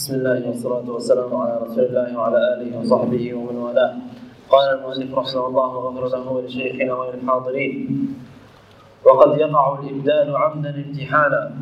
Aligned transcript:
بسم 0.00 0.14
الله 0.14 0.48
والصلاة 0.48 0.90
والسلام 0.90 1.36
على 1.36 1.60
رسول 1.60 1.84
الله 1.84 2.18
وعلى 2.18 2.38
آله 2.54 2.80
وصحبه 2.80 3.34
ومن 3.34 3.56
والاه. 3.56 3.94
قال 4.50 4.66
المؤلف 4.74 5.14
رحمه 5.14 5.46
الله 5.46 5.68
وغفر 5.76 6.04
له 6.16 6.32
ولشيخنا 6.32 6.94
وللحاضرين 6.94 7.74
وقد 9.04 9.38
يقع 9.38 9.78
الإبدال 9.78 10.36
عمدا 10.36 10.70
امتحانا 10.70 11.52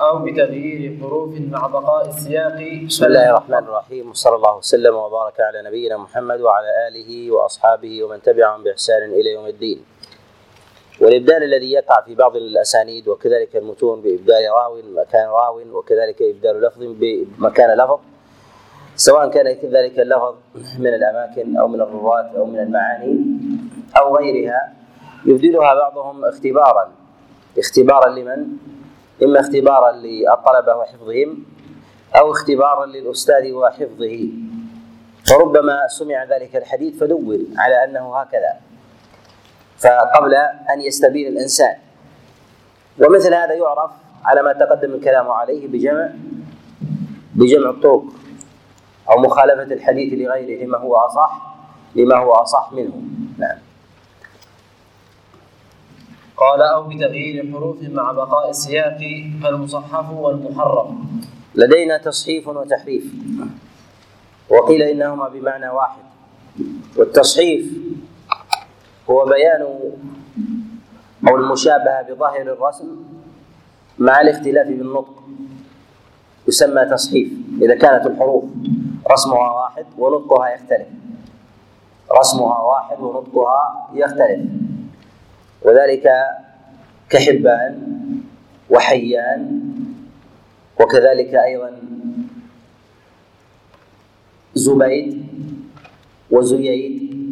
أو 0.00 0.18
بتغيير 0.18 0.98
حروف 1.02 1.32
مع 1.50 1.66
بقاء 1.66 2.08
السياق. 2.08 2.58
بسم 2.86 3.04
الله 3.04 3.30
الرحمن 3.30 3.64
الرحيم. 3.66 4.10
وصلى 4.10 4.36
الله 4.36 4.56
وسلم 4.56 4.94
وبارك 4.94 5.40
على 5.40 5.58
نبينا 5.68 5.96
محمد 5.96 6.40
وعلى 6.40 6.70
آله 6.88 7.10
وأصحابه 7.34 8.02
ومن 8.04 8.22
تبعهم 8.22 8.62
بإحسان 8.62 9.10
إلى 9.10 9.30
يوم 9.34 9.46
الدين. 9.46 9.78
والإبدال 11.04 11.42
الذي 11.42 11.72
يقع 11.72 12.00
في 12.00 12.14
بعض 12.14 12.36
الأسانيد 12.36 13.08
وكذلك 13.08 13.56
المتون 13.56 14.00
بإبدال 14.00 14.50
راو 14.50 14.82
مكان 14.94 15.28
راو 15.28 15.60
وكذلك 15.72 16.22
إبدال 16.22 16.62
لفظ 16.62 16.82
بمكان 16.82 17.78
لفظ. 17.78 18.00
سواء 18.96 19.30
كان 19.30 19.46
ذلك 19.46 20.00
اللفظ 20.00 20.34
من 20.78 20.94
الأماكن 20.94 21.56
أو 21.56 21.68
من 21.68 21.80
الرواة 21.80 22.30
أو 22.36 22.46
من 22.46 22.58
المعاني 22.58 23.18
أو 23.96 24.16
غيرها 24.16 24.72
يبدلها 25.26 25.74
بعضهم 25.74 26.24
اختبارا. 26.24 26.92
اختبارا 27.58 28.08
لمن؟ 28.08 28.46
إما 29.22 29.40
اختبارا 29.40 29.92
للطلبة 29.92 30.76
وحفظهم 30.76 31.44
أو 32.16 32.30
اختبارا 32.30 32.86
للأستاذ 32.86 33.52
وحفظه. 33.52 34.28
فربما 35.30 35.78
سمع 35.98 36.24
ذلك 36.24 36.56
الحديث 36.56 36.98
فدور 36.98 37.38
على 37.56 37.84
أنه 37.84 38.16
هكذا. 38.16 38.73
فقبل 39.84 40.34
أن 40.74 40.80
يستبين 40.80 41.28
الإنسان. 41.28 41.76
ومثل 42.98 43.34
هذا 43.34 43.54
يعرف 43.54 43.90
على 44.24 44.42
ما 44.42 44.52
تقدم 44.52 44.94
الكلام 44.94 45.30
عليه 45.30 45.68
بجمع 45.68 46.10
بجمع 47.34 47.70
الطرق 47.70 48.04
أو 49.10 49.18
مخالفة 49.18 49.74
الحديث 49.74 50.12
لغيره 50.12 50.64
لما 50.64 50.78
هو 50.78 50.96
أصح 50.96 51.54
لما 51.94 52.16
هو 52.16 52.32
أصح 52.32 52.72
منه. 52.72 53.02
نعم. 53.38 53.58
قال 56.36 56.62
أو 56.62 56.82
بتغيير 56.82 57.52
حروف 57.52 57.76
مع 57.82 58.12
بقاء 58.12 58.50
السياق 58.50 58.98
فالمصحف 59.42 60.10
والمحرف. 60.10 60.86
لدينا 61.54 61.98
تصحيف 61.98 62.48
وتحريف. 62.48 63.04
وقيل 64.50 64.82
إنهما 64.82 65.28
بمعنى 65.28 65.68
واحد. 65.68 66.02
والتصحيف 66.96 67.83
هو 69.10 69.24
بيان 69.24 69.62
أو 71.28 71.36
المشابهة 71.36 72.02
بظاهر 72.02 72.42
الرسم 72.42 73.04
مع 73.98 74.20
الاختلاف 74.20 74.66
بالنطق. 74.66 75.22
يسمى 76.48 76.84
تصحيف 76.84 77.32
إذا 77.62 77.74
كانت 77.74 78.06
الحروف 78.06 78.44
رسمها 79.12 79.50
واحد 79.50 79.86
ونطقها 79.98 80.48
يختلف. 80.48 80.88
رسمها 82.20 82.58
واحد 82.58 83.00
ونطقها 83.00 83.90
يختلف. 83.94 84.40
وذلك 85.62 86.10
كحبان 87.10 88.04
وحيان 88.70 89.60
وكذلك 90.80 91.34
أيضا 91.34 91.72
زبيد 94.54 95.26
وزييد. 96.30 97.23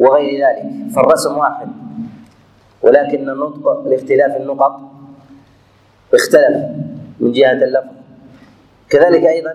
وغير 0.00 0.32
ذلك. 0.46 0.92
فالرسم 0.96 1.36
واحد 1.38 1.68
ولكن 2.82 3.28
النطق 3.30 3.86
لاختلاف 3.88 4.36
النقط 4.36 4.80
اختلف 6.14 6.56
من 7.20 7.32
جهة 7.32 7.52
اللفظ. 7.52 7.92
كذلك 8.88 9.24
أيضا 9.24 9.54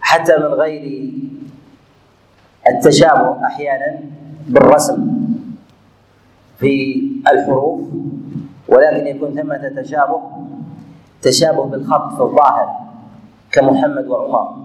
حتى 0.00 0.36
من 0.36 0.44
غير 0.58 0.84
التشابه 2.68 3.46
أحيانا 3.46 4.00
بالرسم 4.48 4.98
في 6.58 7.02
الحروف 7.32 7.80
ولكن 8.68 9.06
يكون 9.06 9.34
ثمة 9.34 9.72
تشابه 9.82 10.20
تشابه 11.22 11.64
بالخط 11.64 12.14
في 12.14 12.20
الظاهر 12.20 12.68
كمحمد 13.52 14.06
وعمر. 14.06 14.56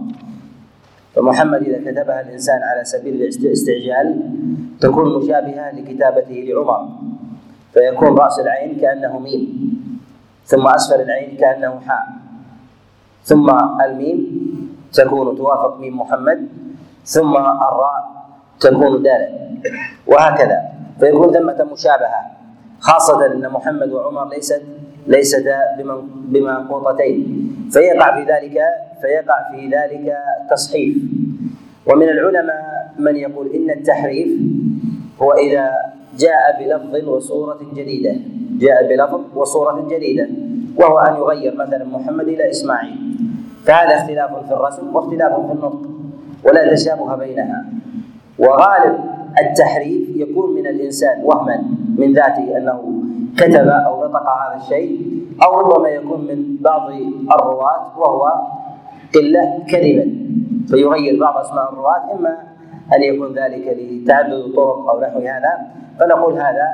فمحمد 1.20 1.62
إذا 1.64 1.92
كتبها 1.92 2.22
الإنسان 2.22 2.64
على 2.64 2.84
سبيل 2.86 3.14
الاستعجال 3.16 4.08
تكون 4.80 5.18
مشابهة 5.20 5.72
لكتابته 5.76 6.34
لعمر 6.48 6.88
فيكون 7.74 8.18
رأس 8.18 8.40
العين 8.40 8.80
كأنه 8.80 9.20
ميم 9.20 9.44
ثم 10.46 10.68
أسفل 10.68 11.02
العين 11.02 11.38
كأنه 11.38 11.80
حاء 11.88 12.08
ثم 13.24 13.50
الميم 13.86 14.20
تكون 14.94 15.38
توافق 15.38 15.78
ميم 15.80 16.00
محمد 16.00 16.48
ثم 17.06 17.36
الراء 17.38 18.00
تكون 18.60 19.04
دالا 19.04 19.30
وهكذا 20.08 20.60
فيكون 21.00 21.34
ثمة 21.34 21.68
مشابهة 21.74 22.22
خاصة 22.80 23.26
أن 23.26 23.50
محمد 23.52 23.92
وعمر 23.92 24.30
ليست 24.30 24.62
ليستا 25.10 25.58
بمنقوطتين 26.30 27.26
فيقع 27.74 28.16
في 28.16 28.22
ذلك 28.32 28.58
فيقع 29.02 29.38
في 29.52 29.68
ذلك 29.68 30.16
تصحيف. 30.52 30.98
ومن 31.88 32.10
العلماء 32.10 32.94
من 33.00 33.16
يقول 33.16 33.48
إن 33.56 33.70
التحريف 33.70 34.30
هو 35.22 35.34
إذا 35.34 35.72
جاء 36.18 36.42
بلفظ 36.60 37.10
وصورة 37.10 37.60
جديدة. 37.76 38.16
جاء 38.60 38.88
بلفظ 38.90 39.22
وصورة 39.36 39.88
جديدة. 39.92 40.28
وهو 40.78 41.00
أن 41.00 41.16
يغير 41.16 41.56
مثلا 41.56 41.86
محمد 41.86 42.28
إلى 42.28 42.50
إسماعيل. 42.50 42.98
فهذا 43.66 43.96
اختلاف 43.96 44.46
في 44.48 44.54
الرسم 44.54 44.96
واختلاف 44.96 45.34
في 45.34 45.52
النطق. 45.52 45.82
ولا 46.46 46.74
تشابه 46.76 47.16
بينها. 47.16 47.66
وغالب 48.40 49.00
التحريف 49.42 50.10
يكون 50.16 50.56
من 50.56 50.68
الإنسان 50.68 51.24
وهما 51.24 51.64
من 51.98 52.14
ذاته 52.14 52.58
أنه 52.58 52.99
كتب 53.38 53.68
أو 53.68 54.06
نطق 54.06 54.24
هذا 54.30 54.62
الشيء 54.62 55.22
أو 55.44 55.60
ربما 55.60 55.90
يكون 55.90 56.28
من 56.28 56.58
بعض 56.62 56.92
الرواة 57.32 58.00
وهو 58.00 58.34
قلة 59.16 59.64
كذبا. 59.70 60.06
فيغير 60.70 61.20
بعض 61.20 61.38
أسماء 61.38 61.74
الرواة 61.74 62.14
إما 62.14 62.38
أن 62.96 63.04
يكون 63.04 63.34
ذلك 63.34 63.78
لتعدد 63.78 64.34
الطرق 64.34 64.90
أو 64.90 65.02
نحو 65.02 65.20
هذا. 65.20 65.60
فنقول 66.00 66.34
هذا 66.34 66.68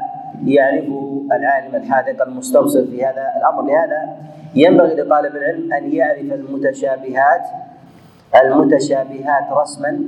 يعرف 0.46 0.86
العالم 1.32 1.76
الحاذق 1.76 2.28
المستبصر 2.28 2.86
في 2.86 3.06
هذا 3.06 3.26
الأمر. 3.38 3.64
لهذا 3.64 4.18
ينبغي 4.56 4.96
لطالب 4.96 5.36
العلم 5.36 5.74
أن 5.74 5.94
يعرف 5.94 6.34
المتشابهات 6.34 7.42
المتشابهات 8.44 9.52
رسما 9.52 10.00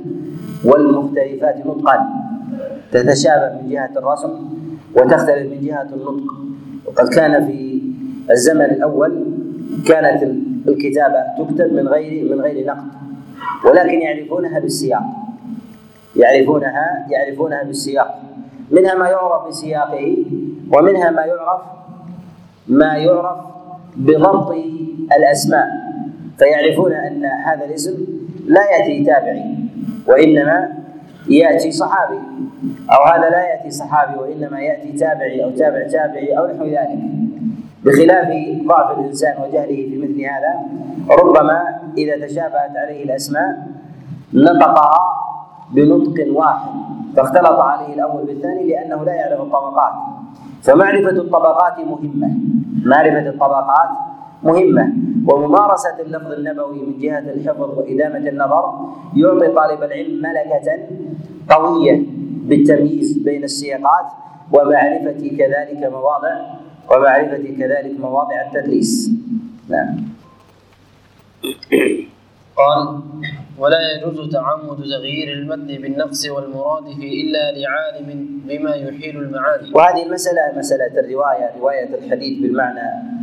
والمختلفات 0.64 1.66
نطقا. 1.66 2.08
تتشابه 2.92 3.48
من 3.62 3.68
جهة 3.68 3.90
الرسم 3.96 4.57
وتختلف 4.96 5.52
من 5.52 5.60
جهة 5.60 5.88
النطق. 5.92 6.34
وقد 6.86 7.08
كان 7.08 7.46
في 7.46 7.82
الزمن 8.30 8.64
الأول 8.64 9.24
كانت 9.86 10.22
الكتابة 10.68 11.22
تكتب 11.38 11.72
من 11.72 11.88
غير 11.88 12.34
من 12.34 12.40
غير 12.40 12.66
نقد 12.66 12.88
ولكن 13.64 14.00
يعرفونها 14.00 14.58
بالسياق. 14.58 15.02
يعرفونها 16.16 17.06
يعرفونها 17.10 17.62
بالسياق. 17.62 18.22
منها 18.70 18.94
ما 18.94 19.08
يعرف 19.08 19.48
بسياقه 19.48 20.16
ومنها 20.72 21.10
ما 21.10 21.22
يعرف 21.22 21.60
ما 22.68 22.96
يعرف 22.96 23.38
بضبط 23.96 24.54
الأسماء. 25.16 25.68
فيعرفون 26.38 26.92
أن 26.92 27.24
هذا 27.24 27.64
الاسم 27.64 27.96
لا 28.46 28.60
يأتي 28.70 29.04
تابعي 29.04 29.44
وإنما 30.06 30.77
يأتي 31.28 31.72
صحابي. 31.72 32.18
أو 32.90 33.04
هذا 33.12 33.30
لا 33.30 33.42
يأتي 33.48 33.70
صحابي 33.70 34.18
وإنما 34.18 34.60
يأتي 34.60 34.92
تابعي 34.92 35.44
أو 35.44 35.50
تابع 35.50 35.88
تابعي 35.88 36.38
أو 36.38 36.46
نحو 36.46 36.64
ذلك. 36.64 36.98
بخلاف 37.84 38.28
ضعف 38.66 38.98
الإنسان 38.98 39.42
وجهله 39.42 39.66
في 39.66 39.98
مثل 39.98 40.20
هذا 40.20 40.52
ربما 41.10 41.62
إذا 41.98 42.26
تشابهت 42.26 42.76
عليه 42.76 43.04
الأسماء 43.04 43.66
نطقها 44.34 44.98
بنطق 45.72 46.26
واحد 46.32 46.70
فاختلط 47.16 47.60
عليه 47.60 47.94
الأول 47.94 48.26
بالثاني 48.26 48.68
لأنه 48.68 49.04
لا 49.04 49.14
يعرف 49.14 49.40
الطبقات. 49.40 49.92
فمعرفة 50.62 51.10
الطبقات 51.10 51.78
مهمة. 51.78 52.30
معرفة 52.84 53.28
الطبقات 53.28 53.88
مهمة. 54.42 54.92
وممارسة 55.26 56.00
اللفظ 56.00 56.32
النبوي 56.32 56.82
من 56.82 56.98
جهة 56.98 57.18
الحفظ 57.18 57.78
وإدامة 57.78 58.28
النظر 58.28 58.64
يعطي 59.16 59.48
طالب 59.48 59.82
العلم 59.82 60.22
ملكة 60.22 60.88
قوية 61.50 62.02
بالتمييز 62.48 63.18
بين 63.18 63.44
السياقات 63.44 64.06
ومعرفة 64.52 65.20
كذلك 65.38 65.92
مواضع 65.92 66.34
ومعرفة 66.90 67.44
كذلك 67.58 68.00
مواضع 68.00 68.34
التدليس. 68.46 69.10
نعم. 69.68 69.96
قال 72.56 73.00
ولا 73.58 73.78
يجوز 73.96 74.32
تعمد 74.32 74.76
تغيير 74.76 75.32
المتن 75.32 75.82
بالنقص 75.82 76.28
والمرادف 76.30 76.98
إلا 76.98 77.52
لعالم 77.58 78.28
بما 78.48 78.74
يحيل 78.74 79.16
المعاني. 79.16 79.72
وهذه 79.74 80.06
المسألة 80.06 80.58
مسألة 80.58 81.00
الرواية 81.00 81.50
رواية 81.60 81.94
الحديث 81.94 82.42
بالمعنى 82.42 83.18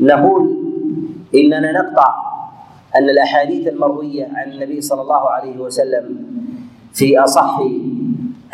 نقول 0.00 0.56
إننا 1.34 1.72
نقطع 1.72 2.14
أن 2.96 3.10
الأحاديث 3.10 3.68
المروية 3.68 4.28
عن 4.34 4.52
النبي 4.52 4.80
صلى 4.80 5.02
الله 5.02 5.30
عليه 5.30 5.58
وسلم 5.58 6.16
في 6.92 7.18
أصح 7.18 7.60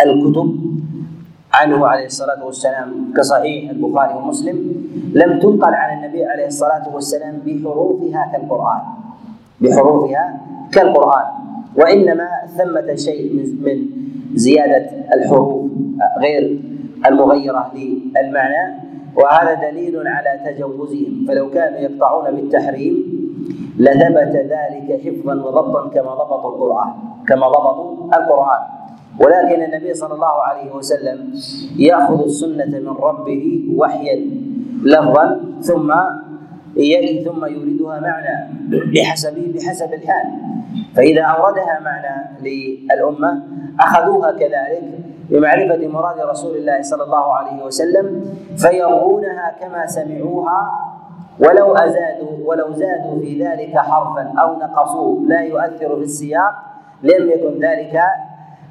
الكتب 0.07 0.61
عنه 1.55 1.87
عليه 1.87 2.07
الصلاة 2.07 2.45
والسلام 2.45 3.13
كصحيح 3.17 3.71
البخاري 3.71 4.15
ومسلم 4.15 4.57
لم 5.15 5.39
تنقل 5.39 5.75
عن 5.75 5.99
النبي 5.99 6.25
عليه 6.25 6.47
الصلاة 6.47 6.95
والسلام 6.95 7.39
بحروفها 7.47 8.31
كالقرآن 8.33 8.81
بحروفها 9.61 10.41
كالقرآن 10.73 11.25
وإنما 11.77 12.29
ثمة 12.59 12.95
شيء 12.95 13.33
من 13.61 13.87
زيادة 14.35 14.91
الحروف 15.15 15.71
غير 16.21 16.61
المغيرة 17.07 17.73
للمعنى. 17.75 18.90
وهذا 19.17 19.71
دليل 19.71 19.95
على 20.07 20.41
تجوزهم. 20.47 21.25
فلو 21.29 21.51
كانوا 21.51 21.79
يقطعون 21.79 22.31
بالتحريم 22.31 22.95
لثبت 23.79 24.35
ذلك 24.37 25.01
حفظا 25.05 25.35
وضبطا 25.35 25.89
كما 25.89 26.15
ضبطوا 26.15 26.51
القرآن 26.55 26.93
كما 27.29 27.49
ضبطوا 27.49 28.05
القرآن. 28.05 28.63
ولكن 29.21 29.63
النبي 29.63 29.95
صلى 29.95 30.15
الله 30.15 30.37
عليه 30.43 30.75
وسلم 30.75 31.35
يأخذ 31.79 32.23
السنة 32.23 32.79
من 32.79 32.95
ربه 33.01 33.75
وحيا 33.77 34.17
لفظا 34.85 35.41
ثم 35.61 35.95
ثم 37.25 37.45
يوردها 37.45 38.01
معنى 38.01 38.37
بحسب 38.95 39.35
بحسب 39.55 39.95
الحال. 39.95 40.27
فإذا 40.97 41.23
أوردها 41.23 41.81
معنى 41.85 42.15
للأمة 42.43 43.43
أخذوها 43.81 44.33
كذلك 44.33 45.10
بمعرفة 45.31 45.89
مراد 45.89 46.19
رسول 46.21 46.57
الله 46.57 46.83
صلى 46.83 47.03
الله 47.05 47.35
عليه 47.35 47.65
وسلم 47.65 48.07
فيرونها 48.57 49.57
كما 49.61 49.87
سمعوها 49.87 50.61
ولو 51.41 51.75
أزادوا 51.75 52.33
ولو 52.45 52.73
زادوا 52.73 53.21
في 53.21 53.45
ذلك 53.45 53.77
حرفا 53.79 54.35
أو 54.39 54.59
نقصوه 54.59 55.23
لا 55.27 55.41
يؤثر 55.41 55.97
في 55.97 56.03
السياق. 56.03 56.55
لم 57.03 57.31
يكن 57.31 57.61
ذلك 57.61 58.01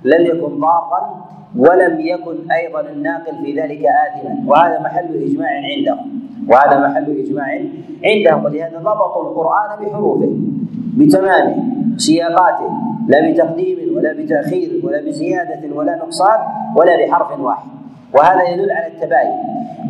لم 0.04 0.26
يكن 0.26 0.60
ضارا 0.60 1.26
ولم 1.58 2.00
يكن 2.00 2.52
أيضا 2.52 2.82
الناقل 2.82 3.36
في 3.44 3.62
ذلك 3.62 3.86
اثما. 3.86 4.44
وهذا 4.48 4.80
محل 4.80 5.24
إجماع 5.24 5.50
عندهم. 5.50 6.22
وهذا 6.50 6.88
محل 6.88 7.20
إجماع 7.20 7.46
عندهم. 8.06 8.46
ولهذا 8.46 8.78
ضبطوا 8.80 9.30
القرآن 9.30 9.70
بحروفه 9.82 10.30
بتمامه 10.98 11.56
سياقاته. 11.98 12.89
لا 13.08 13.32
بتقديم 13.32 13.98
ولا 13.98 14.14
بتأخير 14.14 14.82
ولا 14.84 15.02
بزيادة 15.02 15.76
ولا 15.76 15.96
نقصان 15.96 16.40
ولا 16.76 17.06
بحرف 17.06 17.40
واحد. 17.40 17.70
وهذا 18.14 18.44
يدل 18.44 18.72
على 18.72 18.88
التباين. 18.88 19.38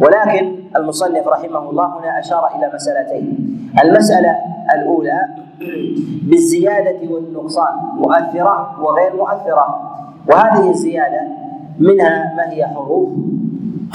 ولكن 0.02 0.56
المصنف 0.76 1.28
رحمه 1.28 1.70
الله 1.70 1.86
هنا 1.86 2.20
أشار 2.20 2.50
إلى 2.56 2.72
مسألتين. 2.74 3.38
المسألة 3.84 4.36
الأولى 4.76 5.20
بالزيادة 6.30 7.14
والنقصان 7.14 7.74
مؤثرة 7.94 8.76
وغير 8.82 9.16
مؤثرة. 9.16 9.92
وهذه 10.28 10.70
الزيادة 10.70 11.22
منها 11.80 12.34
ما 12.38 12.52
هي 12.52 12.68
حروف 12.68 13.10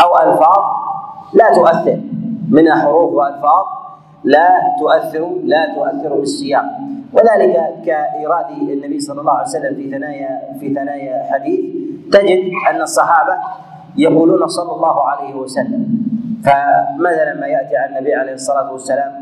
أو 0.05 0.31
ألفاظ 0.31 0.65
لا 1.35 1.55
تؤثر. 1.55 2.01
منها 2.51 2.75
حروف 2.75 3.13
وألفاظ 3.13 3.65
لا 4.25 4.49
تؤثر 4.81 5.23
لا 5.45 5.75
تؤثر 5.75 6.15
بالسياق. 6.15 6.65
وذلك 7.13 7.55
كإيراد 7.87 8.51
النبي 8.51 9.01
صلى 9.01 9.21
الله 9.21 9.33
عليه 9.33 9.49
وسلم 9.49 9.75
في 9.75 9.91
ثنايا 9.91 10.41
في 10.61 10.75
ثنايا 10.75 11.17
حديث 11.31 11.61
تجد 12.13 12.43
أن 12.71 12.83
الصحابة 12.83 13.35
يقولون 13.97 14.47
صلى 14.47 14.73
الله 14.73 14.97
عليه 15.05 15.35
وسلم. 15.35 15.83
فمثلا 16.45 17.41
ما 17.41 17.47
يأتي 17.47 17.77
عن 17.77 17.89
النبي 17.89 18.15
عليه 18.15 18.33
الصلاة 18.33 18.73
والسلام 18.73 19.13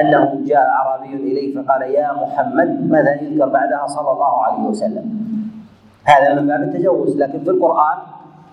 أنه 0.00 0.40
جاء 0.46 0.66
أعرابي 0.66 1.14
إليه 1.14 1.54
فقال 1.54 1.82
يا 1.82 2.12
محمد 2.12 2.90
ماذا 2.90 3.22
يذكر 3.22 3.48
بعدها 3.48 3.86
صلى 3.86 4.10
الله 4.10 4.44
عليه 4.44 4.62
وسلم؟ 4.62 5.06
هذا 6.04 6.34
من 6.34 6.46
باب 6.46 6.62
التجوز. 6.62 7.16
لكن 7.16 7.38
في 7.44 7.50
القرآن 7.50 7.98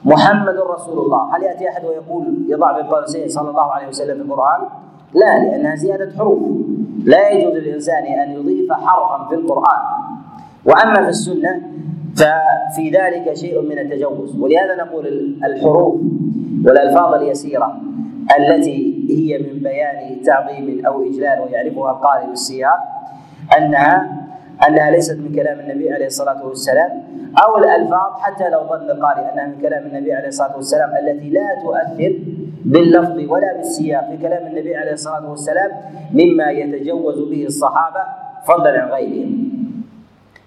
محمد 0.05 0.55
رسول 0.57 0.97
الله. 1.05 1.35
هل 1.35 1.43
يأتي 1.43 1.69
أحد 1.69 1.85
ويقول 1.85 2.45
يضع 2.47 2.71
بالقوسين 2.71 3.29
صلى 3.29 3.49
الله 3.49 3.71
عليه 3.71 3.87
وسلم 3.87 4.17
في 4.17 4.23
القرآن؟ 4.23 4.61
لا 5.15 5.43
لأنها 5.43 5.75
زيادة 5.75 6.11
حروف. 6.17 6.39
لا 7.05 7.29
يجوز 7.29 7.53
للإنسان 7.53 8.03
أن 8.03 8.31
يضيف 8.31 8.71
حرفا 8.71 9.29
في 9.29 9.35
القرآن. 9.35 9.81
وأما 10.65 11.03
في 11.03 11.09
السنة 11.09 11.61
ففي 12.15 12.89
ذلك 12.89 13.33
شيء 13.33 13.61
من 13.61 13.79
التجوز. 13.79 14.39
ولهذا 14.39 14.75
نقول 14.75 15.07
الحروف 15.45 16.01
والألفاظ 16.65 17.13
اليسيرة 17.13 17.81
التي 18.39 19.05
هي 19.09 19.37
من 19.37 19.59
بيان 19.59 20.21
تعظيم 20.21 20.85
أو 20.85 21.03
إجلال 21.03 21.39
ويعرفها 21.39 21.91
القارئ 21.91 22.27
بالسياق 22.27 22.79
أنها 23.57 24.22
أنها 24.67 24.91
ليست 24.91 25.17
من 25.19 25.35
كلام 25.35 25.59
النبي 25.59 25.93
عليه 25.93 26.05
الصلاة 26.05 26.45
والسلام 26.45 26.91
أو 27.43 27.57
الألفاظ 27.57 28.11
حتى 28.19 28.49
لو 28.49 28.59
ظن 28.69 28.91
القارئ 28.91 29.33
أنها 29.33 29.47
من 29.47 29.61
كلام 29.61 29.83
النبي 29.85 30.13
عليه 30.13 30.27
الصلاة 30.27 30.55
والسلام 30.55 30.89
التي 31.01 31.29
لا 31.29 31.47
تؤثر 31.63 32.13
باللفظ 32.65 33.17
ولا 33.29 33.53
بالسياق 33.57 34.09
في 34.09 34.17
كلام 34.17 34.47
النبي 34.47 34.75
عليه 34.75 34.91
الصلاة 34.91 35.29
والسلام 35.29 35.71
مما 36.13 36.51
يتجوز 36.51 37.19
به 37.29 37.45
الصحابة 37.45 38.03
فضلا 38.47 38.81
عن 38.81 38.89
غيرهم. 38.89 39.51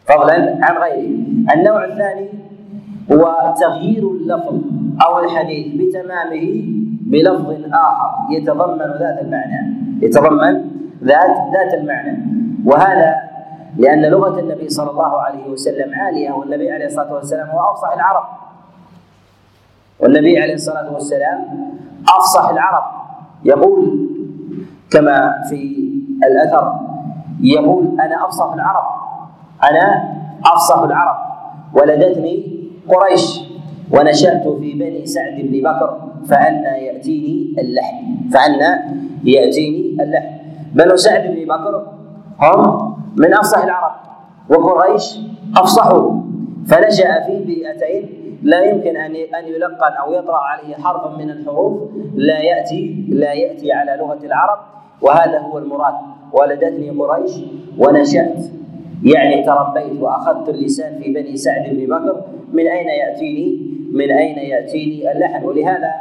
فضلا 0.07 0.59
عن 0.63 0.77
غيرهم. 0.77 1.47
النوع 1.57 1.85
الثاني 1.85 2.29
هو 3.13 3.55
تغيير 3.61 4.11
اللفظ 4.11 4.61
أو 5.07 5.25
الحديث 5.25 5.67
بتمامه 5.75 6.65
بلفظ 7.07 7.51
آخر 7.73 8.11
يتضمن 8.31 8.91
ذات 9.01 9.19
المعنى 9.23 9.77
يتضمن 10.03 10.65
ذات 11.05 11.37
ذات 11.55 11.75
المعنى. 11.75 12.19
وهذا 12.65 13.15
لأن 13.79 14.05
لغة 14.05 14.41
النبي 14.41 14.69
صلى 14.69 14.91
الله 14.91 15.21
عليه 15.21 15.47
وسلم 15.51 15.95
عالية 15.95 16.31
والنبي 16.31 16.71
عليه 16.73 16.87
الصلاة 16.87 17.15
والسلام 17.15 17.49
هو 17.49 17.73
أفصح 17.73 17.93
العرب. 17.93 18.25
والنبي 20.01 20.39
عليه 20.43 20.55
الصلاة 20.55 20.93
والسلام 20.93 21.39
أفصح 22.19 22.49
العرب. 22.49 22.85
يقول 23.45 24.09
كما 24.91 25.33
في 25.51 25.91
الأثر 26.25 26.73
يقول 27.41 28.01
أنا 28.01 28.25
أفصح 28.27 28.53
العرب. 28.53 28.85
أنا 29.71 30.15
أفصح 30.45 30.79
العرب. 30.79 31.17
ولدتني 31.75 32.57
قريش 32.89 33.41
ونشأت 33.93 34.49
في 34.49 34.73
بني 34.73 35.07
سعد 35.07 35.35
بن 35.41 35.61
بكر 35.63 36.01
فأنا 36.29 36.77
يأتيني 36.77 37.55
اللحم. 37.59 38.31
فأنا 38.33 38.85
يأتيني 39.25 40.03
اللحم. 40.03 40.37
بنو 40.75 40.97
سعد 40.97 41.23
بن 41.27 41.45
بكر 41.45 41.87
هم 42.41 42.97
من 43.17 43.35
أفصح 43.35 43.65
العرب 43.65 43.93
وقريش 44.49 45.19
أفصحوا. 45.57 46.21
فنشا 46.67 47.25
في 47.27 47.45
بيئتين. 47.45 48.11
لا 48.43 48.65
يمكن 48.65 48.97
أن 48.97 49.15
أن 49.15 49.45
يلقن 49.45 49.93
أو 50.05 50.13
يطرأ 50.13 50.37
عليه 50.39 50.75
حرف 50.75 51.19
من 51.19 51.31
الحروف. 51.31 51.91
لا 52.15 52.39
يأتي 52.41 53.07
لا 53.09 53.33
يأتي 53.33 53.73
على 53.73 53.97
لغة 54.01 54.19
العرب. 54.25 54.59
وهذا 55.03 55.39
هو 55.39 55.59
المراد. 55.59 55.95
ولدتني 56.33 56.91
قريش 56.91 57.33
ونشأت. 57.79 58.45
يعني 59.05 59.45
تربيت 59.45 60.01
وأخذت 60.01 60.49
اللسان 60.49 60.99
في 61.03 61.13
بني 61.13 61.37
سعد 61.37 61.71
بن 61.71 61.87
بكر. 61.87 62.23
من 62.53 62.67
أين 62.67 62.89
يأتيني؟ 62.89 63.61
من 63.93 64.11
أين 64.11 64.39
يأتيني 64.39 65.13
اللحن؟ 65.13 65.45
ولهذا 65.45 65.93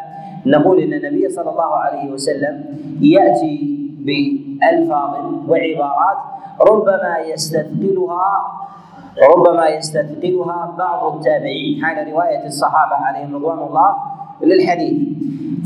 نقول 0.46 0.80
إن 0.80 0.94
النبي 0.94 1.30
صلى 1.30 1.50
الله 1.50 1.76
عليه 1.76 2.12
وسلم 2.12 2.66
يأتي 3.02 3.75
بألفاظ 4.06 5.12
وعبارات 5.50 6.18
ربما 6.62 7.18
يستثقلها 7.34 8.28
ربما 9.32 9.68
يستثقلها 9.68 10.76
بعض 10.78 11.16
التابعين. 11.16 11.86
حال 11.86 12.12
رواية 12.14 12.46
الصحابة 12.46 12.96
عليهم 12.96 13.36
رضوان 13.36 13.60
الله 13.60 13.96
للحديث. 14.42 14.98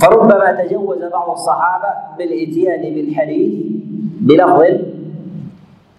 فربما 0.01 0.51
تجوز 0.51 1.03
بعض 1.03 1.29
الصحابة 1.29 1.89
بالإتيان 2.17 2.81
بالحديث 2.95 3.53
بلفظ 4.21 4.61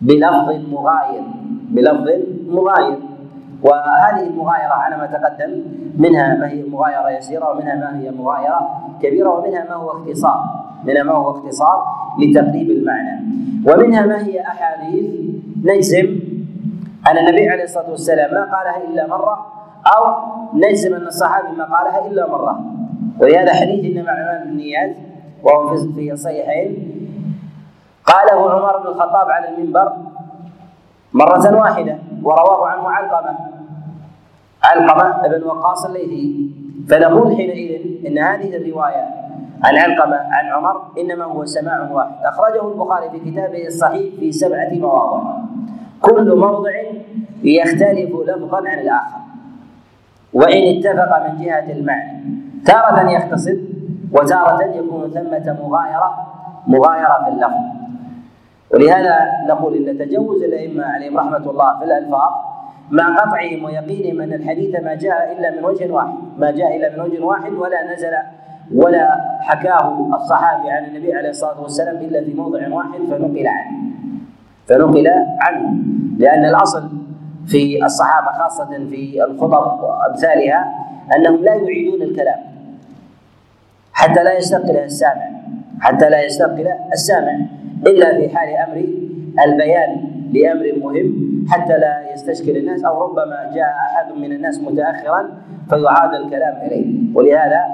بلفظ 0.01 0.49
مغاير 0.73 1.23
بلفظ 1.71 2.09
مغاير. 2.49 2.99
وهذه 3.63 4.27
المغايرة 4.27 4.73
على 4.73 4.97
ما 4.97 5.07
تقدم 5.07 5.63
منها 5.99 6.37
ما 6.37 6.49
هي 6.49 6.63
مغايرة 6.63 7.11
يسيرة 7.11 7.51
ومنها 7.51 7.75
ما 7.75 8.01
هي 8.01 8.11
مغايرة 8.11 8.61
كبيرة 9.03 9.31
ومنها 9.31 9.65
ما 9.69 9.75
هو 9.75 9.91
اختصار. 9.91 10.60
منها 10.85 11.03
ما 11.03 11.13
هو 11.13 11.31
اختصار 11.31 11.85
لتقريب 12.19 12.71
المعنى. 12.71 13.21
ومنها 13.67 14.07
ما 14.07 14.27
هي 14.27 14.41
أحاديث 14.41 15.05
نجزم 15.65 16.19
أن 17.11 17.19
النبي 17.19 17.49
عليه 17.49 17.65
الصلاة 17.65 17.91
والسلام 17.91 18.35
ما 18.35 18.45
قالها 18.45 18.85
إلا 18.85 19.07
مرة 19.07 19.47
أو 19.97 20.15
نجزم 20.55 20.95
أن 20.95 21.07
الصحابي 21.07 21.57
ما 21.57 21.65
قالها 21.65 22.07
إلا 22.07 22.31
مرة. 22.31 22.61
ولهذا 23.21 23.53
حديث 23.53 23.97
إنما 23.97 24.09
أعمال 24.09 24.49
النيات 24.49 24.97
وهو 25.43 25.77
في 25.77 26.13
الصحيحين 26.13 26.97
قاله 28.05 28.51
عمر 28.51 28.79
بن 28.79 28.87
الخطاب 28.87 29.31
على 29.31 29.49
المنبر 29.49 29.93
مرة 31.13 31.59
واحدة 31.59 31.99
ورواه 32.23 32.67
عنه 32.67 32.91
علقمة. 32.91 33.39
علقمة 34.65 35.29
بن 35.29 35.43
وقاص 35.45 35.87
الليثي. 35.87 36.51
فنقول 36.89 37.37
حينئذ 37.37 38.07
إن 38.07 38.19
هذه 38.19 38.57
الرواية 38.57 39.30
عن 39.65 39.77
علقمة 39.77 40.17
عن 40.17 40.47
عمر 40.47 40.83
إنما 40.99 41.25
هو 41.25 41.45
سماع 41.45 41.91
واحد. 41.91 42.15
أخرجه 42.25 42.69
البخاري 42.69 43.11
في 43.11 43.31
كتابه 43.31 43.67
الصحيح 43.67 44.15
في 44.21 44.33
سبعة 44.33 44.71
مواضع. 44.73 45.23
كل 46.01 46.37
موضع 46.37 46.71
يختلف 47.43 48.11
لفظا 48.27 48.69
عن 48.69 48.79
الآخر. 48.79 49.21
وإن 50.33 50.79
اتفق 50.79 51.29
من 51.29 51.45
جهة 51.45 51.73
المعنى. 51.73 52.25
تارة 52.67 53.11
يختصر 53.11 53.57
وتارة 54.13 54.63
يكون 54.63 55.11
ثمة 55.11 55.57
مغايرة 55.63 56.27
مغايرة 56.67 57.25
في 57.25 57.31
اللفظ. 57.31 57.81
ولهذا 58.75 59.17
نقول 59.49 59.89
إن 59.89 59.99
تجوز 59.99 60.43
الأئمة 60.43 60.85
عليهم 60.85 61.19
رحمة 61.19 61.51
الله 61.51 61.79
في 61.79 61.85
الألفاظ 61.85 62.31
مع 62.91 63.17
قطعهم 63.17 63.65
ويقينهم 63.65 64.21
أن 64.21 64.33
الحديث 64.33 64.81
ما 64.83 64.95
جاء 64.95 65.39
إلا 65.39 65.51
من 65.51 65.65
وجه 65.65 65.93
واحد، 65.93 66.15
ما 66.39 66.51
جاء 66.51 66.77
إلا 66.77 66.97
من 66.97 67.01
وجه 67.01 67.25
واحد 67.25 67.53
ولا 67.53 67.93
نزل 67.93 68.13
ولا 68.75 69.21
حكاه 69.41 70.09
الصحابي 70.15 70.71
عن 70.71 70.85
النبي 70.85 71.15
عليه 71.15 71.29
الصلاة 71.29 71.63
والسلام 71.63 71.97
إلا 71.97 72.25
في 72.25 72.35
موضع 72.35 72.69
واحد 72.69 73.01
فنقل 73.11 73.47
عنه. 73.47 73.79
فنقل 74.67 75.09
عنه. 75.41 75.75
لأن 76.19 76.45
الأصل 76.45 76.89
في 77.47 77.85
الصحابة 77.85 78.39
خاصة 78.39 78.69
في 78.91 79.25
الخطب 79.25 79.83
وأمثالها 79.83 80.75
أنهم 81.17 81.45
لا 81.45 81.55
يعيدون 81.55 82.03
الكلام. 82.03 82.39
حتى 83.93 84.23
لا 84.23 84.39
يستثقل 84.39 84.77
السامع. 84.77 85.31
حتى 85.81 86.11
لا 86.11 86.25
يستثقل 86.25 86.69
السامع. 86.93 87.39
إلا 87.87 88.17
في 88.17 88.37
حال 88.37 88.49
أمر 88.49 88.85
البيان 89.47 90.05
لأمر 90.33 90.73
مهم. 90.83 91.31
حتى 91.49 91.79
لا 91.79 92.13
يستشكل 92.13 92.57
الناس 92.57 92.85
أو 92.85 93.03
ربما 93.05 93.51
جاء 93.55 93.69
أحد 93.69 94.13
من 94.13 94.33
الناس 94.33 94.61
متأخرا 94.61 95.29
فيعاد 95.69 96.15
الكلام 96.15 96.57
إليه. 96.67 97.15
ولهذا 97.15 97.65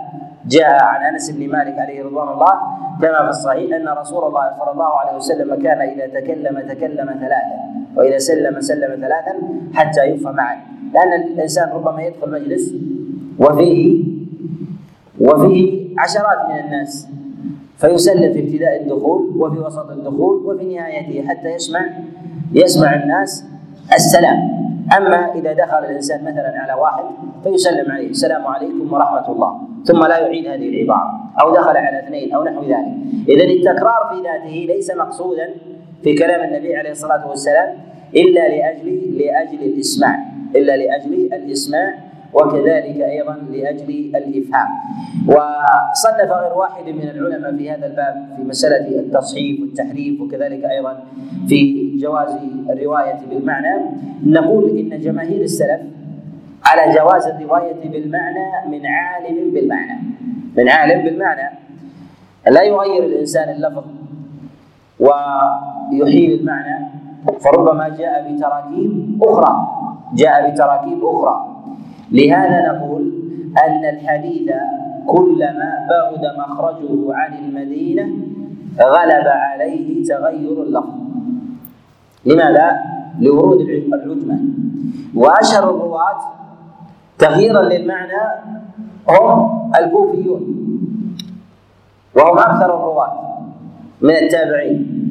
جاء 0.49 0.85
عن 0.85 1.15
أنس 1.15 1.31
بن 1.31 1.49
مالك 1.49 1.79
عليه 1.79 2.05
رضوان 2.05 2.29
الله 2.29 2.53
كما 3.03 3.23
في 3.25 3.31
الصحيح 3.31 3.77
أن 3.77 3.89
رسول 3.89 4.25
الله 4.29 4.53
صلى 4.59 4.73
الله 4.73 4.99
عليه 4.99 5.17
وسلم 5.17 5.55
كان 5.63 5.81
إذا 5.81 6.21
تكلم 6.21 6.61
تكلم 6.69 7.07
ثلاثا 7.07 7.57
وإذا 7.97 8.19
سلم 8.19 8.61
سلم 8.61 8.95
ثلاثا 8.95 9.35
حتى 9.75 10.05
يفهم 10.05 10.41
عنه 10.41 10.61
لأن 10.95 11.13
الإنسان 11.23 11.69
ربما 11.69 12.03
يدخل 12.03 12.31
مجلس 12.31 12.75
وفيه 13.39 14.05
وفيه 15.21 15.89
عشرات 15.99 16.49
من 16.49 16.59
الناس 16.65 17.09
فيسلم 17.79 18.33
في 18.33 18.41
ابتداء 18.41 18.83
الدخول 18.83 19.33
وفي 19.37 19.59
وسط 19.59 19.91
الدخول 19.91 20.37
وفي 20.47 20.75
نهايته 20.75 21.29
حتى 21.29 21.49
يسمع 21.49 21.81
يسمع 22.53 22.95
الناس 22.95 23.45
السلام. 23.95 24.66
أما 24.93 25.35
إذا 25.35 25.53
دخل 25.53 25.79
الإنسان 25.79 26.25
مثلا 26.25 26.53
على 26.57 26.81
واحد 26.81 27.05
فيسلم 27.43 27.91
عليه 27.91 28.11
السلام 28.11 28.47
عليكم 28.47 28.93
ورحمة 28.93 29.33
الله 29.33 29.61
ثم 29.85 30.01
لا 30.07 30.19
يعيد 30.19 30.47
هذه 30.47 30.69
العبارة 30.69 31.11
أو 31.43 31.55
دخل 31.55 31.77
على 31.77 31.99
اثنين 31.99 32.35
أو 32.35 32.45
نحو 32.45 32.63
ذلك. 32.63 32.95
اذا 33.29 33.45
التكرار 33.45 34.11
في 34.11 34.23
ذاته 34.23 34.75
ليس 34.75 34.91
مقصودا 34.91 35.49
في 36.03 36.15
كلام 36.15 36.49
النبي 36.49 36.77
عليه 36.77 36.91
الصلاة 36.91 37.29
والسلام 37.29 37.77
إلا 38.17 38.49
لأجل 38.49 39.19
لأجل 39.19 39.63
الإسماع 39.63 40.19
إلا 40.57 40.77
لأجل 40.77 41.29
الإسماع 41.33 41.95
وكذلك 42.37 43.01
أيضا 43.01 43.35
لأجل 43.51 43.91
الإفهام. 44.17 44.69
وصنف 45.29 46.31
غير 46.33 46.53
واحد 46.59 46.85
من 46.89 47.03
العلماء 47.03 47.57
في 47.57 47.71
هذا 47.71 47.87
الباب 47.87 48.29
في 48.37 48.43
مسألة 48.43 49.01
التصحيف 49.01 49.61
والتحريف 49.61 50.21
وكذلك 50.21 50.65
أيضا 50.65 51.05
في 51.49 51.93
جواز 51.97 52.37
الرواية 52.71 53.21
بالمعنى. 53.31 53.75
نقول 54.27 54.79
إن 54.79 55.01
جماهير 55.01 55.43
السلف 55.43 55.81
على 56.65 56.95
جواز 56.95 57.27
الرواية 57.27 57.91
بالمعنى 57.91 58.69
من 58.71 58.87
عالم 58.87 59.51
بالمعنى. 59.53 60.01
من 60.57 60.69
عالم 60.69 61.05
بالمعنى. 61.05 61.59
لا 62.51 62.63
يغير 62.63 63.05
الإنسان 63.05 63.49
اللفظ 63.49 63.85
ويحيل 65.01 66.41
المعنى 66.41 66.87
فربما 67.41 67.89
جاء 67.89 68.33
بتراكيب 68.33 69.19
أخرى. 69.23 69.69
جاء 70.15 70.51
بتراكيب 70.51 71.05
أخرى. 71.05 71.56
لهذا 72.11 72.73
نقول 72.73 73.13
أن 73.67 73.85
الحديث 73.95 74.53
كلما 75.07 75.87
بعد 75.91 76.23
مخرجه 76.39 77.15
عن 77.15 77.35
المدينة 77.35 78.07
غلب 78.81 79.27
عليه 79.27 80.05
تغير 80.05 80.63
اللفظ. 80.63 80.95
لماذا؟ 82.27 82.81
لورود 83.21 83.61
العجمة. 83.61 84.41
وأشهر 85.15 85.71
الرواة 85.71 86.21
تغييرا 87.19 87.63
للمعنى 87.63 88.23
هم 89.09 89.71
الكوفيون. 89.79 90.43
وهم 92.17 92.39
أكثر 92.39 92.77
الرواة 92.77 93.39
من 94.01 94.11
التابعين. 94.11 95.03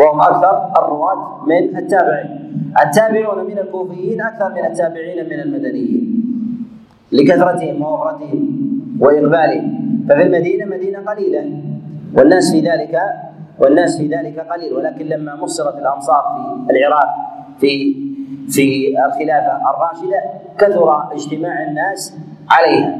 وهم 0.00 0.20
أكثر 0.20 0.72
الرواة 0.78 1.44
من 1.46 1.76
التابعين. 1.76 2.61
التابعون 2.80 3.44
من 3.44 3.58
الكوفيين 3.58 4.20
أكثر 4.22 4.52
من 4.52 4.64
التابعين 4.64 5.26
من 5.26 5.40
المدنيين 5.40 6.22
لكثرتهم 7.12 7.82
ووفرتهم 7.82 8.62
وإقبالهم. 9.00 9.82
ففي 10.08 10.22
المدينة 10.22 10.64
مدينة 10.64 10.98
قليلة 10.98 11.50
والناس 12.16 12.52
في 12.52 12.60
ذلك 12.60 12.98
والناس 13.58 13.98
في 13.98 14.06
ذلك 14.06 14.38
قليل 14.38 14.72
ولكن 14.72 15.06
لما 15.06 15.36
مصرت 15.36 15.78
الأمصار 15.78 16.22
في 16.66 16.72
العراق 16.72 17.08
في 17.60 17.96
في 18.48 18.94
الخلافة 19.06 19.70
الراشدة 19.70 20.22
كثر 20.58 21.12
اجتماع 21.12 21.64
الناس 21.68 22.16
عليها. 22.50 22.98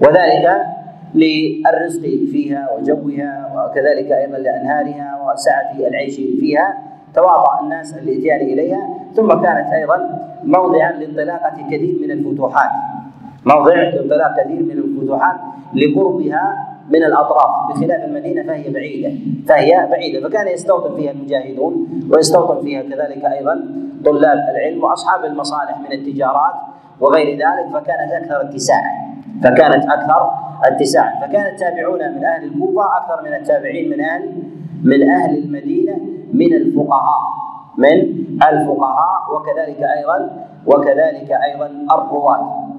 وذلك 0.00 0.66
للرزق 1.14 2.00
فيها 2.32 2.68
وجوها 2.78 3.52
وكذلك 3.56 4.12
أيضا 4.12 4.38
لأنهارها 4.38 5.32
وسعة 5.32 5.88
العيش 5.88 6.16
فيها. 6.16 6.78
تواضع 7.14 7.60
الناس 7.62 7.94
للاتيان 7.94 8.40
إليها 8.40 9.03
ثم 9.16 9.28
كانت 9.28 9.72
أيضا 9.72 9.96
موضعا 10.44 10.92
لانطلاقة 10.92 11.56
كثير 11.70 11.98
من 12.02 12.10
الفتوحات. 12.10 12.70
موضع 13.46 13.74
لانطلاق 13.74 14.40
كثير 14.40 14.62
من 14.62 14.70
الفتوحات 14.70 15.36
لقربها 15.74 16.68
من 16.90 17.04
الأطراف 17.04 17.70
بخلاف 17.70 18.04
المدينة 18.04 18.42
فهي 18.42 18.70
بعيدة. 18.70 19.12
فهي 19.48 19.88
بعيدة. 19.90 20.28
فكان 20.28 20.48
يستوطن 20.48 20.96
فيها 20.96 21.10
المجاهدون 21.10 21.88
ويستوطن 22.10 22.64
فيها 22.64 22.82
كذلك 22.82 23.24
أيضا 23.24 23.64
طلاب 24.04 24.38
العلم 24.38 24.84
وأصحاب 24.84 25.24
المصالح 25.24 25.78
من 25.78 25.92
التجارات 25.92 26.54
وغير 27.00 27.26
ذلك 27.26 27.72
فكانت 27.72 28.12
أكثر 28.12 28.40
اتساعا. 28.40 29.14
فكانت 29.42 29.84
أكثر 29.84 30.30
اتساعا. 30.64 31.20
فكان 31.26 31.46
التابعون 31.54 31.98
من 31.98 32.24
أهل 32.24 32.44
الكوفة 32.44 32.96
أكثر 32.96 33.22
من 33.24 33.34
التابعين 33.34 33.90
من 33.90 34.00
أهل 34.00 34.32
من 34.84 35.08
أهل 35.10 35.38
المدينة 35.38 35.96
من 36.32 36.54
الفقهاء. 36.54 37.43
من 37.78 38.24
الفقهاء 38.36 39.20
وكذلك 39.34 39.82
أيضا 39.82 40.46
وكذلك 40.66 41.30
أيضا 41.30 41.66
الرواة. 41.66 42.70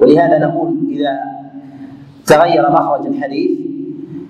ولهذا 0.00 0.38
نقول 0.38 0.76
إذا 0.90 1.20
تغير 2.26 2.70
مخرج 2.70 3.06
الحديث 3.06 3.60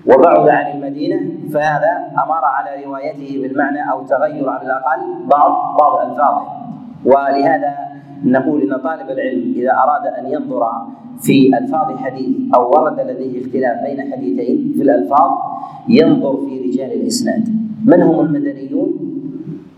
وبعد 0.07 0.49
عن 0.49 0.71
المدينة 0.71 1.19
فهذا 1.53 2.11
أمر 2.23 2.43
على 2.45 2.85
روايته 2.85 3.41
بالمعنى 3.41 3.91
أو 3.91 4.03
تغير 4.03 4.49
على 4.49 4.61
الأقل 4.61 5.25
بعض 5.25 5.77
بعض 5.79 6.09
ألفاظه. 6.09 6.45
ولهذا 7.05 7.75
نقول 8.25 8.61
إن 8.61 8.77
طالب 8.81 9.09
العلم 9.09 9.53
إذا 9.55 9.71
أراد 9.71 10.05
أن 10.07 10.31
ينظر 10.31 10.71
في 11.21 11.57
ألفاظ 11.57 11.97
حديث 11.97 12.55
أو 12.55 12.69
ورد 12.69 12.99
لديه 12.99 13.41
اختلاف 13.45 13.81
بين 13.83 14.11
حديثين 14.11 14.73
في 14.77 14.81
الألفاظ 14.81 15.31
ينظر 15.89 16.37
في 16.37 16.69
رجال 16.69 16.91
الإسناد. 17.01 17.49
من 17.85 18.01
هم 18.01 18.19
المدنيون؟ 18.19 19.10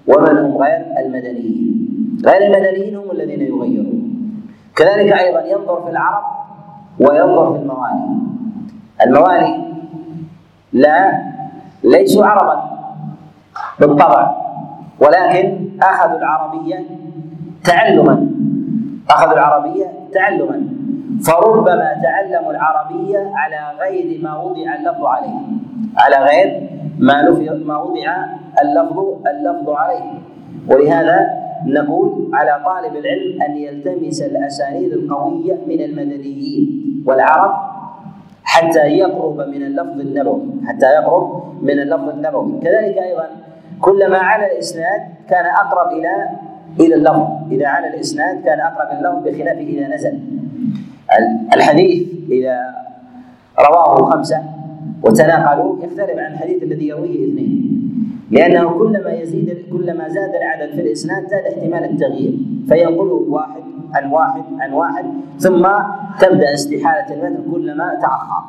ومن 0.08 0.38
هم 0.38 0.58
غير 0.58 0.86
المدنيين. 1.06 2.18
غير 2.26 2.42
المدنيين 2.42 2.96
هم 2.96 3.12
الذين 3.12 3.42
يغيرون. 3.42 4.14
كذلك 4.76 5.14
أيضا 5.14 5.42
ينظر 5.46 5.82
في 5.84 5.90
العرب 5.90 6.24
وينظر 7.00 7.54
في 7.54 7.60
الموالي. 7.60 8.18
الموالي 9.06 9.74
لا 10.74 11.22
ليسوا 11.84 12.26
عربا 12.26 12.64
بالطبع 13.80 14.36
ولكن 15.00 15.70
أخذوا 15.82 16.18
العربية 16.18 16.86
تعلما. 17.64 18.28
أخذوا 19.10 19.34
العربية 19.34 19.86
تعلما. 20.14 20.64
فربما 21.26 21.94
تعلموا 22.04 22.52
العربية 22.52 23.32
على 23.36 23.78
غير 23.80 24.24
ما 24.24 24.38
وضع 24.38 24.76
اللفظ 24.76 25.06
عليه. 25.06 25.40
على 25.98 26.16
غير 26.26 26.70
ما 27.00 27.30
ما 27.66 27.78
وضع 27.78 28.26
اللفظ 28.62 28.98
اللفظ 29.28 29.70
عليه. 29.70 30.12
ولهذا 30.70 31.28
نقول 31.66 32.30
على 32.34 32.62
طالب 32.66 32.96
العلم 32.96 33.42
أن 33.42 33.58
يلتمس 33.58 34.22
الأسانيد 34.22 34.94
القوية 34.94 35.58
من 35.68 35.82
المدنيين 35.82 37.04
والعرب 37.08 37.54
حتى 38.44 38.80
يقرب 38.80 39.38
من 39.38 39.62
اللفظ 39.64 40.00
النبوي 40.00 40.42
حتى 40.68 40.86
يقرب 40.86 41.44
من 41.62 41.80
اللفظ 41.80 42.10
النبوي. 42.10 42.60
كذلك 42.62 42.98
أيضا 42.98 43.28
كلما 43.82 44.18
على 44.18 44.52
الإسناد 44.52 45.02
كان 45.30 45.46
أقرب 45.46 45.92
إلى 45.92 46.30
إلى 46.80 46.96
اللفظ. 46.96 47.52
إذا 47.52 47.68
على 47.68 47.88
الإسناد 47.88 48.44
كان 48.44 48.60
أقرب 48.60 48.88
إلى 48.92 49.10
اللفظ 49.10 49.28
بخلاف 49.28 49.58
إذا 49.58 49.88
نزل. 49.88 50.20
الحديث 51.54 52.08
إذا 52.32 52.58
رواه 53.60 53.96
خمسة 53.96 54.44
وتناقلوا 55.04 55.76
يختلف 55.84 56.18
عن 56.18 56.34
الحديث 56.34 56.64
الذي 56.64 56.88
يرويه 56.88 57.28
اثنين 57.28 57.80
لأنه 58.32 58.70
كلما 58.70 59.12
يزيد 59.12 59.58
كلما 59.72 60.10
زاد 60.10 60.36
العدد 60.36 60.74
في 60.76 60.82
الإسناد 60.82 61.28
زاد 61.28 61.44
احتمال 61.46 61.84
التغيير. 61.84 62.34
فينقله 62.68 63.26
واحد 63.30 63.64
عن 63.94 64.12
واحد 64.12 64.44
عن 64.60 64.74
واحد 64.74 65.06
ثم 65.40 65.68
تبدأ 66.22 66.54
استحالة 66.54 67.14
المتن 67.14 67.52
كلما 67.52 68.00
تأخر. 68.02 68.44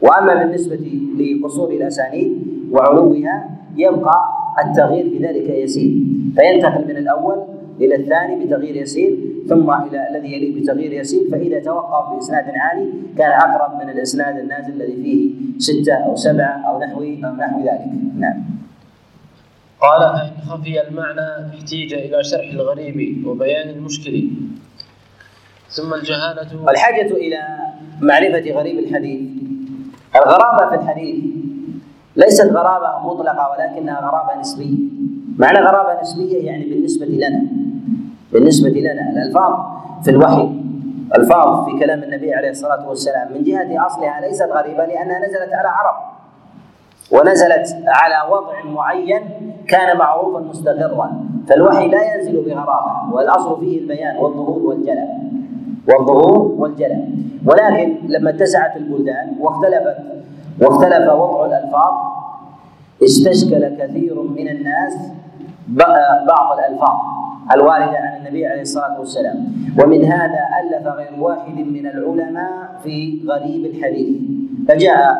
وأما 0.00 0.34
بالنسبة 0.34 0.78
لقصور 1.18 1.70
الأسانيد 1.70 2.30
وعلوها 2.72 3.50
يبقى 3.76 4.18
التغيير 4.64 5.10
في 5.10 5.18
ذلك 5.26 5.48
يسير. 5.50 5.92
فينتقل 6.36 6.84
من 6.88 6.96
الأول 6.96 7.36
إلى 7.82 7.94
الثاني 7.94 8.44
بتغيير 8.44 8.76
يسير 8.76 9.18
ثم 9.48 9.70
إلى 9.70 10.08
الذي 10.10 10.32
يليه 10.32 10.62
بتغيير 10.62 10.92
يسير 10.92 11.30
فإذا 11.32 11.60
توقف 11.60 12.14
بإسناد 12.14 12.44
عالي 12.56 12.86
كان 13.18 13.30
أقرب 13.30 13.82
من 13.82 13.90
الإسناد 13.90 14.38
النازل 14.38 14.72
الذي 14.72 15.02
فيه 15.02 15.30
ستة 15.58 15.94
أو 15.94 16.16
سبعة 16.16 16.62
أو 16.68 16.80
نحو 16.80 17.02
أو 17.02 17.34
نحو 17.34 17.60
ذلك. 17.60 17.92
نعم. 18.18 18.44
قال 19.80 20.00
فإن 20.00 20.42
خفي 20.50 20.88
المعنى 20.88 21.48
احتيج 21.54 21.94
إلى 21.94 22.24
شرح 22.24 22.50
الغريب 22.52 23.26
وبيان 23.26 23.68
المشكل. 23.68 24.28
ثم 25.68 25.94
الجهالة 25.94 26.70
الحاجة 26.70 27.10
إلى 27.10 27.38
معرفة 28.00 28.52
غريب 28.52 28.78
الحديث. 28.78 29.20
الغرابة 30.16 30.68
في 30.70 30.82
الحديث 30.82 31.24
ليست 32.16 32.46
غرابة 32.46 33.08
مطلقة 33.08 33.50
ولكنها 33.50 34.00
غرابة 34.00 34.40
نسبية. 34.40 34.78
معنى 35.38 35.58
غرابة 35.58 36.00
نسبية 36.00 36.46
يعني 36.46 36.64
بالنسبة 36.64 37.06
لنا. 37.06 37.42
بالنسبة 38.32 38.68
لنا 38.68 39.10
الألفاظ 39.10 39.52
في 40.04 40.10
الوحي 40.10 40.48
ألفاظ 41.16 41.64
في 41.64 41.78
كلام 41.78 42.02
النبي 42.02 42.34
عليه 42.34 42.50
الصلاة 42.50 42.88
والسلام 42.88 43.32
من 43.32 43.42
جهة 43.44 43.86
أصلها 43.86 44.20
ليست 44.20 44.48
غريبة 44.52 44.86
لأنها 44.86 45.18
نزلت 45.18 45.52
على 45.52 45.68
عرب 45.68 45.94
ونزلت 47.12 47.76
على 47.86 48.32
وضع 48.32 48.64
معين 48.64 49.20
كان 49.68 49.98
معروفا 49.98 50.40
مستقرا. 50.40 51.12
فالوحي 51.48 51.88
لا 51.88 52.14
ينزل 52.14 52.44
بغرابة 52.44 53.14
والأصل 53.14 53.60
فيه 53.60 53.80
البيان 53.80 54.16
والظهور 54.16 54.62
والجلى. 54.62 55.08
والظهور 55.88 56.54
والجلى. 56.58 57.04
ولكن 57.46 57.96
لما 58.08 58.30
اتسعت 58.30 58.76
البلدان 58.76 59.36
واختلفت 59.40 59.96
واختلف 60.62 61.12
وضع 61.12 61.46
الألفاظ 61.46 61.92
استشكل 63.04 63.76
كثير 63.78 64.22
من 64.22 64.48
الناس 64.48 64.94
بعض 66.26 66.58
الألفاظ. 66.58 66.96
الواردة 67.54 67.98
عن 67.98 68.20
النبي 68.20 68.46
عليه 68.46 68.62
الصلاة 68.62 68.98
والسلام. 68.98 69.38
ومن 69.84 70.04
هذا 70.04 70.42
ألف 70.60 70.86
غير 70.86 71.20
واحد 71.20 71.58
من 71.58 71.86
العلماء 71.86 72.80
في 72.82 73.22
غريب 73.28 73.66
الحديث. 73.66 74.16
فجاء 74.68 75.16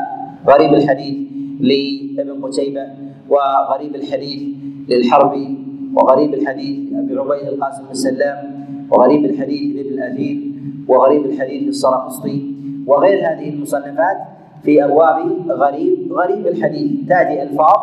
غريب 0.48 0.74
الحديث 0.74 1.16
لابن 1.60 2.44
قتيبة 2.44 2.86
وغريب 3.28 3.94
الحديث 3.94 4.42
للحربي 4.88 5.58
وغريب 5.94 6.34
الحديث 6.34 6.92
لأبي 6.92 7.18
عبيد 7.18 7.48
القاسم 7.48 7.82
بن 7.88 7.94
سلام 7.94 8.66
وغريب 8.90 9.24
الحديث 9.24 9.76
لابن 9.76 9.92
الأثير 9.98 10.52
وغريب 10.88 11.24
الحديث 11.26 11.62
للسرقسطي 11.62 12.54
وغير 12.86 13.18
هذه 13.18 13.48
المصنفات 13.48 14.16
في 14.62 14.84
أبواب 14.84 15.16
غريب 15.48 16.12
غريب 16.12 16.46
الحديث. 16.46 17.08
تأتي 17.08 17.42
ألفاظ 17.42 17.76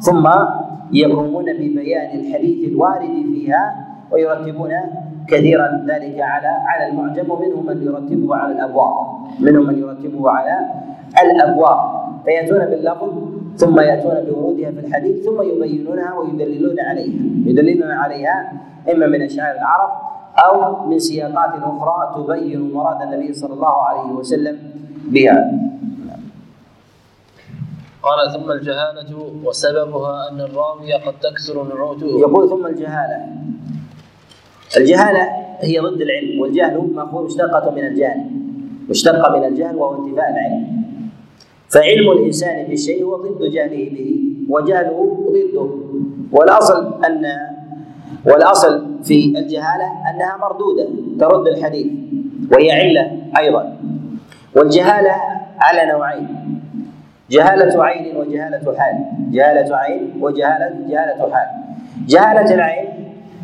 ثم 0.00 0.28
يقومون 0.92 1.44
ببيان 1.44 2.20
الحديث 2.20 2.68
الوارد 2.68 3.10
فيها 3.32 3.86
ويرتبون 4.12 4.70
كثيرا 5.28 5.86
ذلك 5.88 6.20
على 6.20 6.48
على 6.66 6.86
المعجم 6.90 7.30
ومنهم 7.30 7.66
من 7.66 7.82
يرتبه 7.82 8.36
على 8.36 8.52
الأبواب. 8.52 9.06
منهم 9.40 9.66
من 9.66 9.78
يرتبه 9.78 10.30
على 10.30 10.56
الأبواب. 11.22 11.78
فيأتون 12.24 12.58
باللفظ 12.58 13.08
ثم 13.56 13.80
يأتون 13.80 14.14
بورودها 14.28 14.70
في 14.70 14.80
الحديث 14.80 15.24
ثم 15.24 15.42
يبينونها 15.42 16.14
ويدللون 16.18 16.80
عليها. 16.80 17.20
يدللون 17.46 17.90
عليها 17.90 18.52
إما 18.92 19.06
من 19.06 19.22
اشعار 19.22 19.54
العرب 19.54 19.90
أو 20.44 20.86
من 20.86 20.98
سياقات 20.98 21.50
أخرى 21.62 21.98
تبين 22.16 22.72
مراد 22.72 23.02
النبي 23.02 23.32
صلى 23.32 23.54
الله 23.54 23.82
عليه 23.82 24.12
وسلم 24.12 24.58
بها. 25.06 25.52
قال 28.02 28.32
ثم 28.32 28.50
الجهالة 28.50 29.32
وسببها 29.44 30.30
أن 30.30 30.40
الراوي 30.40 30.92
قد 30.92 31.14
تكثر 31.20 31.64
نعوته. 31.74 32.06
يقول 32.06 32.48
ثم 32.48 32.66
الجهالة. 32.66 33.26
الجهالة 34.76 35.28
هي 35.60 35.78
ضد 35.78 36.00
العلم 36.00 36.40
والجهل 36.40 36.90
مفهوم 36.94 37.24
مشتقة 37.26 37.70
من 37.70 37.86
الجهل. 37.86 38.20
مشتقة 38.88 39.38
من 39.38 39.44
الجهل 39.44 39.76
وهو 39.76 40.06
انتفاء 40.06 40.30
العلم. 40.30 40.82
فعلم 41.68 42.10
الإنسان 42.10 42.66
بالشيء 42.66 43.04
هو 43.04 43.16
ضد 43.16 43.50
جهله 43.50 43.90
به 43.90 44.20
وجهله 44.48 45.26
ضده. 45.30 45.70
والأصل 46.32 47.04
أن 47.04 47.26
والأصل 48.26 49.04
في 49.04 49.38
الجهالة 49.38 49.86
أنها 50.10 50.36
مردودة 50.36 50.88
ترد 51.20 51.46
الحديث 51.46 51.86
وهي 52.52 52.72
علة 52.72 53.16
أيضا. 53.38 53.76
والجهالة 54.56 55.14
على 55.60 55.92
نوعين. 55.92 56.39
جهالة 57.30 57.84
عين 57.84 58.16
وجهالة 58.16 58.76
حال. 58.78 58.96
جهالة 59.30 59.76
عين 59.76 60.12
وجهالة 60.20 60.70
جهالة 60.88 61.34
حال. 61.34 61.48
جهالة 62.06 62.54
العين 62.54 62.88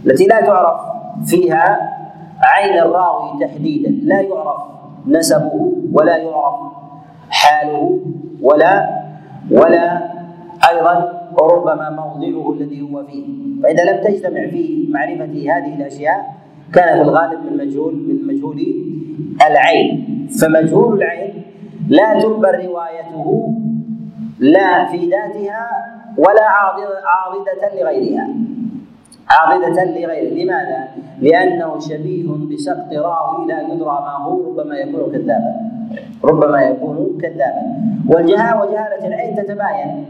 التي 0.06 0.24
لا 0.26 0.40
تعرف 0.40 0.80
فيها 1.26 1.92
عين 2.42 2.78
الراوي 2.78 3.46
تحديدا. 3.46 3.90
لا 4.02 4.20
يعرف 4.20 4.62
نسبه 5.06 5.72
ولا 5.92 6.16
يعرف 6.16 6.54
حاله 7.30 7.98
ولا 8.42 8.88
ولا 9.50 10.10
أيضا 10.70 11.22
وربما 11.40 11.90
موضعه 11.90 12.52
الذي 12.52 12.80
هو 12.80 13.04
فيه. 13.04 13.24
فإذا 13.62 13.84
لم 13.84 14.04
تجتمع 14.04 14.46
في 14.50 14.86
معرفة 14.90 15.24
هذه 15.24 15.74
الأشياء 15.74 16.34
كان 16.74 16.96
في 16.96 17.02
الغالب 17.02 17.40
من 17.50 17.56
مجهول 17.66 17.94
من 17.94 18.26
مجهول 18.26 18.62
العين. 19.50 20.28
فمجهول 20.40 20.96
العين 21.02 21.42
لا 21.88 22.20
تقبل 22.20 22.66
روايته 22.66 23.54
لا 24.38 24.86
في 24.86 25.10
ذاتها 25.10 25.68
ولا 26.18 26.44
عاضدة 26.44 27.82
لغيرها. 27.82 28.28
عاضدة 29.30 29.84
لغيره. 29.84 30.44
لماذا؟ 30.44 30.88
لأنه 31.20 31.80
شبيه 31.80 32.28
بسقط 32.52 32.92
راوي 32.92 33.46
لا 33.48 33.60
يدرى 33.60 33.84
ما 33.84 34.16
هو 34.24 34.50
ربما 34.50 34.76
يكون 34.76 35.12
كذابا. 35.12 35.54
ربما 36.24 36.62
يكون 36.62 37.18
كذابا. 37.22 37.62
والجهالة 38.08 38.60
وجهالة 38.60 39.06
العين 39.06 39.36
تتباين 39.36 40.06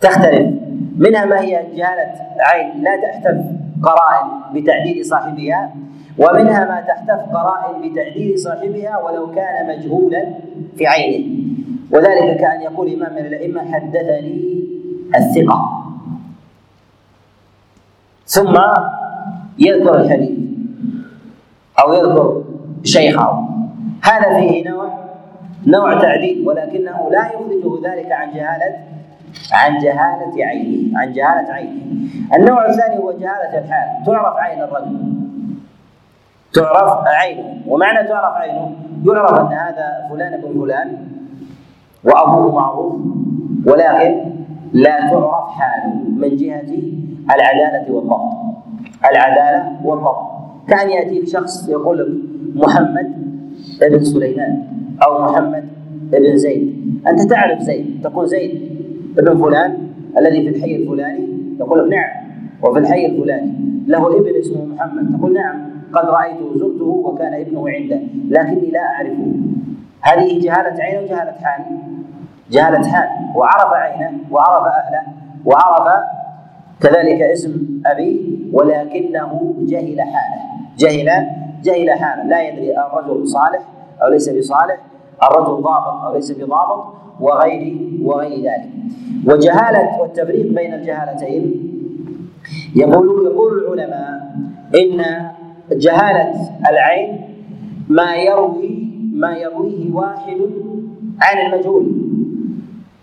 تختلف. 0.00 0.54
منها 0.98 1.24
ما 1.24 1.40
هي 1.40 1.66
جهالة 1.74 2.12
عين 2.40 2.82
لا 2.82 2.96
تحتف 2.96 3.36
قرائن 3.82 4.28
بتعديل 4.54 5.04
صاحبها 5.04 5.70
ومنها 6.18 6.64
ما 6.64 6.80
تحتف 6.80 7.20
قرائن 7.34 7.90
بتعديل 7.90 8.38
صاحبها 8.38 8.98
ولو 8.98 9.34
كان 9.34 9.68
مجهولا 9.68 10.34
في 10.76 10.86
عينه. 10.86 11.51
وذلك 11.92 12.36
كأن 12.40 12.60
يقول 12.62 12.92
إمام 12.94 13.12
من 13.12 13.26
الأئمة 13.26 13.72
حدثني 13.72 14.64
الثقة. 15.16 15.82
ثم 18.26 18.56
يذكر 19.58 20.00
الحديث 20.00 20.38
أو 21.84 21.92
يذكر 21.92 22.44
شيخه. 22.84 23.48
هذا 24.02 24.40
فيه 24.40 24.68
نوع 24.70 25.02
نوع 25.66 26.00
تعديل 26.00 26.48
ولكنه 26.48 27.10
لا 27.10 27.26
يخرجه 27.26 27.88
ذلك 27.88 28.12
عن 28.12 28.30
جهالة 28.34 28.78
عن 29.52 29.78
جهالة 29.78 30.44
عينه 30.44 30.98
عن 30.98 31.12
جهالة 31.12 31.52
عينه. 31.52 31.82
النوع 32.34 32.66
الثاني 32.66 32.98
هو 32.98 33.12
جهالة 33.12 33.58
الحال. 33.58 34.04
تعرف 34.06 34.36
عين 34.36 34.62
الرجل. 34.62 35.14
تعرف 36.52 37.06
عينه. 37.06 37.56
ومعنى 37.66 38.08
تعرف 38.08 38.36
عينه؟ 38.36 38.76
يعرف 39.06 39.40
أن 39.40 39.46
هذا 39.46 40.08
فلان 40.10 40.40
بن 40.40 40.60
فلان. 40.60 41.08
وأبوه 42.04 42.54
معروف 42.54 42.94
ولكن 43.66 44.32
لا 44.72 45.10
تعرف 45.10 45.48
حاله 45.50 45.94
من 46.16 46.36
جهة 46.36 46.72
العدالة 47.34 47.94
والضبط. 47.94 48.32
العدالة 49.10 49.80
والضبط. 49.84 50.16
كأن 50.68 50.90
يأتيك 50.90 51.26
شخص 51.28 51.68
يقول 51.68 51.98
لك 51.98 52.08
محمد 52.54 53.12
ابن 53.82 54.04
سليمان 54.04 54.62
أو 55.06 55.22
محمد 55.24 55.64
ابن 56.14 56.36
زيد. 56.36 57.00
أنت 57.08 57.22
تعرف 57.22 57.58
زيد. 57.60 58.00
تقول 58.04 58.26
زيد 58.26 58.62
ابن 59.18 59.38
فلان 59.42 59.78
الذي 60.18 60.42
في 60.42 60.48
الحي 60.56 60.76
الفلاني؟ 60.76 61.28
يقول 61.60 61.78
لك 61.78 61.94
نعم. 61.96 62.10
وفي 62.62 62.78
الحي 62.78 63.06
الفلاني 63.06 63.52
له 63.86 64.06
ابن 64.20 64.38
اسمه 64.38 64.64
محمد. 64.64 65.18
تقول 65.18 65.34
نعم. 65.34 65.70
قد 65.92 66.04
رأيته 66.08 66.58
زرته 66.58 66.84
وكان 66.84 67.34
ابنه 67.34 67.68
عنده. 67.68 68.00
لكني 68.28 68.70
لا 68.70 68.80
أعرفه. 68.80 69.32
هذه 70.00 70.40
جهالة 70.40 70.82
عين 70.82 71.04
وجهالة 71.04 71.32
حال. 71.32 71.64
جهالة 72.52 72.88
حال 72.88 73.08
وعرف 73.36 73.72
عينه 73.72 74.18
وعرف 74.30 74.66
أهله 74.66 75.02
وعرف 75.44 76.02
كذلك 76.80 77.22
اسم 77.22 77.80
أبيه 77.86 78.20
ولكنه 78.52 79.54
جهل 79.58 80.00
حاله. 80.00 80.42
جهل 80.78 81.26
جهل 81.62 81.90
حاله. 81.90 82.22
لا 82.22 82.48
يدري 82.48 82.76
الرجل 82.78 83.28
صالح 83.28 83.62
أو 84.02 84.08
ليس 84.08 84.28
بصالح 84.28 84.76
الرجل 85.22 85.62
ضابط 85.62 86.02
أو 86.04 86.14
ليس 86.14 86.32
بضابط 86.32 86.84
وغير 87.20 87.76
وغير 88.02 88.38
ذلك. 88.38 88.70
وجهالة 89.26 90.00
والتفريق 90.00 90.46
بين 90.54 90.74
الجهالتين 90.74 91.68
يقول 92.76 93.26
يقول 93.26 93.52
العلماء 93.58 94.36
إن 94.74 95.30
جهالة 95.72 96.32
العين 96.70 97.20
ما 97.88 98.14
يروي 98.16 98.88
ما 99.12 99.36
يرويه 99.36 99.92
واحد 99.94 100.36
عن 101.22 101.46
المجهول. 101.46 102.12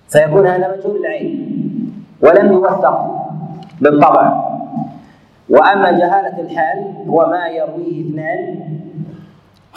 فيكون 0.10 0.48
هذا 0.48 0.78
مجهول 0.78 0.98
العين 1.00 1.60
ولم 2.22 2.52
يوثق 2.52 3.26
بالطبع. 3.82 4.50
وأما 5.50 5.92
جهالة 5.92 6.42
الحال 6.42 6.94
هو 7.08 7.28
ما 7.30 7.48
يرويه 7.48 8.10
اثنان 8.10 8.60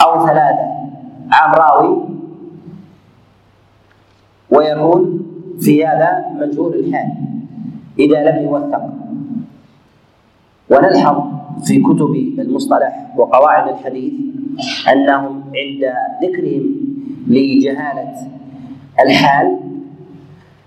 أو 0.05 0.27
ثلاثة. 0.27 0.67
عن 1.31 1.53
راوي 1.53 2.03
ويكون 4.49 5.25
في 5.61 5.85
هذا 5.85 6.25
مجهول 6.35 6.75
الحال. 6.75 7.09
إذا 7.99 8.23
لم 8.23 8.43
يوثق. 8.43 8.89
ونلحظ 10.69 11.23
في 11.63 11.81
كتب 11.81 12.39
المصطلح 12.39 13.13
وقواعد 13.17 13.67
الحديث 13.67 14.13
أنهم 14.91 15.43
عند 15.55 15.93
ذكرهم 16.23 16.75
لجهالة 17.27 18.13
الحال 18.99 19.62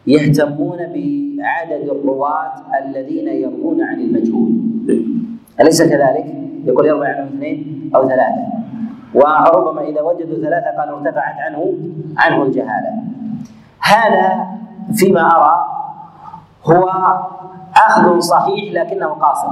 يهتمون 0.06 0.76
بعدد 0.76 1.88
الرواة 1.88 2.52
الذين 2.84 3.28
يروون 3.28 3.82
عن 3.82 4.00
المجهول. 4.00 4.50
أليس 5.60 5.82
كذلك؟ 5.82 6.26
يقول 6.64 6.86
يروي 6.86 7.06
عنه 7.06 7.24
اثنين 7.24 7.90
أو 7.94 8.08
ثلاثة. 8.08 8.46
وربما 9.14 9.82
إذا 9.82 10.00
وجدوا 10.02 10.36
ثلاثة 10.36 10.80
قالوا 10.80 10.98
ارتفعت 10.98 11.34
عنه 11.38 11.74
عنه 12.16 12.42
الجهالة. 12.42 12.90
هذا 13.80 14.46
فيما 14.94 15.20
أرى 15.20 15.66
هو 16.64 16.88
أخذ 17.76 18.18
صحيح 18.18 18.72
لكنه 18.72 19.06
قاصر. 19.06 19.48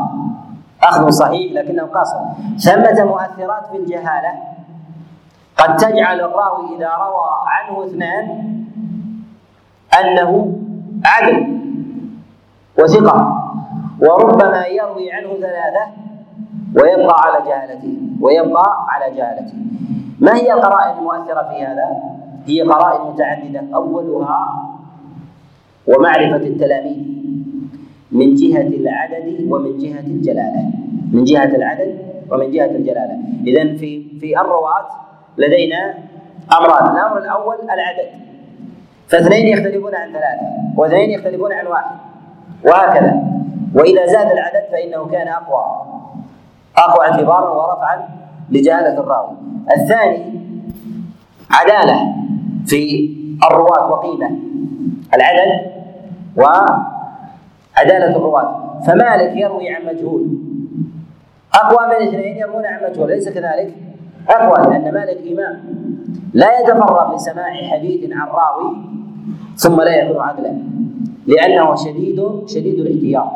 أخذ 0.82 1.10
صحيح 1.10 1.52
لكنه 1.52 1.82
قاصر. 1.82 2.18
ثمة 2.58 3.04
مؤثرات 3.04 3.66
في 3.70 3.76
الجهالة. 3.76 4.32
قد 5.56 5.76
تجعل 5.76 6.20
الراوي 6.20 6.76
إذا 6.76 6.88
روى 6.88 7.30
عنه 7.46 7.84
اثنان 7.84 8.54
أنه 10.00 10.58
عدل 11.04 11.46
وثقة 12.78 13.44
وربما 14.00 14.66
يروي 14.66 15.12
عنه 15.12 15.28
ثلاثة 15.34 15.84
ويبقى 16.74 17.16
على 17.24 17.44
جهالته 17.46 17.96
ويبقى 18.20 18.86
على 18.88 19.16
جهالته. 19.16 19.54
ما 20.20 20.36
هي 20.36 20.52
القرائن 20.52 20.98
المؤثرة 20.98 21.42
في 21.42 21.64
هذا؟ 21.64 21.86
هي 22.46 22.62
قرائن 22.62 23.12
متعددة 23.12 23.62
أولها 23.74 24.70
ومعرفة 25.86 26.36
التلاميذ 26.46 26.98
من 28.12 28.34
جهة 28.34 28.66
العدد 28.66 29.46
ومن 29.50 29.78
جهة 29.78 30.00
الجلالة. 30.00 30.70
من 31.12 31.24
جهة 31.24 31.56
العدد 31.56 31.98
ومن 32.30 32.50
جهة 32.50 32.70
الجلالة. 32.70 33.18
إذا 33.46 33.76
في 33.76 34.18
في 34.20 34.40
الرواة 34.40 34.86
لدينا 35.38 35.94
أمران. 36.58 36.96
الأمر 36.96 37.18
الأول 37.18 37.56
العدد. 37.64 38.33
فاثنين 39.14 39.46
يختلفون 39.46 39.94
عن 39.94 40.12
ثلاثة 40.12 40.46
واثنين 40.76 41.10
يختلفون 41.10 41.52
عن 41.52 41.66
واحد. 41.66 41.96
وهكذا. 42.64 43.22
وإذا 43.74 44.06
زاد 44.06 44.30
العدد 44.30 44.64
فإنه 44.72 45.06
كان 45.06 45.28
أقوى. 45.28 45.64
أقوى 46.76 47.06
اعتبارا 47.06 47.50
ورفعا 47.50 48.08
لجهالة 48.50 49.00
الراوي. 49.00 49.36
الثاني 49.76 50.40
عدالة 51.50 52.14
في 52.66 53.10
الرواة 53.50 53.90
وقيمة. 53.90 54.30
العدد 55.14 55.70
وعدالة 56.36 58.16
الرواة. 58.16 58.80
فمالك 58.86 59.36
يروي 59.36 59.68
عن 59.68 59.86
مجهول. 59.86 60.26
أقوى 61.54 61.86
من 61.86 62.08
اثنين 62.08 62.36
يروون 62.36 62.66
عن 62.66 62.90
مجهول. 62.90 63.12
أليس 63.12 63.28
كذلك؟ 63.28 63.74
أقوى 64.28 64.70
لأن 64.70 64.94
مالك 64.94 65.18
إمام. 65.32 65.62
لا 66.32 66.60
يتفرغ 66.60 67.14
لسماع 67.14 67.52
حديث 67.72 68.12
عن 68.12 68.28
راوي 68.28 68.94
ثم 69.56 69.80
لا 69.80 69.96
يكون 69.96 70.22
عدلا. 70.22 70.52
لأنه 71.26 71.74
شديد 71.74 72.22
شديد 72.46 72.80
الاحتياط. 72.80 73.30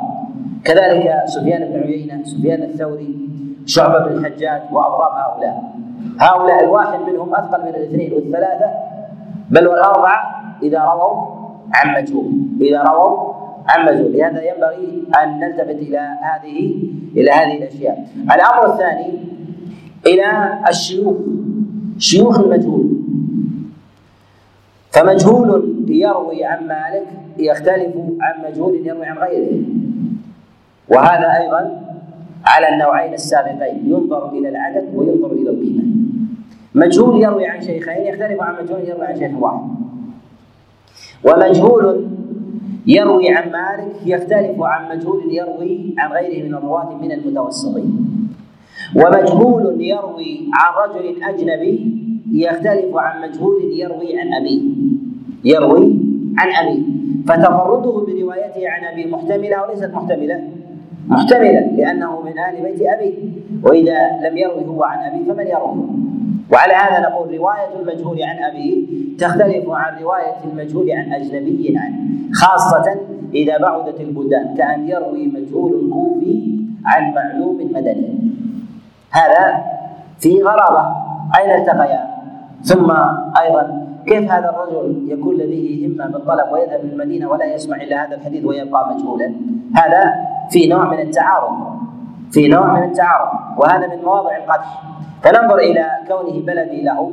كذلك 0.64 1.14
سفيان 1.26 1.72
بن 1.72 1.80
عيينة 1.80 2.22
سفيان 2.24 2.62
الثوري 2.62 3.28
شعبة 3.66 3.98
بن 4.06 4.18
الحجاج 4.18 4.62
وأضراب 4.72 5.12
هؤلاء. 5.12 5.72
هؤلاء 6.20 6.64
الواحد 6.64 6.98
منهم 7.12 7.34
أثقل 7.34 7.62
من 7.62 7.68
الاثنين 7.68 8.12
والثلاثة 8.12 8.70
بل 9.50 9.66
والأربعة 9.68 10.44
إذا 10.62 10.78
رووا 10.78 11.26
عن 11.74 12.02
مجهول. 12.02 12.30
إذا 12.60 12.82
رووا 12.82 13.34
عن 13.68 13.86
مجهول. 13.86 14.12
لهذا 14.12 14.42
ينبغي 14.42 15.04
أن 15.22 15.40
نلتفت 15.40 15.82
إلى 15.82 15.98
هذه 15.98 16.74
إلى 17.16 17.30
هذه 17.30 17.58
الأشياء. 17.58 18.06
الأمر 18.34 18.72
الثاني 18.72 19.18
إلى 20.06 20.58
الشيوخ. 20.68 21.16
شيوخ 21.98 22.40
المجهول. 22.40 22.97
فمجهول 24.98 25.74
يروي 25.88 26.44
عن 26.44 26.66
مالك 26.66 27.06
يختلف 27.38 27.94
عن 28.20 28.50
مجهول 28.50 28.86
يروي 28.86 29.06
عن 29.06 29.18
غيره. 29.18 29.62
وهذا 30.88 31.42
أيضا 31.42 31.82
على 32.46 32.68
النوعين 32.68 33.14
السابقين 33.14 33.82
ينظر 33.86 34.32
إلى 34.32 34.48
العدد 34.48 34.88
وينظر 34.94 35.32
إلى 35.32 35.50
القيمة. 35.50 35.82
مجهول 36.74 37.22
يروي 37.22 37.46
عن 37.46 37.60
شيخين 37.60 38.06
يختلف 38.06 38.40
عن 38.40 38.64
مجهول 38.64 38.80
يروي 38.88 39.06
عن 39.06 39.16
شيخ 39.18 39.32
واحد. 39.40 39.68
ومجهول 41.24 42.06
يروي 42.86 43.28
عن 43.28 43.52
مالك 43.52 43.92
يختلف 44.06 44.62
عن 44.62 44.96
مجهول 44.96 45.34
يروي 45.34 45.94
عن 45.98 46.12
غيره 46.12 46.48
من 46.48 46.54
الرواة 46.54 46.98
من 47.02 47.12
المتوسطين. 47.12 48.08
ومجهول 48.96 49.80
يروي 49.80 50.50
عن 50.54 50.90
رجل 50.90 51.22
أجنبي 51.22 52.07
يختلف 52.32 52.96
عن 52.96 53.22
مجهول 53.22 53.62
يروي 53.72 54.20
عن 54.20 54.34
أبيه 54.34 54.62
يروي 55.44 55.96
عن 56.38 56.66
أبيه 56.66 56.82
فتفرده 57.26 57.92
بروايته 57.92 58.68
عن 58.70 58.84
أبيه 58.92 59.06
محتملة 59.06 59.62
وليست 59.62 59.90
محتملة. 59.94 60.42
محتملة 61.08 61.60
لأنه 61.60 62.20
من 62.20 62.38
أهل 62.38 62.62
بيت 62.62 62.82
أبيه 62.82 63.14
وإذا 63.62 64.28
لم 64.28 64.36
يروي 64.36 64.66
هو 64.66 64.84
عن 64.84 64.98
أبيه 64.98 65.32
فمن 65.32 65.46
يروي؟ 65.46 65.84
وعلى 66.52 66.72
هذا 66.74 67.08
نقول 67.08 67.38
رواية 67.38 67.80
المجهول 67.80 68.22
عن 68.22 68.38
أبيه 68.44 68.86
تختلف 69.18 69.70
عن 69.70 70.02
رواية 70.02 70.36
المجهول 70.52 70.90
عن 70.90 71.12
أجنبي 71.12 71.74
عنه. 71.78 71.96
خاصة 72.32 73.00
إذا 73.34 73.58
بعدت 73.58 74.00
البلدان 74.00 74.54
كأن 74.56 74.88
يروي 74.88 75.26
مجهول 75.26 75.90
كوفي 75.92 76.58
عن 76.84 77.14
معلوم 77.14 77.70
مدني. 77.74 78.18
هذا 79.10 79.64
في 80.18 80.42
غرابة. 80.42 80.96
أين 81.38 81.60
التقيا؟ 81.60 82.07
ثم 82.62 82.90
أيضا 83.40 83.88
كيف 84.06 84.30
هذا 84.30 84.50
الرجل 84.50 85.06
يكون 85.08 85.34
لديه 85.34 85.86
همة 85.86 86.06
بالطلب 86.06 86.52
ويذهب 86.52 86.80
للمدينة 86.84 87.28
ولا 87.28 87.54
يسمع 87.54 87.76
إلا 87.76 88.06
هذا 88.06 88.14
الحديث 88.14 88.44
ويبقى 88.44 88.94
مجهولا؟ 88.94 89.34
هذا 89.74 90.14
في 90.50 90.68
نوع 90.68 90.84
من 90.90 91.00
التعارض 91.00 91.78
في 92.30 92.48
نوع 92.48 92.74
من 92.78 92.82
التعارض 92.82 93.28
وهذا 93.58 93.86
من 93.86 94.02
مواضع 94.04 94.36
القدح. 94.36 94.82
فننظر 95.22 95.58
إلى 95.58 95.86
كونه 96.08 96.46
بلدي 96.46 96.82
له 96.82 97.12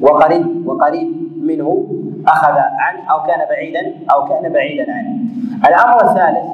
وقريب 0.00 0.66
وقريب 0.68 1.08
منه 1.42 1.86
أخذ 2.28 2.54
عنه 2.58 3.10
أو 3.10 3.22
كان 3.22 3.38
بعيدا 3.50 3.94
أو 4.14 4.24
كان 4.24 4.52
بعيدا 4.52 4.92
عنه. 4.92 5.16
الأمر 5.68 6.10
الثالث 6.10 6.46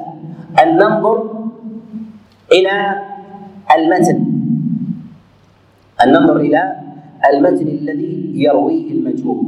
أن 0.63 0.77
ننظر 0.77 1.29
إلى 2.51 3.01
المتن. 3.77 4.25
أن 6.03 6.11
ننظر 6.11 6.35
إلى 6.35 6.73
المتن 7.33 7.67
الذي 7.67 8.31
يرويه 8.35 8.91
المجهول. 8.91 9.45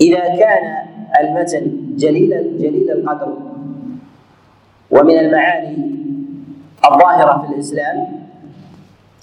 إذا 0.00 0.20
كان 0.20 0.86
المتن 1.20 1.72
جليل 1.96 2.58
جليل 2.58 2.90
القدر 2.90 3.38
ومن 4.90 5.18
المعاني 5.18 5.76
الظاهرة 6.92 7.42
في 7.46 7.54
الإسلام 7.54 8.06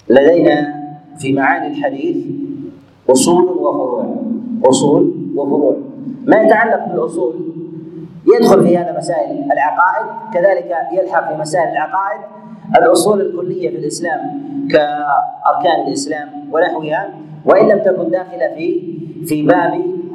لدينا 0.08 0.74
في 1.18 1.32
معاني 1.32 1.66
الحديث 1.66 2.16
أصول 3.10 3.44
وفروع. 3.44 4.16
أصول 4.64 5.14
وفروع. 5.36 5.76
ما 6.26 6.42
يتعلق 6.42 6.88
بالأصول 6.88 7.34
يدخل 8.36 8.62
في 8.66 8.78
هذا 8.78 8.98
مسائل 8.98 9.52
العقائد 9.52 10.06
كذلك 10.34 10.72
يلحق 10.92 11.32
في 11.34 11.40
مسائل 11.40 11.68
العقائد. 11.68 12.20
الأصول 12.78 13.20
الكلية 13.20 13.70
في 13.70 13.76
الإسلام 13.76 14.20
كأركان 14.70 15.86
الإسلام 15.86 16.28
ونحوها 16.52 17.08
وإن 17.44 17.68
لم 17.68 17.78
تكن 17.78 18.10
داخلة 18.10 18.54
في 18.54 18.82
في 19.26 19.42
باب 19.42 19.72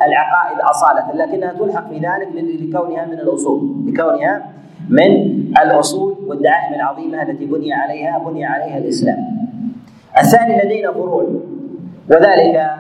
العقائد 0.07 0.59
أصالة 0.59 1.13
لكنها 1.25 1.53
تلحق 1.53 1.89
في 1.89 1.95
ذلك 1.95 2.27
لكونها 2.35 3.05
من 3.05 3.13
الأصول 3.13 3.61
لكونها 3.87 4.45
من 4.89 5.11
الأصول 5.63 6.15
والدعائم 6.27 6.73
العظيمة 6.75 7.21
التي 7.21 7.45
بني 7.45 7.73
عليها 7.73 8.17
بني 8.17 8.45
عليها 8.45 8.77
الإسلام. 8.77 9.17
الثاني 10.17 10.65
لدينا 10.65 10.91
فروع 10.91 11.23
وذلك 12.11 12.71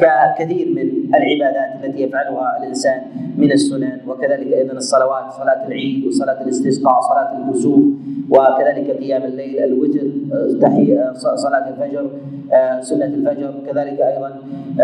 ككثير 0.00 0.68
من 0.68 1.14
العبادات 1.14 1.84
التي 1.84 2.02
يفعلها 2.02 2.58
الإنسان 2.62 3.00
من 3.36 3.52
السنن 3.52 4.00
وكذلك 4.06 4.52
أيضا 4.52 4.72
الصلوات 4.72 5.32
صلاة 5.32 5.66
العيد 5.66 6.06
وصلاة 6.06 6.42
الاستسقاء 6.42 7.00
صلاة 7.00 7.38
الكسوف 7.38 7.84
وكذلك 8.30 8.90
قيام 8.90 9.22
الليل 9.22 9.58
الوتر 9.64 10.06
تحيه 10.60 11.12
صلاة 11.14 11.68
الفجر 11.68 12.10
سنة 12.80 13.04
الفجر 13.04 13.54
كذلك 13.66 14.00
أيضا 14.00 14.32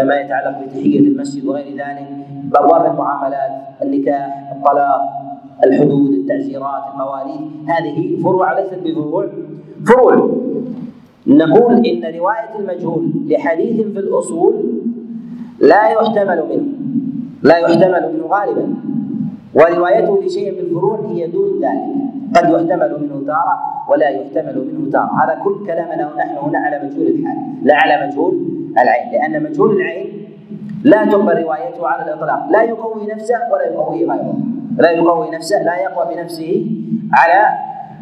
ما 0.04 0.20
يتعلق 0.20 0.64
بتحية 0.64 1.00
المسجد 1.00 1.44
وغير 1.46 1.66
ذلك 1.66 2.08
بأبواب 2.44 2.92
المعاملات 2.92 3.50
النكاح 3.82 4.52
الطلاق 4.56 5.00
الحدود 5.64 6.10
التعزيرات 6.10 6.82
المواريث 6.92 7.40
هذه 7.68 8.22
فروع 8.22 8.60
ليست 8.60 8.78
بفروع. 8.84 9.28
فروع. 9.86 10.30
نقول 11.26 11.86
إن 11.86 12.16
رواية 12.18 12.58
المجهول 12.58 13.10
لحديث 13.28 13.80
في 13.80 13.98
الأصول 13.98 14.54
لا 15.72 15.82
يحتمل 15.88 16.38
منه. 16.50 16.66
لا 17.42 17.56
يحتمل 17.56 18.02
منه 18.12 18.24
غالبا. 18.26 18.74
وروايته 19.54 20.22
لشيء 20.22 20.54
بالفروع 20.56 20.98
هي 21.10 21.26
دون 21.26 21.60
ذلك. 21.64 21.84
قد 22.36 22.44
يحتمل 22.50 22.90
منه 23.02 23.26
تارة 23.26 23.56
ولا 23.88 24.08
يحتمل 24.08 24.56
منه 24.68 24.90
تارة. 24.90 25.10
هذا 25.24 25.34
كل 25.44 25.66
كلامنا 25.66 26.10
نحن 26.18 26.36
هنا 26.36 26.58
على 26.58 26.76
مجهول 26.84 27.06
الحال. 27.06 27.38
لا 27.62 27.74
على 27.74 28.06
مجهول 28.06 28.34
العين. 28.78 29.12
لأن 29.12 29.42
مجهول 29.42 29.70
العين 29.76 30.08
لا 30.84 31.04
تقبل 31.04 31.42
روايته 31.42 31.88
على 31.88 32.02
الإطلاق. 32.02 32.50
لا 32.50 32.62
يقوي 32.62 33.06
نفسه 33.06 33.38
ولا 33.52 33.66
يقوي 33.72 34.04
غيره. 34.04 34.34
لا 34.78 34.90
يقوي 34.90 35.30
نفسه 35.30 35.62
لا 35.62 35.76
يقوى 35.76 36.14
بنفسه 36.14 36.66
على 37.12 37.40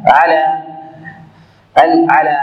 على 0.06 0.40
على 2.10 2.36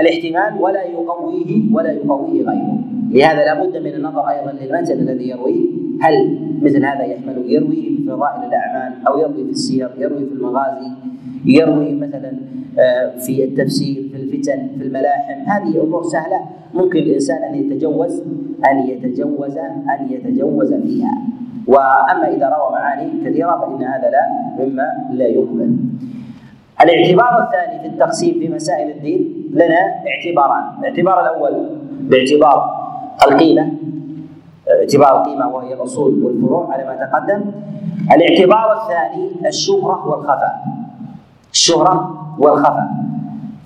الاحتمال 0.00 0.62
ولا 0.62 0.82
يقويه 0.82 1.74
ولا 1.74 1.92
يقويه 1.92 2.42
غيره. 2.48 2.78
لهذا 3.12 3.44
لا 3.44 3.64
بد 3.64 3.76
من 3.76 3.94
النظر 3.94 4.28
أيضا 4.28 4.52
للمتن 4.52 4.92
الذي 4.92 5.28
يرويه. 5.28 5.66
هل 6.00 6.38
مثل 6.62 6.84
هذا 6.84 7.04
يحمل 7.04 7.42
يروي 7.46 7.76
في 7.76 8.04
فضائل 8.06 8.44
الأعمال 8.48 9.06
أو 9.08 9.18
يروي 9.18 9.44
في 9.44 9.50
السير 9.50 9.90
يروي 9.98 10.26
في 10.26 10.32
المغازي 10.32 10.90
يروي 11.44 11.94
مثلا 11.94 12.32
آه، 12.78 13.18
في 13.18 13.44
التفسير 13.44 14.08
في 14.12 14.16
الفتن 14.16 14.68
في 14.78 14.84
الملاحم؟ 14.84 15.40
هذه 15.46 15.82
أمور 15.82 16.02
سهلة. 16.02 16.40
ممكن 16.74 16.98
الإنسان 16.98 17.42
أن 17.42 17.54
يتجوز 17.54 18.22
أن 18.70 18.88
يتجوز 18.88 19.56
أن 19.58 20.08
يتجوز 20.10 20.74
فيها. 20.74 21.18
وأما 21.66 22.28
إذا 22.28 22.46
روى 22.46 22.72
معاني 22.72 23.10
كثيرة 23.24 23.60
فإن 23.60 23.84
هذا 23.84 24.10
لا 24.10 24.26
مما 24.58 24.88
لا 25.12 25.26
يقبل. 25.26 25.76
الاعتبار 26.82 27.44
الثاني 27.44 27.80
في 27.80 27.86
التقسيم 27.86 28.34
في 28.34 28.48
مسائل 28.48 28.90
الدين 28.90 29.50
لنا 29.52 29.80
اعتباران. 30.08 30.64
الاعتبار 30.78 31.20
الأول 31.20 31.68
باعتبار 32.00 32.81
القيمة 33.28 33.72
اعتبار 34.80 35.20
القيمة 35.20 35.48
وهي 35.48 35.74
الأصول 35.74 36.22
والفروع 36.24 36.72
على 36.72 36.84
ما 36.84 37.06
تقدم. 37.06 37.50
الاعتبار 38.12 38.82
الثاني 38.82 39.48
الشهرة 39.48 40.08
والخفاء. 40.08 40.64
الشهرة 41.52 42.24
والخفاء. 42.38 42.90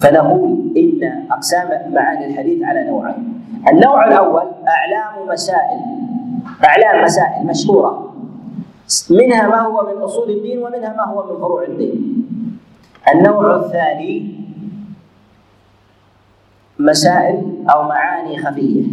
فنقول 0.01 0.73
إن 0.77 1.27
أقسام 1.31 1.93
معاني 1.93 2.27
الحديث 2.27 2.63
على 2.63 2.91
نوعين. 2.91 3.43
النوع 3.69 4.09
الأول 4.09 4.43
أعلام 4.69 5.29
مسائل 5.29 5.81
أعلام 6.65 7.05
مسائل 7.05 7.47
مشهورة. 7.47 8.13
منها 9.11 9.49
ما 9.49 9.61
هو 9.61 9.87
من 9.95 10.03
أصول 10.03 10.31
الدين 10.31 10.59
ومنها 10.59 10.97
ما 10.97 11.05
هو 11.05 11.33
من 11.33 11.41
فروع 11.41 11.63
الدين. 11.63 12.27
النوع 13.15 13.57
الثاني 13.57 14.35
مسائل 16.79 17.65
أو 17.71 17.83
معاني 17.83 18.39
خفية. 18.39 18.85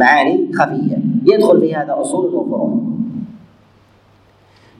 معاني 0.00 0.50
خفية. 0.54 0.98
يدخل 1.26 1.60
في 1.60 1.74
هذا 1.74 2.00
أصول 2.00 2.34
وفروع. 2.34 2.80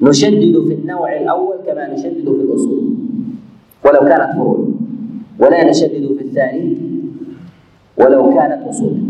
نشدد 0.02 0.64
في 0.68 0.74
النوع 0.74 1.16
الأول 1.16 1.56
كما 1.66 1.92
نشدد 1.94 2.24
في 2.24 2.42
الأصول. 2.46 2.94
ولو 3.84 4.00
كانت 4.08 4.32
فروع. 4.32 4.68
ولا 5.38 5.70
نشدد 5.70 6.16
في 6.18 6.24
الثاني. 6.24 6.76
ولو 7.96 8.34
كانت 8.34 8.66
اصولا 8.68 9.02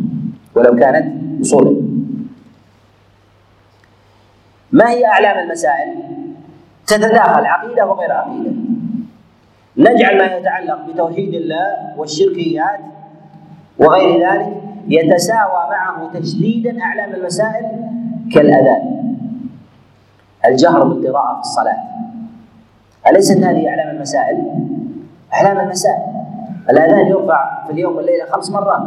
ولو 0.55 0.77
كانت 0.77 1.07
اصولا 1.41 1.83
ما 4.73 4.91
هي 4.91 5.07
أعلام 5.07 5.45
المسائل؟ 5.47 5.95
تتداخل 6.87 7.45
عقيدة 7.45 7.87
وغير 7.87 8.13
عقيدة. 8.13 8.53
نجعل 9.77 10.19
ما 10.19 10.37
يتعلق 10.37 10.91
بتوحيد 10.91 11.35
الله 11.35 11.95
والشركيات 11.97 12.81
وغير 13.79 14.31
ذلك 14.31 14.70
يتساوى 14.89 15.67
معه 15.71 16.11
تشديدا 16.15 16.83
أعلام 16.83 17.15
المسائل 17.15 17.67
كالأذان. 18.35 19.01
الجهر 20.45 20.85
بالقراءة 20.85 21.35
في 21.35 21.41
الصلاة. 21.41 21.77
أليست 23.07 23.37
هذه 23.37 23.69
أعلام 23.69 23.97
المسائل؟ 23.97 24.45
أعلام 25.35 25.61
المسائل. 25.61 26.03
الأذان 26.71 27.07
يرفع 27.07 27.67
في 27.67 27.73
اليوم 27.73 27.97
والليلة 27.97 28.25
خمس 28.25 28.51
مرات. 28.51 28.83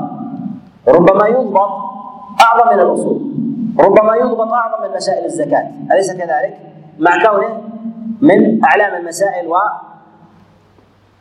ربما 0.87 1.27
يضبط 1.27 1.69
أعظم 2.41 2.75
من 2.75 2.79
الأصول. 2.79 3.21
ربما 3.79 4.15
يضبط 4.15 4.53
أعظم 4.53 4.89
من 4.89 4.95
مسائل 4.95 5.25
الزكاة. 5.25 5.71
أليس 5.91 6.13
كذلك؟ 6.13 6.59
مع 6.99 7.23
كونه 7.23 7.61
من 8.21 8.65
أعلام 8.65 9.01
المسائل 9.01 9.47
و 9.47 9.55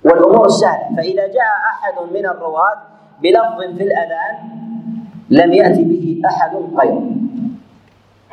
والأمور 0.04 0.46
السهلة. 0.46 0.96
فإذا 0.96 1.26
جاء 1.26 1.52
أحد 1.72 2.12
من 2.14 2.26
الرواه 2.26 2.76
بلفظ 3.22 3.76
في 3.76 3.82
الأذان 3.82 4.61
لم 5.32 5.52
يأتي 5.52 5.84
به 5.84 6.22
أحد 6.26 6.52
غيره. 6.76 7.10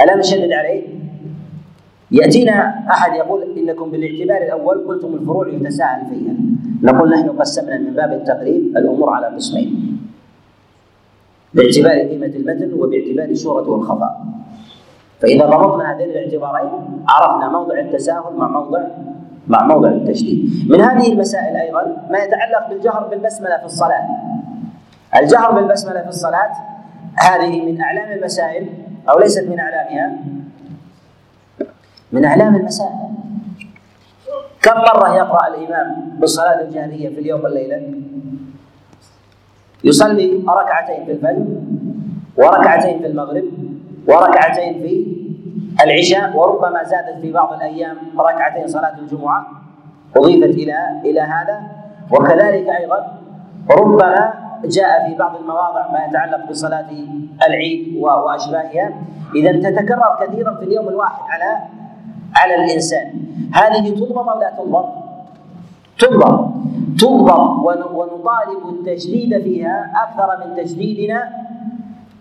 ألا 0.02 0.16
نشدد 0.16 0.52
عليه؟ 0.52 0.84
يأتينا 2.12 2.84
أحد 2.92 3.12
يقول 3.14 3.42
إنكم 3.58 3.92
بالاعتبار 3.92 4.42
الأول 4.48 4.88
قلتم 4.88 5.14
الفروع 5.14 5.48
يتساهل 5.48 6.06
فيها. 6.10 6.34
نقول 6.84 7.10
نحن 7.10 7.30
قسمنا 7.30 7.78
من 7.78 7.94
باب 7.94 8.12
التقريب 8.14 8.78
الأمور 8.78 9.10
على 9.10 9.28
قسمين. 9.28 10.00
باعتبار 11.54 11.98
قيمة 12.12 12.26
المتن 12.26 12.74
وباعتبار 12.74 13.26
الشهرة 13.26 13.70
والخفاء. 13.70 14.26
فإذا 15.20 15.46
ضبطنا 15.46 15.96
هذين 15.96 16.10
الاعتبارين 16.10 16.70
عرفنا 17.08 17.50
موضع 17.50 17.80
التساهل 17.80 18.34
مع 18.38 18.48
موضع 18.48 18.84
مع 19.48 19.68
موضع 19.68 19.90
التشديد. 19.90 20.70
من 20.70 20.82
هذه 20.82 21.14
المسائل 21.14 21.56
أيضا 21.56 22.08
ما 22.12 22.18
يتعلق 22.18 22.70
بالجهر 22.70 23.08
بالبسملة 23.12 23.58
في 23.58 23.66
الصلاة. 23.66 24.08
الجهر 25.16 25.52
بالبسملة 25.52 26.02
في 26.02 26.10
الصلاة 26.10 26.52
هذه 27.16 27.62
من 27.66 27.82
أعلام 27.82 28.12
المسائل 28.12 28.70
أو 29.10 29.20
ليست 29.20 29.48
من 29.48 29.60
أعلامها؟ 29.60 30.18
من 32.12 32.26
أعلام 32.26 32.56
المسائل. 32.56 33.10
كم 34.62 34.78
مرة 34.78 35.16
يقرأ 35.16 35.48
الإمام 35.48 36.16
بالصلاة 36.20 36.62
الجهرية 36.62 37.10
في 37.10 37.20
اليوم 37.20 37.42
والليلة؟ 37.44 37.94
يصلي 39.84 40.44
ركعتين 40.48 41.06
في 41.06 41.12
الفجر 41.12 41.46
وركعتين 42.38 43.00
في 43.00 43.08
المغرب 43.08 43.44
وركعتين 44.08 44.74
في 44.74 45.06
العشاء 45.84 46.38
وربما 46.38 46.84
زادت 46.84 47.22
في 47.22 47.32
بعض 47.32 47.54
الأيام 47.54 47.98
ركعتين 48.20 48.68
صلاة 48.68 48.98
الجمعة. 49.00 49.48
أضيفت 50.18 50.50
إلى 50.56 51.02
إلى 51.06 51.22
هذا. 51.22 51.62
وكذلك 52.12 52.68
أيضا 52.70 53.20
ربما 53.72 54.34
جاء 54.66 55.10
في 55.10 55.16
بعض 55.16 55.36
المواضع 55.36 55.92
ما 55.92 56.06
يتعلق 56.06 56.50
بصلاة 56.50 56.90
العيد 57.48 57.98
وأشباهها. 57.98 58.94
إذا 59.36 59.52
تتكرر 59.52 60.18
كثيرا 60.22 60.56
في 60.56 60.64
اليوم 60.64 60.90
الواحد 60.90 61.22
على 61.30 61.60
على 62.36 62.56
الإنسان. 62.56 63.12
هذه 63.54 63.90
تضبط 63.90 64.30
أو 64.30 64.40
لا 64.40 64.54
تضبط؟ 64.58 64.86
تضبط. 66.00 66.50
تضبط 67.00 67.40
ونطالب 67.94 68.70
التجديد 68.70 69.42
فيها 69.42 69.92
أكثر 70.04 70.48
من 70.48 70.56
تجديدنا 70.56 71.30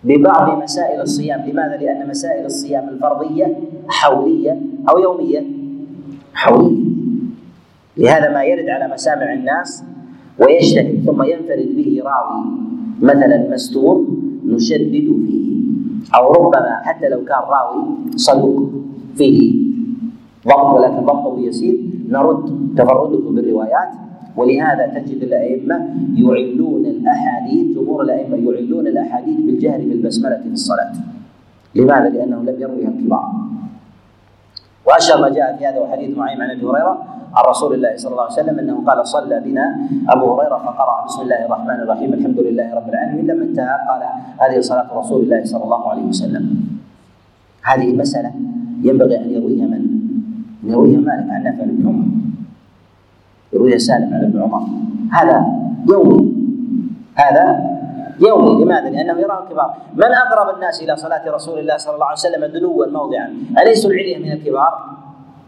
ببعض 0.03 0.63
مسائل 0.63 1.01
الصيام. 1.01 1.39
لماذا؟ 1.39 1.77
لأن 1.77 2.09
مسائل 2.09 2.45
الصيام 2.45 2.89
الفرضية 2.89 3.59
حولية 3.89 4.61
أو 4.89 4.97
يومية. 4.97 5.43
حولية. 6.33 6.89
لهذا 7.97 8.29
ما 8.29 8.43
يرد 8.43 8.69
على 8.69 8.93
مسامع 8.93 9.33
الناس 9.33 9.83
ويجتهد 10.41 11.03
ثم 11.05 11.23
ينفرد 11.23 11.69
به 11.77 12.01
راوي 12.05 12.41
مثلا 13.01 13.37
مستور 13.53 14.07
نشدد 14.45 15.07
فيه. 15.25 15.49
أو 16.15 16.31
ربما 16.31 16.79
حتى 16.83 17.09
لو 17.09 17.19
كان 17.25 17.43
راوي 17.49 17.83
صدوق 18.15 18.69
فيه. 19.15 19.53
ضبط 20.47 20.73
ولكن 20.75 21.05
ضبطه 21.05 21.39
يسير. 21.39 21.75
نرد 22.09 22.45
تفرده 22.77 23.29
بالروايات. 23.29 23.91
ولهذا 24.37 24.87
تجد 24.95 25.23
الأئمة 25.23 25.75
يعلون 26.15 26.85
الأحاديث 26.85 27.77
جمهور 27.77 28.01
الأئمة 28.03 28.37
يعلون 28.37 28.87
الأحاديث 28.87 29.37
بالجهر 29.39 29.77
بالبسملة 29.77 30.37
في 30.43 30.49
الصلاة. 30.53 30.93
لماذا؟ 31.75 32.09
لأنه 32.09 32.39
لم 32.41 32.55
يرويها 32.59 32.89
الكبار. 32.89 33.25
واشهر 34.89 35.21
ما 35.21 35.29
جاء 35.29 35.57
في 35.57 35.67
هذا 35.67 35.79
وحديث 35.79 36.17
معين 36.17 36.41
عن 36.41 36.49
أبي 36.49 36.65
هريرة 36.65 37.03
عن 37.35 37.43
رسول 37.49 37.73
الله 37.73 37.93
صلى 37.97 38.11
الله 38.11 38.23
عليه 38.23 38.33
وسلم 38.33 38.59
أنه 38.59 38.83
قال 38.87 39.07
صلى 39.07 39.39
بنا 39.45 39.65
أبو 40.09 40.33
هريرة 40.33 40.57
فقرأ 40.57 41.05
بسم 41.05 41.21
الله 41.21 41.45
الرحمن 41.45 41.79
الرحيم 41.85 42.13
الحمد 42.13 42.39
لله 42.39 42.75
رب 42.75 42.89
العالمين 42.89 43.25
لما 43.27 43.43
انتهى 43.43 43.75
قال 43.89 44.01
هذه 44.41 44.61
صلاة 44.61 44.89
رسول 44.93 45.23
الله 45.23 45.45
صلى 45.45 45.63
الله 45.63 45.89
عليه 45.89 46.03
وسلم. 46.03 46.45
هذه 47.63 47.87
المسألة 47.91 48.31
ينبغي 48.83 49.17
أن 49.17 49.29
يرويها 49.29 49.65
من؟ 49.67 49.81
ان 50.63 50.69
يرويها 50.69 50.99
مالك 50.99 51.29
عن 51.29 51.43
نافع 51.43 51.63
بن 51.63 51.87
عمر. 51.87 52.05
يرويها 53.53 53.77
سالم 53.77 54.13
عن 54.13 54.21
ابن 54.25 54.41
عمر. 54.41 54.63
هذا 55.11 55.37
يومي. 55.89 56.33
هذا 57.15 57.45
يومي 58.21 58.63
لماذا؟ 58.63 58.89
لأنه 58.89 59.19
يراه 59.19 59.43
الكبار 59.43 59.73
من 59.95 60.03
أقرب 60.13 60.55
الناس 60.55 60.81
إلى 60.81 60.95
صلاة 60.95 61.31
رسول 61.31 61.59
الله 61.59 61.77
صلى 61.77 61.93
الله 61.93 62.05
عليه 62.05 62.17
وسلم 62.17 62.45
دنوا 62.45 62.85
موضعا؟ 62.85 63.33
اليسوا 63.61 63.91
العلية 63.91 64.17
من 64.17 64.31
الكبار؟ 64.31 64.79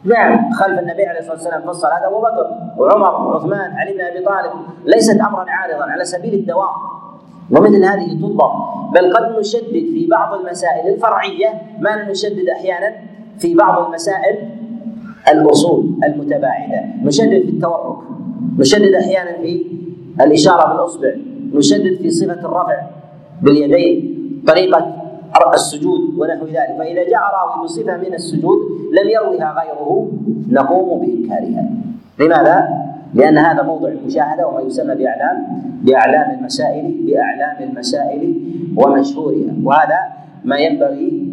نعم 0.04 0.52
خلف 0.52 0.80
النبي 0.80 1.06
عليه 1.06 1.20
الصلاة 1.20 1.36
والسلام 1.36 1.62
في 1.62 1.70
الصلاة 1.70 2.08
أبو 2.08 2.20
بكر 2.20 2.52
وعمر 2.78 3.28
وعثمان 3.28 3.72
علي 3.72 3.94
بن 3.94 4.02
أبي 4.02 4.26
طالب. 4.26 4.52
ليست 4.86 5.20
امرا 5.20 5.46
عارضا 5.50 5.84
على 5.92 6.06
سبيل 6.06 6.34
الدوام. 6.34 6.76
ومثل 7.52 7.84
هذه 7.86 8.20
تضبط 8.22 8.52
بل 8.94 9.14
قد 9.14 9.40
نشدد 9.40 9.72
في 9.94 10.08
بعض 10.12 10.34
المسائل 10.40 10.94
الفرعية 10.94 11.62
ما 11.80 12.10
نشدد 12.12 12.50
أحيانا 12.50 12.96
في 13.40 13.56
بعض 13.56 13.86
المسائل 13.86 14.50
الأصول 15.32 15.92
المتباعدة. 16.04 16.82
نشدد 17.04 17.42
في 17.42 17.50
التورك 17.50 17.98
نشدد 18.60 18.94
أحيانا 18.94 19.32
في 19.42 19.66
الإشارة 20.22 20.74
بالأصبع. 20.74 21.31
نشدد 21.54 21.98
في 22.02 22.12
صفة 22.12 22.40
الرفع 22.40 22.82
باليدين 23.42 24.18
طريقة 24.48 25.02
السجود 25.54 26.00
ونحو 26.18 26.46
ذلك. 26.46 26.76
فإذا 26.78 27.04
جاء 27.10 27.22
راوي 27.36 27.64
بصفة 27.64 27.98
من 27.98 28.14
السجود 28.14 28.58
لم 28.92 29.10
يروها 29.10 29.56
غيره 29.62 30.12
نقوم 30.50 31.00
بإنكارها. 31.00 31.70
لماذا؟ 32.20 32.68
لأن 33.14 33.38
هذا 33.38 33.64
موضع 33.64 33.88
المشاهدة 33.88 34.48
وما 34.48 34.62
يسمى 34.62 34.96
بأعلام 34.96 35.38
بأعلام 35.82 36.40
المسائل 36.40 36.96
بأعلام 37.08 37.70
المسائل 37.70 38.36
ومشهورها. 38.78 39.54
وهذا 39.64 40.00
ما 40.46 40.58
ينبغي 40.58 41.28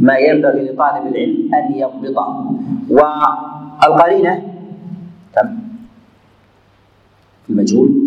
ما 0.00 0.16
ينبغي 0.16 0.62
لطالب 0.62 1.06
العلم 1.06 1.54
أن 1.54 1.74
يضبطه. 1.74 2.50
والقرينة 2.90 4.42
كم؟ 5.34 5.58
المجهول. 7.50 8.03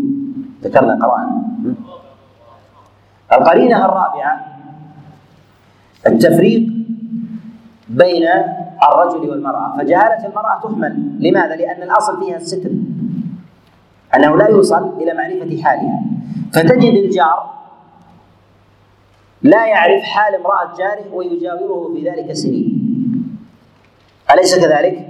ذكرنا 0.64 1.06
قرآن 1.06 1.76
القرينة 3.34 3.86
الرابعة 3.86 4.46
التفريق 6.08 6.68
بين 7.90 8.28
الرجل 8.90 9.30
والمرأة. 9.30 9.78
فجهالة 9.78 10.28
المرأة 10.28 10.60
تحمل 10.64 11.18
لماذا؟ 11.20 11.56
لأن 11.56 11.84
الأصل 11.84 12.26
فيها 12.26 12.38
الستر. 12.38 12.70
أنه 14.16 14.38
لا 14.38 14.48
يوصل 14.48 14.98
إلى 15.02 15.14
معرفة 15.14 15.64
حالها. 15.64 16.02
فتجد 16.54 16.94
الجار 16.94 17.54
لا 19.42 19.66
يعرف 19.66 20.04
حال 20.04 20.36
امرأة 20.36 20.78
جاره 20.78 21.14
ويجاوره 21.14 21.94
في 21.94 22.10
ذلك 22.10 22.34
سنين. 22.34 22.84
أليس 24.34 24.60
كذلك؟ 24.60 25.08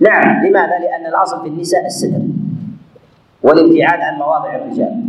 نعم. 0.00 0.46
لماذا؟ 0.46 0.78
لأن 0.78 1.06
الأصل 1.06 1.42
في 1.42 1.48
النساء 1.48 1.86
الستر. 1.86 2.20
والابتعاد 3.42 4.00
عن 4.00 4.14
مواضع 4.18 4.54
الرجال. 4.56 5.02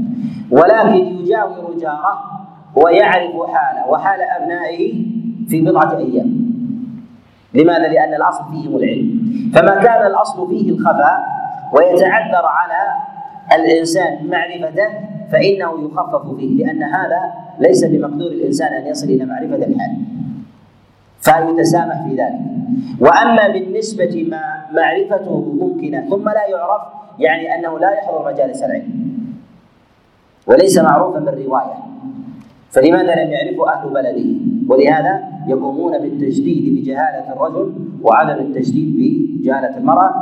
ولكن 0.51 0.93
يجاور 0.95 1.73
جاره 1.81 2.23
ويعرف 2.75 3.35
حاله 3.53 3.89
وحال 3.89 4.19
أبنائه 4.21 4.93
في 5.47 5.61
بضعة 5.61 5.97
أيام. 5.97 6.43
لماذا؟ 7.53 7.87
لأن 7.87 8.13
الأصل 8.13 8.43
فيهم 8.51 8.75
العلم 8.75 9.33
فما 9.55 9.75
كان 9.83 10.07
الأصل 10.07 10.47
فيه 10.49 10.69
الخفاء 10.71 11.19
ويتعذر 11.73 12.45
على 12.45 12.81
الإنسان 13.55 14.27
معرفته 14.29 14.89
فإنه 15.31 15.85
يخفف 15.85 16.35
فيه 16.37 16.65
لأن 16.65 16.83
هذا 16.83 17.21
ليس 17.59 17.85
بمقدور 17.85 18.31
الإنسان 18.31 18.73
أن 18.73 18.87
يصل 18.87 19.07
إلى 19.07 19.25
معرفة 19.25 19.55
الحال. 19.55 19.97
فيتسامح 21.21 22.03
في 22.07 22.15
ذلك. 22.15 22.39
وأما 22.99 23.47
بالنسبة 23.47 24.27
ما 24.29 24.41
معرفته 24.73 25.55
ممكنة 25.61 26.09
ثم 26.09 26.29
لا 26.29 26.47
يعرف 26.49 26.81
يعني 27.19 27.55
أنه 27.55 27.79
لا 27.79 27.91
يحضر 27.91 28.31
مجالس 28.33 28.63
العلم. 28.63 29.03
وليس 30.47 30.77
معروفا 30.77 31.19
بالرواية. 31.19 31.73
فلماذا 32.71 33.23
لم 33.23 33.31
يعرفه 33.31 33.73
أهل 33.73 33.89
بلده؟ 33.89 34.29
ولهذا 34.69 35.23
يقومون 35.47 35.97
بالتجديد 35.97 36.81
بجهالة 36.81 37.33
الرجل 37.33 37.73
وعدم 38.03 38.39
التجديد 38.45 38.95
بجهالة 39.41 39.77
المرأة. 39.77 40.13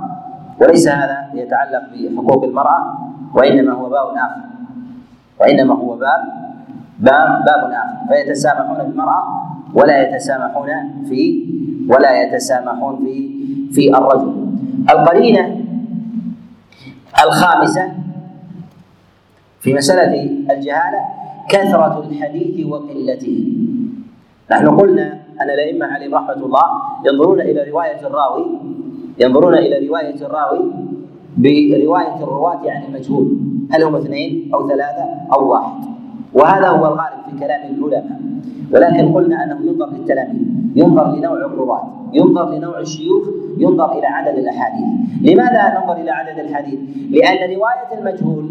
وليس 0.61 0.87
هذا 0.87 1.29
يتعلق 1.33 1.81
بحقوق 1.93 2.43
المرأة 2.43 2.97
وإنما 3.33 3.73
هو 3.73 3.89
باب 3.89 4.07
آخر. 4.07 4.41
وإنما 5.39 5.73
هو 5.73 5.95
باب 5.95 6.21
باب 6.99 7.45
باب 7.45 7.71
آخر. 7.71 8.13
فيتسامحون 8.13 8.77
في 8.77 8.91
المرأة 8.91 9.23
ولا 9.73 10.01
يتسامحون 10.01 10.69
في 11.09 11.45
ولا 11.89 12.21
يتسامحون 12.21 12.97
في 13.05 13.31
في 13.73 13.97
الرجل. 13.97 14.47
القرينة 14.89 15.60
الخامسة 17.23 17.91
في 19.59 19.73
مسألة 19.73 20.13
الجهالة 20.51 21.01
كثرة 21.49 22.03
الحديث 22.09 22.65
وقلته. 22.65 23.53
نحن 24.51 24.67
قلنا 24.79 25.07
أن 25.41 25.49
الأئمة 25.49 25.85
عليهم 25.85 26.15
رحمة 26.15 26.33
الله 26.45 26.63
ينظرون 27.05 27.41
إلى 27.41 27.71
رواية 27.71 28.07
الراوي 28.07 28.45
ينظرون 29.19 29.53
إلى 29.53 29.87
رواية 29.87 30.15
الراوي 30.25 30.71
برواية 31.37 32.15
الرواة 32.23 32.61
عن 32.71 32.83
المجهول 32.87 33.37
هل 33.71 33.83
هم 33.83 33.95
اثنين 33.95 34.51
أو 34.53 34.67
ثلاثة 34.69 35.05
أو 35.33 35.51
واحد؟ 35.51 36.00
وهذا 36.33 36.67
هو 36.67 36.85
الغالب 36.85 37.19
في 37.29 37.39
كلام 37.39 37.61
العلماء. 37.73 38.19
ولكن 38.73 39.13
قلنا 39.13 39.43
أنه 39.43 39.59
ينظر 39.67 39.89
للتلاميذ 39.89 40.41
ينظر 40.75 41.15
لنوع 41.15 41.37
الرواة 41.37 41.83
ينظر 42.13 42.49
لنوع 42.55 42.79
الشيوخ 42.79 43.23
ينظر 43.57 43.91
إلى 43.91 44.07
عدد 44.07 44.37
الأحاديث. 44.37 44.87
لماذا 45.21 45.79
ننظر 45.79 45.95
إلى 46.01 46.11
عدد 46.11 46.39
الحديث؟ 46.39 46.79
لأن 47.09 47.55
رواية 47.55 47.99
المجهول 47.99 48.45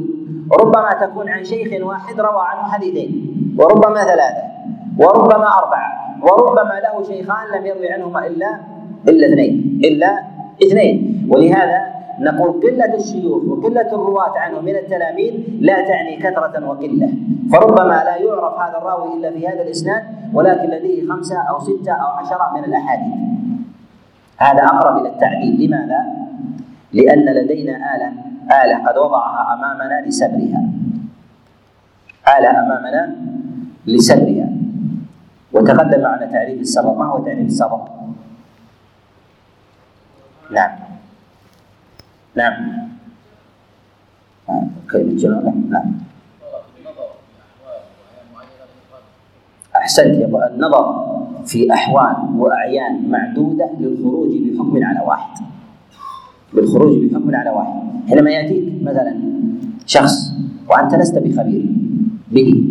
ربما 0.60 0.90
تكون 1.00 1.28
عن 1.28 1.44
شيخ 1.44 1.86
واحد 1.86 2.20
روى 2.20 2.42
عنه 2.50 2.62
حديثين 2.72 3.10
وربما 3.58 4.00
ثلاثة 4.04 4.42
وربما 4.98 5.48
أربعة 5.58 5.90
وربما 6.22 6.74
له 6.84 7.02
شيخان 7.02 7.44
لم 7.60 7.66
يروي 7.66 7.92
عنهما 7.92 8.26
إلا 8.26 8.60
إلا 9.08 9.26
اثنين 9.26 9.80
إلا 9.84 10.20
اثنين. 10.66 11.26
ولهذا 11.30 11.99
نقول 12.20 12.60
قلة 12.62 12.94
الشيوخ 12.94 13.42
وقلة 13.44 13.88
الرواة 13.92 14.38
عنه 14.38 14.60
من 14.60 14.76
التلاميذ 14.76 15.34
لا 15.60 15.88
تعني 15.88 16.16
كثرة 16.16 16.68
وقلة. 16.68 17.12
فربما 17.52 18.04
لا 18.04 18.16
يعرف 18.16 18.54
هذا 18.60 18.78
الراوي 18.78 19.16
إلا 19.16 19.30
في 19.30 19.48
هذا 19.48 19.62
الإسناد 19.62 20.02
ولكن 20.32 20.68
لديه 20.68 21.08
خمسة 21.08 21.36
أو 21.50 21.60
ستة 21.60 21.92
أو 21.92 22.06
عشرة 22.06 22.52
من 22.54 22.64
الأحاديث. 22.64 23.14
هذا 24.38 24.64
أقرب 24.64 24.96
إلى 25.00 25.08
التعديل. 25.08 25.66
لماذا؟ 25.66 26.00
لأن 26.92 27.24
لدينا 27.24 27.96
آلة 27.96 28.12
آلة 28.64 28.88
قد 28.88 28.98
وضعها 28.98 29.54
أمامنا 29.54 30.06
لسبرها. 30.06 30.62
آلة 32.38 32.50
أمامنا 32.50 33.16
لسبرها. 33.86 34.48
وتقدم 35.52 36.00
معنا 36.00 36.26
تعريف 36.26 36.60
السبب. 36.60 36.98
ما 36.98 37.04
هو 37.04 37.18
تعريف 37.24 37.46
السبب؟ 37.46 37.80
نعم. 40.50 40.89
نعم. 42.36 42.88
آه، 44.48 44.66
كلمة 44.92 45.16
جلالة 45.16 45.54
نعم 45.70 45.92
أحسنت 49.76 50.14
يقول 50.14 50.42
النظر 50.42 51.16
في 51.46 51.72
أحوال 51.72 52.16
وأعيان 52.36 53.10
معدودة 53.10 53.70
للخروج 53.80 54.30
بحكم 54.30 54.84
على 54.84 55.06
واحد. 55.06 55.44
بالخروج 56.54 57.04
بحكم 57.04 57.34
على 57.34 57.50
واحد. 57.50 57.80
حينما 58.08 58.30
يأتيك 58.30 58.82
مثلا 58.82 59.14
شخص 59.86 60.32
وأنت 60.68 60.94
لست 60.94 61.18
بخبير 61.18 61.66
به 62.32 62.64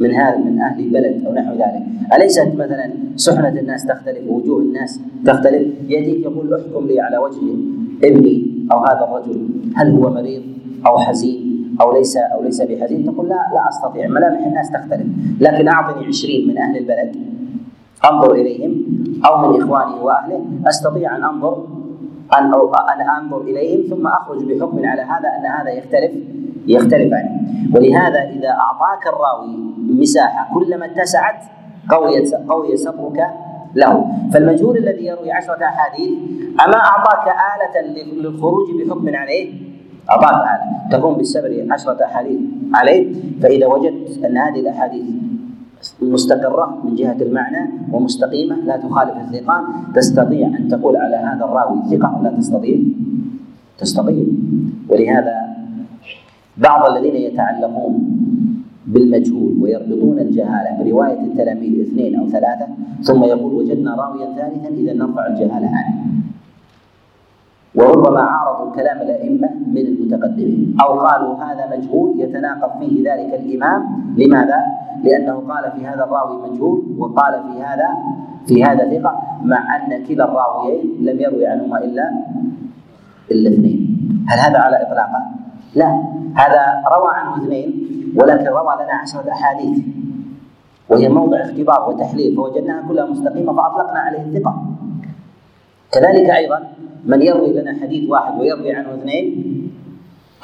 من 0.00 0.10
هذا 0.10 0.36
من 0.36 0.60
أهل 0.60 0.80
البلد 0.80 1.26
أو 1.26 1.34
نحو 1.34 1.52
ذلك، 1.52 1.82
أليست 2.14 2.52
مثلا 2.54 2.92
سحنه 3.16 3.48
الناس 3.48 3.86
تختلف 3.86 4.28
ووجوه 4.28 4.62
الناس 4.62 5.00
تختلف، 5.26 5.68
يأتيك 5.88 6.20
يقول 6.20 6.54
أحكم 6.54 6.86
لي 6.86 7.00
على 7.00 7.18
وجه 7.18 7.40
ابني 8.04 8.55
أو 8.72 8.78
هذا 8.84 9.04
الرجل 9.08 9.48
هل 9.76 9.90
هو 9.90 10.10
مريض 10.10 10.42
أو 10.86 10.98
حزين 10.98 11.76
أو 11.80 11.92
ليس 11.92 12.16
أو 12.16 12.42
ليس 12.42 12.62
بحزين؟ 12.62 13.04
تقول 13.04 13.28
لا 13.28 13.34
لا 13.34 13.68
أستطيع، 13.68 14.08
ملامح 14.08 14.46
الناس 14.46 14.70
تختلف، 14.70 15.06
لكن 15.40 15.68
أعطني 15.68 16.06
عشرين 16.06 16.48
من 16.48 16.58
أهل 16.58 16.76
البلد. 16.76 17.16
أنظر 18.12 18.34
إليهم. 18.34 18.84
أو 19.26 19.48
من 19.48 19.62
إخواني 19.62 20.00
وأهله. 20.00 20.44
أستطيع 20.66 21.16
أن 21.16 21.24
انظر 21.24 21.66
أن 22.38 22.44
أن 22.94 23.22
أنظر 23.22 23.40
إليهم 23.40 23.90
ثم 23.90 24.06
أخرج 24.06 24.44
بحكم 24.44 24.86
على 24.86 25.02
هذا 25.02 25.28
أن 25.38 25.46
هذا 25.46 25.70
يختلف 25.70 26.12
يختلف 26.66 27.12
عنه 27.12 27.40
ولهذا 27.74 28.22
إذا 28.22 28.48
أعطاك 28.48 29.06
الراوي 29.06 29.56
مساحة 29.78 30.54
كلما 30.54 30.86
اتسعت 30.86 31.42
قوي 31.90 32.24
قوي 32.48 32.76
صبرك 32.76 33.26
له 33.76 34.06
فالمجهول 34.32 34.76
الذي 34.76 35.06
يروي 35.06 35.32
عشرة 35.32 35.64
أحاديث 35.64 36.10
أما 36.66 36.76
أعطاك 36.76 37.26
آلة 37.52 38.02
للخروج 38.12 38.66
بحكم 38.78 39.16
عليه 39.16 39.52
أعطاك 40.10 40.34
آلة. 40.34 40.98
تقوم 40.98 41.14
بالسبر 41.14 41.66
عشرة 41.70 42.04
أحاديث 42.04 42.40
عليه 42.74 43.14
فإذا 43.42 43.66
وجدت 43.66 44.24
أن 44.24 44.36
هذه 44.38 44.60
الأحاديث 44.60 45.04
مستقرة 46.02 46.78
من 46.84 46.94
جهة 46.94 47.16
المعنى 47.20 47.70
ومستقيمة 47.92 48.56
لا 48.56 48.76
تخالف 48.76 49.16
الثقان 49.16 49.64
تستطيع 49.94 50.46
أن 50.46 50.68
تقول 50.68 50.96
على 50.96 51.16
هذا 51.16 51.44
الراوي 51.44 51.78
ثقة 51.90 52.18
ولا 52.20 52.30
تستطيع؟ 52.30 52.78
تستطيع. 53.78 54.24
ولهذا 54.88 55.34
بعض 56.56 56.90
الذين 56.90 57.16
يتعلقون 57.16 57.94
بالمجهول 58.86 59.56
ويربطون 59.62 60.18
الجهالة 60.18 60.70
برواية 60.84 61.20
التلاميذ 61.20 61.80
اثنين 61.80 62.16
أو 62.20 62.28
ثلاثة 62.28 62.66
ثم 63.02 63.24
يقول 63.24 63.54
وجدنا 63.54 63.94
راويا 63.94 64.26
ثالثا 64.26 64.68
إذا 64.68 64.92
نرفع 64.92 65.26
الجهالة 65.26 65.68
عنه 65.68 66.06
وربما 67.74 68.20
عارضوا 68.20 68.72
كلام 68.72 68.96
الأئمة 69.02 69.48
من 69.66 69.78
المتقدمين 69.86 70.76
أو 70.80 71.00
قالوا 71.00 71.34
هذا 71.34 71.76
مجهول 71.76 72.20
يتناقض 72.20 72.78
فيه 72.80 73.12
ذلك 73.12 73.34
الإمام 73.34 73.82
لماذا؟ 74.16 74.60
لأنه 75.04 75.32
قال 75.48 75.72
في 75.72 75.86
هذا 75.86 76.04
الراوي 76.04 76.50
مجهول 76.50 76.82
وقال 76.98 77.32
في 77.42 77.62
هذا 77.62 77.88
في 78.46 78.64
هذا 78.64 78.90
ثقة 78.98 79.22
مع 79.42 79.76
أن 79.76 80.04
كلا 80.04 80.24
الراويين 80.24 80.96
لم 81.00 81.20
يروي 81.20 81.46
عنهما 81.46 81.78
إلا 81.84 82.10
إلا 83.30 83.50
اثنين 83.50 83.98
هل 84.28 84.38
هذا 84.38 84.58
على 84.58 84.82
إطلاقه؟ 84.82 85.22
لا 85.76 85.88
هذا 86.34 86.62
روى 86.92 87.10
عنه 87.14 87.36
اثنين 87.36 87.68
ولكن 88.16 88.46
روى 88.46 88.74
لنا 88.80 88.94
عشرة 89.02 89.28
أحاديث. 89.32 89.78
وهي 90.88 91.08
موضع 91.08 91.40
اختبار 91.40 91.88
وتحليل 91.88 92.36
فوجدناها 92.36 92.88
كلها 92.88 93.06
مستقيمة 93.06 93.52
فأطلقنا 93.52 93.98
عليه 93.98 94.22
الثقة. 94.22 94.54
كذلك 95.92 96.30
أيضا 96.30 96.58
من 97.04 97.22
يروي 97.22 97.52
لنا 97.52 97.72
حديث 97.82 98.10
واحد 98.10 98.40
ويروي 98.40 98.72
عنه 98.72 98.94
اثنين 98.94 99.26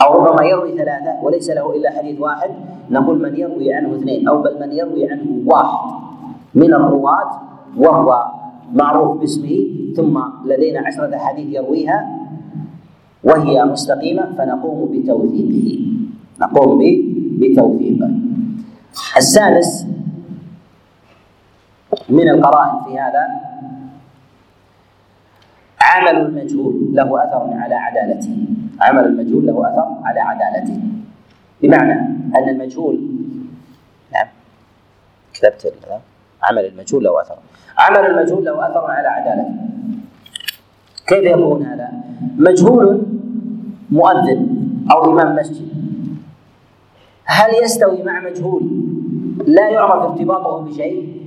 أو 0.02 0.24
ربما 0.24 0.44
يروي 0.44 0.76
ثلاثة 0.76 1.22
وليس 1.22 1.50
له 1.50 1.76
إلا 1.76 1.90
حديث 1.90 2.20
واحد 2.20 2.50
نقول 2.90 3.22
من 3.22 3.36
يروي 3.36 3.74
عنه 3.74 3.96
اثنين 3.96 4.28
أو 4.28 4.42
بل 4.42 4.60
من 4.60 4.72
يروي 4.72 5.10
عنه 5.10 5.42
واحد 5.46 5.90
من 6.54 6.74
الرواة 6.74 7.30
وهو 7.76 8.26
معروف 8.72 9.20
باسمه 9.20 9.66
ثم 9.96 10.20
لدينا 10.44 10.80
عشرة 10.86 11.16
أحاديث 11.16 11.54
يرويها. 11.54 12.21
وهي 13.24 13.64
مستقيمة 13.64 14.32
فنقوم 14.38 14.92
بتوثيقه. 14.92 15.86
نقوم 16.40 16.78
بتوثيقه 17.38 18.10
السادس 19.16 19.86
من 22.08 22.28
القرائن 22.28 22.84
في 22.84 22.98
هذا 22.98 23.28
عمل 25.80 26.16
المجهول 26.20 26.94
له 26.94 27.24
أثر 27.24 27.50
على 27.52 27.74
عدالته. 27.74 28.36
عمل 28.80 29.04
المجهول 29.04 29.46
له 29.46 29.68
أثر 29.68 29.96
على 30.04 30.20
عدالته. 30.20 30.80
بمعنى 31.62 31.92
أن 32.36 32.48
المجهول 32.48 33.00
نعم 34.12 34.26
كتبت 35.34 35.74
عمل 36.42 36.64
المجهول 36.64 37.04
له 37.04 37.20
أثر. 37.20 37.38
عمل 37.78 38.10
المجهول 38.10 38.44
له 38.44 38.70
أثر 38.70 38.90
على 38.90 39.08
عدالته. 39.08 39.54
كيف 41.06 41.24
يكون 41.24 41.62
هذا؟ 41.62 41.88
مجهول 42.36 43.02
مؤذن 43.90 44.48
أو 44.92 45.12
إمام 45.12 45.36
مسجد. 45.36 45.68
هل 47.24 47.50
يستوي 47.62 48.02
مع 48.02 48.20
مجهول؟ 48.20 48.62
لا 49.46 49.68
يعرف 49.68 50.02
ارتباطه 50.02 50.60
بشيء. 50.60 51.22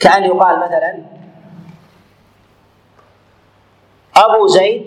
كأن 0.00 0.24
يقال 0.24 0.60
مثلا 0.60 0.94
أبو 4.16 4.46
زيد 4.46 4.82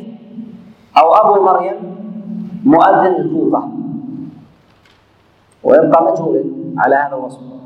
أو 0.97 1.13
أبو 1.13 1.43
مريم 1.45 1.75
مؤذن 2.65 3.15
الكوفة. 3.15 3.69
ويبقى 5.63 6.11
مجهولا 6.11 6.43
على 6.77 6.95
هذا 6.95 7.15
الوصف. 7.15 7.56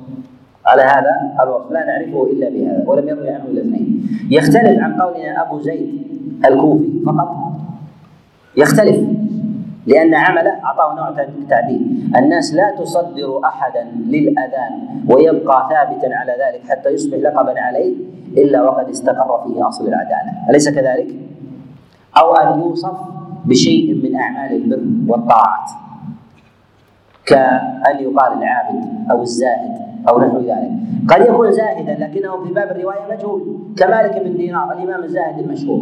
على 0.66 0.82
هذا؟ 0.82 1.44
الوصف 1.44 1.72
لا 1.72 1.86
نعرفه 1.86 2.24
إلا 2.24 2.50
بهذا 2.50 2.84
ولم 2.88 3.08
يروي 3.08 3.30
عنه 3.30 3.46
إلا 3.46 3.62
اثنين. 3.62 4.08
يختلف 4.32 4.80
عن 4.80 5.02
قولنا 5.02 5.42
أبو 5.42 5.60
زيد 5.60 6.02
الكوفي 6.46 6.90
فقط. 7.06 7.36
يختلف 8.58 8.98
لأن 9.88 10.14
عمله 10.14 10.52
أعطاه 10.64 10.96
نوع 10.96 11.26
تعديل. 11.50 12.12
الناس 12.18 12.54
لا 12.54 12.76
تصدر 12.80 13.40
أحدا 13.46 13.84
للأذان 14.08 15.04
ويبقى 15.10 15.70
ثابتا 15.70 16.16
على 16.16 16.32
ذلك 16.32 16.70
حتى 16.70 16.90
يصبح 16.90 17.18
لقبا 17.18 17.62
عليه 17.62 17.96
إلا 18.38 18.62
وقد 18.62 18.90
استقر 18.90 19.48
فيه 19.48 19.68
أصل 19.68 19.88
العدالة. 19.88 20.50
أليس 20.50 20.70
كذلك؟ 20.70 21.16
أو 22.18 22.36
أن 22.36 22.60
يوصف 22.60 22.98
بشيء 23.46 23.94
من 24.04 24.16
أعمال 24.16 24.56
البر 24.56 25.12
والطاعات. 25.12 25.70
كأن 27.26 27.96
يقال 28.00 28.38
العابد 28.38 28.84
أو 29.12 29.22
الزاهد 29.22 29.72
أو 30.10 30.20
نحو 30.20 30.38
ذلك. 30.38 30.72
قد 31.10 31.22
يكون 31.22 31.52
زاهدا 31.52 31.94
لكنه 32.06 32.44
في 32.44 32.54
باب 32.54 32.72
الرواية 32.72 33.16
مجهول 33.16 33.42
كمالك 33.78 34.22
بن 34.26 34.38
دينار 34.38 34.72
الإمام 34.72 35.04
الزاهد 35.04 35.40
المشهور. 35.40 35.82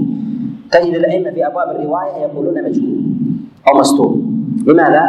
تجد 0.72 0.96
الأئمة 0.96 1.32
في 1.32 1.48
أبواب 1.48 1.70
الرواية 1.70 2.22
يقولون 2.22 2.64
مجهول 2.64 3.04
أو 3.68 3.80
مستور 3.80 4.18
لماذا؟ 4.68 5.04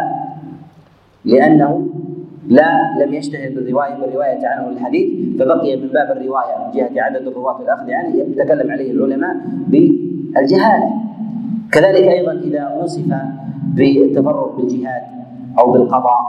لأنه 1.25 1.87
لا 2.49 2.71
لم 3.05 3.15
يشتهر 3.15 3.49
بالرواية 3.49 3.95
بالرواية 3.95 4.47
عنه 4.47 4.69
الحديث 4.69 5.37
فبقي 5.39 5.77
من 5.77 5.89
باب 5.89 6.17
الرواية 6.17 6.67
من 6.67 6.71
جهة 6.75 7.03
عدد 7.03 7.27
الرواة 7.27 7.63
الأخذ 7.63 7.91
عنه 7.91 8.17
يتكلم 8.17 8.71
عليه 8.71 8.91
العلماء 8.93 9.37
بالجهالة. 9.69 10.91
كذلك 11.73 12.05
أيضا 12.09 12.33
إذا 12.33 12.79
وصف 12.83 13.05
بالتفرغ 13.75 14.57
بالجهاد 14.57 15.03
أو 15.59 15.73
بالقضاء 15.73 16.23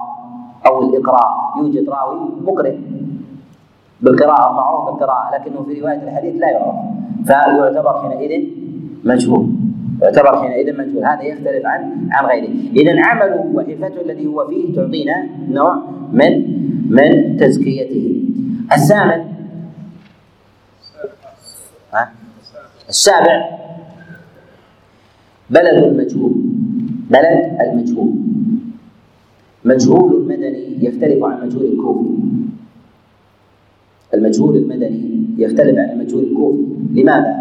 أو 0.68 0.84
الإقراء 0.84 1.54
يوجد 1.58 1.90
راوي 1.90 2.20
مقرئ 2.42 2.78
بالقراءة 4.02 4.54
معروف 4.54 4.90
بالقراءة 4.90 5.36
لكنه 5.36 5.64
في 5.64 5.80
رواية 5.80 6.04
الحديث 6.04 6.36
لا 6.36 6.50
يعرف. 6.50 6.76
فيعتبر 7.26 8.02
حينئذ 8.02 8.48
مجهول. 9.04 9.50
يعتبر 10.02 10.42
حينئذ 10.42 10.78
مجهول. 10.78 11.06
هذا 11.06 11.22
يختلف 11.22 11.66
عن 11.66 12.10
عن 12.12 12.26
غيره. 12.26 12.50
اذا 12.74 13.06
عمله 13.06 13.52
وحرفته 13.54 14.02
الذي 14.02 14.26
هو 14.28 14.48
فيه 14.48 14.76
تعطينا 14.76 15.28
نوع 15.50 15.76
من 16.12 16.32
من 16.90 17.38
تزكيته. 17.38 18.24
الثامن؟ 18.74 19.32
السابع 22.90 23.50
بلد 25.50 25.84
المجهول. 25.84 26.34
بلد 27.10 27.58
المجهول. 27.62 28.31
مجهول 29.66 30.22
المدني 30.22 30.86
يختلف 30.86 31.24
عن 31.24 31.48
مجهول 31.48 31.66
الكوفي. 31.66 32.10
المجهول 34.14 34.58
المدني 34.58 35.26
يختلف 35.38 35.78
عن 35.78 35.90
المجهول 35.90 36.24
الكوفي. 36.24 36.64
لماذا؟ 36.94 37.36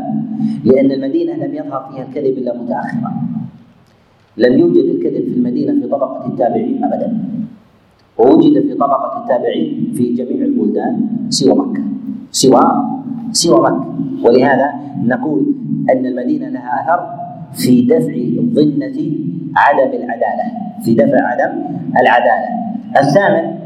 لأن 0.64 0.92
المدينة 0.92 1.32
لم 1.46 1.54
يظهر 1.54 1.90
فيها 1.92 2.06
الكذب 2.08 2.38
إلا 2.38 2.62
متأخرا. 2.62 3.12
لم 4.36 4.58
يوجد 4.58 4.84
الكذب 4.84 5.24
في 5.24 5.36
المدينة 5.36 5.80
في 5.80 5.88
طبقة 5.88 6.26
التابعين 6.26 6.84
أبدا. 6.84 7.18
ووجد 8.18 8.60
في 8.60 8.74
طبقة 8.74 9.22
التابعين 9.22 9.92
في 9.94 10.14
جميع 10.14 10.44
البلدان 10.44 11.08
سوى 11.28 11.54
مكة. 11.58 11.82
سوى 12.30 12.60
سوى 13.32 13.60
مكة. 13.60 13.86
ولهذا 14.24 14.72
نقول 15.04 15.54
أن 15.90 16.06
المدينة 16.06 16.48
لها 16.48 16.84
أثر 16.84 17.29
في 17.52 17.86
دفع 17.86 18.14
ظنة 18.54 18.98
عدم 19.56 19.90
العدالة. 19.94 20.46
في 20.84 20.94
دفع 20.94 21.26
عدم 21.26 21.62
العدالة. 22.00 22.48
الثامن 23.00 23.58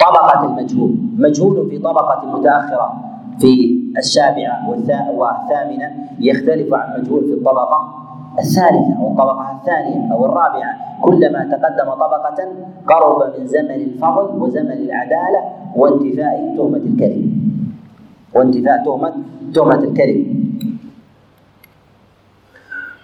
طبقة 0.00 0.44
المجهول. 0.44 0.94
مجهول 1.16 1.70
في 1.70 1.78
طبقة 1.78 2.38
متأخرة 2.38 3.04
في 3.38 3.80
السابعة 3.98 4.68
والثامنة 5.16 5.90
يختلف 6.20 6.74
عن 6.74 7.00
مجهول 7.00 7.24
في 7.24 7.32
الطبقة 7.32 7.94
الثالثة 8.38 8.96
أو 9.00 9.10
الطبقة 9.12 9.60
الثانية 9.60 10.12
أو 10.12 10.24
الرابعة. 10.24 11.00
كلما 11.02 11.44
تقدم 11.44 11.90
طبقة 11.94 12.48
قرب 12.86 13.38
من 13.38 13.46
زمن 13.46 13.70
الفضل 13.70 14.42
وزمن 14.42 14.72
العدالة 14.72 15.40
وانتفاء 15.76 16.54
تهمة 16.56 16.76
الكذب. 16.76 17.32
وانتفاء 18.34 18.84
تهمة 18.84 19.12
تهمة 19.54 19.84
الكذب. 19.84 20.40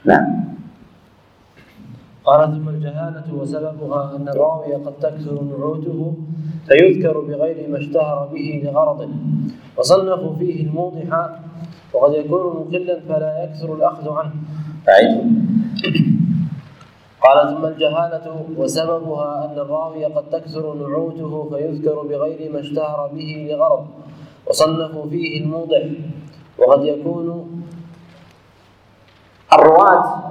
نعم. 0.07 0.47
قال 2.25 2.53
ثم 2.53 2.69
الجهالة 2.69 3.35
وسببها 3.35 4.17
أن 4.17 4.29
الراوي 4.29 4.75
قد 4.75 4.93
تكثر 5.01 5.43
نعوته 5.43 6.15
فيذكر 6.69 7.21
بغير 7.21 7.69
ما 7.71 7.79
اشتهر 7.79 8.29
به 8.33 8.63
لغرض. 8.65 9.11
وصنفوا 9.79 10.35
فيه 10.35 10.67
الموضح 10.67 11.31
وقد 11.95 12.13
يكون 12.15 12.43
مقلا 12.57 13.01
فلا 13.09 13.45
يكثر 13.45 13.75
الأخذ 13.75 14.09
عنه. 14.09 14.35
أعيد 14.89 15.17
قال 17.25 17.39
ثم 17.51 17.65
الجهالة 17.65 18.47
وسببها 18.57 19.45
أن 19.45 19.59
الراوي 19.59 20.05
قد 20.05 20.31
تكثر 20.31 20.75
نعوته 20.75 21.51
فيذكر 21.51 22.03
بغير 22.03 22.53
ما 22.53 22.61
اشتهر 22.61 23.11
به 23.15 23.49
لغرض. 23.51 23.87
وصنفوا 24.47 25.07
فيه 25.11 25.45
الموضح 25.45 25.83
وقد 26.59 26.85
يكون 26.85 27.27
الرواة 29.53 30.23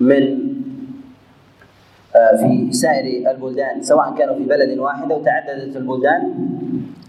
من 0.00 0.48
آه، 2.16 2.36
في 2.36 2.72
سائر 2.72 3.30
البلدان 3.30 3.82
سواء 3.82 4.14
كانوا 4.18 4.34
في 4.34 4.44
بلد 4.44 4.78
واحد 4.78 5.12
أو 5.12 5.22
تعددت 5.22 5.76
البلدان 5.76 6.34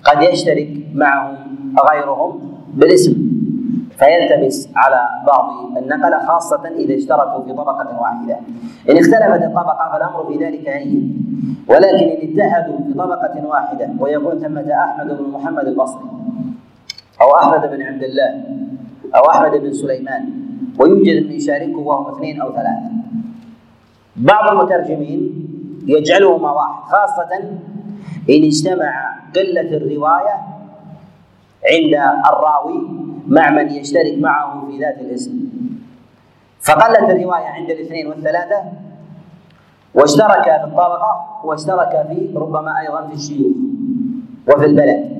قد 0.04 0.22
يشترك 0.24 0.70
معهم 0.94 1.36
غيرهم 1.92 2.52
بالاسم 2.74 3.30
فيلتبس 4.00 4.70
على 4.76 5.10
بعض 5.28 5.78
النقلة 5.78 6.26
خاصة 6.28 6.68
إذا 6.76 6.96
اشتركوا 6.96 7.44
في 7.44 7.54
طبقة 7.54 8.02
واحدة. 8.02 8.38
إن 8.90 8.98
اختلفت 8.98 9.44
الطبقة 9.44 9.90
فالأمر 9.92 10.26
في 10.28 10.46
ذلك 10.46 10.68
هين 10.70 11.26
ولكن 11.68 12.06
إن 12.10 12.34
اتحدوا 12.34 12.78
في 12.88 12.94
طبقة 12.94 13.46
واحدة 13.46 13.90
ويكون 14.00 14.40
ثمة 14.40 14.74
أحمد 14.74 15.18
بن 15.18 15.30
محمد 15.30 15.68
البصري 15.68 16.04
أو 17.22 17.36
أحمد 17.36 17.70
بن 17.70 17.82
عبد 17.82 18.04
الله 18.04 18.44
أو 19.16 19.30
أحمد 19.30 19.52
بن 19.52 19.74
سليمان 19.74 20.30
ويوجد 20.80 21.26
من 21.26 21.32
يشاركه 21.32 21.78
وهم 21.78 22.16
اثنين 22.16 22.42
أو 22.42 22.52
ثلاثة. 22.52 22.90
بعض 24.16 24.52
المترجمين 24.52 25.46
يجعلهما 25.88 26.52
واحد 26.52 26.84
خاصة 26.84 27.38
إن 28.30 28.44
اجتمع 28.44 29.16
قلة 29.36 29.78
الرواية 29.78 30.36
عند 31.72 31.94
الراوي 32.34 32.82
مع 33.28 33.50
من 33.50 33.70
يشترك 33.70 34.18
معه 34.18 34.66
في 34.68 34.80
ذات 34.80 34.98
الاسم. 35.02 35.50
فقلت 36.62 37.10
الرواية 37.10 37.46
عند 37.48 37.70
الاثنين 37.70 38.08
والثلاثة 38.08 38.64
واشترك 39.94 40.44
في 40.44 40.64
الطبقة 40.64 41.42
واشترك 41.44 42.08
في 42.08 42.30
ربما 42.36 42.80
أيضا 42.80 43.08
في 43.08 43.14
الشيوخ 43.14 43.56
وفي 44.48 44.66
البلد. 44.66 45.20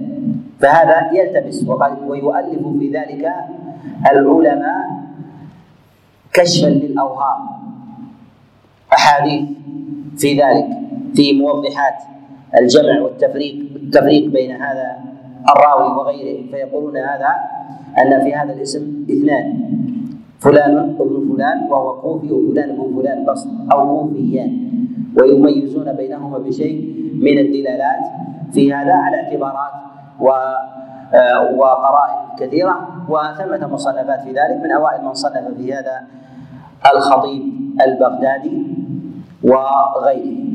فهذا 0.60 1.12
يلتبس 1.14 1.66
ويؤلف 2.08 2.68
في 2.80 2.92
ذلك 2.94 3.34
العلماء 4.12 4.86
كشفا 6.34 6.68
للأوهام. 6.68 7.40
أحاديث 8.94 9.50
في 10.18 10.42
ذلك 10.42 10.68
في 11.16 11.34
موضحات 11.34 11.94
الجمع 12.62 13.02
والتفريق 13.02 13.56
التفريق 13.76 14.30
بين 14.30 14.52
هذا 14.52 14.98
الراوي 15.50 15.98
وغيره 15.98 16.52
فيقولون 16.52 16.98
هذا 16.98 17.36
أن 17.98 18.24
في 18.24 18.36
هذا 18.36 18.54
الاسم 18.54 19.06
اثنان 19.10 19.70
فلان 20.40 20.78
ابن 20.78 21.34
فلان 21.36 21.58
وهو 21.70 22.02
كوفي 22.02 22.32
وفلان 22.32 22.70
ابن 22.70 23.02
فلان 23.02 23.26
بس 23.26 23.48
أو 23.74 24.00
كوفيان 24.00 24.70
ويميزون 25.22 25.94
بينهما 25.94 26.38
بشيء 26.38 26.96
من 27.14 27.40
الدلالات 27.40 28.04
في 28.54 28.74
هذا 28.74 28.94
على 28.94 29.18
اعتبارات 29.18 29.74
و 30.20 30.30
وقرائن 31.58 32.36
كثيرة 32.40 33.06
وثمة 33.10 33.68
مصنفات 33.68 34.22
في 34.22 34.30
ذلك 34.30 34.58
من 34.64 34.72
أوائل 34.72 35.06
من 35.06 35.14
صنف 35.14 35.58
في 35.58 35.74
هذا 35.74 36.08
الخطيب 36.94 37.44
البغدادي 37.82 38.68
وغيره. 39.44 40.50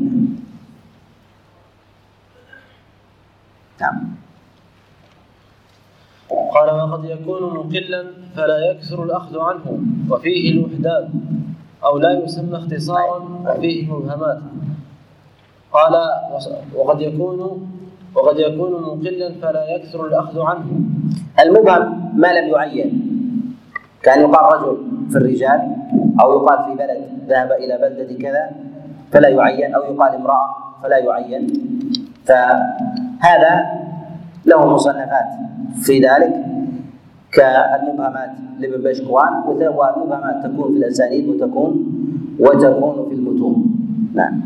نعم. 3.81 4.15
قال 6.29 6.69
وقد 6.71 7.05
يكون 7.05 7.41
مقلا 7.53 8.03
فلا 8.35 8.57
يكثر 8.71 9.03
الأخذ 9.03 9.39
عنه 9.39 9.79
وفيه 10.09 10.51
الوحدان 10.51 11.09
أو 11.83 11.97
لا 11.97 12.11
يسمى 12.23 12.57
اختصارا 12.57 13.43
وفيه 13.47 13.91
مبهمات. 13.91 14.39
قال 15.71 15.93
وقد 16.75 17.01
يكون 17.01 17.67
وقد 18.15 18.39
يكون 18.39 18.71
مقلا 18.81 19.29
فلا 19.41 19.75
يكثر 19.75 20.05
الأخذ 20.07 20.39
عنه. 20.41 20.65
المبهم 21.39 22.11
ما 22.15 22.27
لم 22.27 22.47
يعين. 22.49 22.91
كان 24.03 24.19
يقال 24.21 24.53
رجل 24.53 24.77
في 25.09 25.17
الرجال 25.17 25.61
أو 26.21 26.33
يقال 26.33 26.57
في 26.65 26.71
بلد 26.77 27.01
ذهب 27.29 27.51
إلى 27.51 27.77
بلدة 27.77 28.19
كذا 28.21 28.49
فلا 29.11 29.29
يعين 29.29 29.75
أو 29.75 29.81
يقال 29.83 30.15
امرأة 30.15 30.55
فلا 30.83 30.97
يعين. 30.97 31.47
فهذا 32.25 33.53
له 34.45 34.73
مصنفات 34.73 35.29
في 35.81 35.99
ذلك 35.99 36.33
كالمبهمات 37.31 38.31
لابن 38.59 38.83
بشكوان 38.83 39.33
والمبهمات 39.47 40.43
تكون 40.43 40.71
في 40.73 40.77
الأسانيد 40.77 41.27
وتكون 41.29 41.71
وتكون 42.39 43.09
في 43.09 43.15
المتون. 43.15 43.65
نعم. 44.13 44.41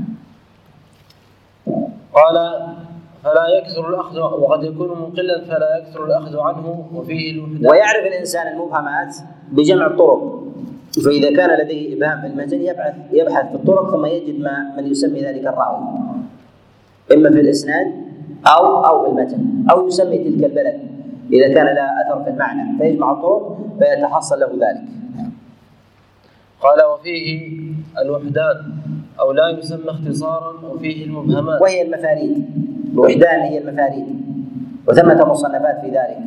قال 2.13 2.36
فلا 3.24 3.47
يكثر 3.57 3.89
الأخذ 3.89 4.20
وقد 4.20 4.63
يكون 4.63 4.89
مقلا 4.89 5.45
فلا 5.45 5.78
يكثر 5.78 6.05
الأخذ 6.05 6.38
عنه 6.38 6.86
وفيه 6.95 7.32
الوحدة 7.32 7.70
ويعرف 7.70 8.05
الإنسان 8.07 8.47
المبهمات 8.53 9.15
بجمع 9.51 9.86
الطرق. 9.88 10.43
فإذا 11.05 11.36
كان 11.36 11.59
لديه 11.59 11.97
إبهام 11.97 12.22
في 12.22 12.28
المتن 12.28 12.61
يبحث 12.61 12.93
يبحث 13.11 13.49
في 13.49 13.55
الطرق 13.55 13.91
ثم 13.91 14.05
يجد 14.05 14.39
ما 14.39 14.74
من 14.78 14.88
يسمي 14.88 15.22
ذلك 15.22 15.47
الراوي. 15.47 15.84
إما 17.13 17.30
في 17.32 17.39
الإسناد 17.39 17.88
أو 18.47 18.86
أو 18.86 19.03
في 19.03 19.09
المتن 19.09 19.65
أو 19.72 19.88
يسمي 19.88 20.17
تلك 20.17 20.43
البلد. 20.43 20.80
إذا 21.34 21.53
كان 21.53 21.65
لها 21.76 22.01
أثر 22.01 22.24
في 22.24 22.30
المعنى 22.30 22.78
فيجمع 22.78 23.11
الطرق 23.11 23.57
فيتحصل 23.80 24.39
له 24.39 24.47
ذلك. 24.47 24.88
قال 26.61 26.84
وفيه 26.93 27.51
الوحدان 28.01 28.74
أو 29.20 29.32
لا 29.32 29.49
يسمى 29.49 29.89
اختصارا 29.89 30.53
وفيه 30.72 31.05
المبهمات. 31.05 31.61
وهي 31.61 31.82
المفاريد. 31.82 32.68
الوحدان 32.93 33.39
هي 33.39 33.57
المفاريد 33.57 34.05
وثمة 34.87 35.25
مصنفات 35.25 35.81
في 35.81 35.87
ذلك. 35.87 36.17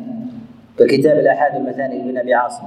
ككتاب 0.78 1.18
الآحاد 1.18 1.54
المثاني 1.56 1.98
لابن 1.98 2.18
أبي 2.18 2.34
عاصم. 2.34 2.66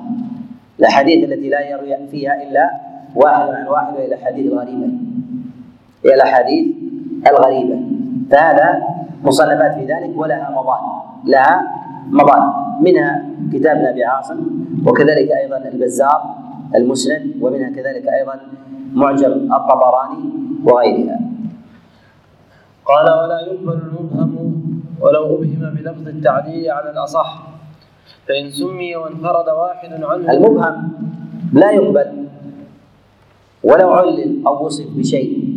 الأحاديث 0.79 1.29
التي 1.29 1.49
لا 1.49 1.69
يروي 1.69 2.07
فيها 2.11 2.43
إلا 2.43 2.69
واحد 3.15 3.49
عن 3.49 3.67
واحد 3.67 3.93
وهي 3.93 4.05
الأحاديث 4.05 4.51
الغريبة. 4.51 4.87
هي 6.05 6.13
الأحاديث 6.13 6.65
الغريبة. 7.27 7.79
فهذا 8.31 8.83
مصنفات 9.23 9.73
في 9.73 9.85
ذلك 9.85 10.17
ولها 10.17 10.51
مضان. 10.51 10.79
لها 11.25 11.61
مضان. 12.09 12.65
منها 12.81 13.25
كتاب 13.53 13.77
أبي 13.77 14.03
عاصم 14.03 14.39
وكذلك 14.85 15.31
أيضا 15.31 15.57
البزار 15.57 16.35
المسند 16.75 17.31
ومنها 17.41 17.69
كذلك 17.69 18.07
أيضا 18.07 18.39
معجم 18.93 19.31
الطبراني 19.53 20.29
وغيرها. 20.65 21.19
قال 22.85 23.05
ولا 23.09 23.39
يقبل 23.39 23.73
المبهم 23.73 24.55
ولو 25.01 25.35
أبهم 25.35 25.73
بلفظ 25.75 26.07
التعليل 26.07 26.71
على 26.71 26.89
الأصح 26.91 27.47
فإن 28.27 28.51
سمي 28.51 28.95
وانفرد 28.95 29.49
واحد 29.49 30.03
عنه 30.03 30.31
المبهم 30.31 30.91
لا 31.53 31.71
يقبل 31.71 32.27
ولو 33.63 33.89
علل 33.93 34.43
أو 34.47 34.65
وصف 34.65 34.85
بشيء. 34.97 35.55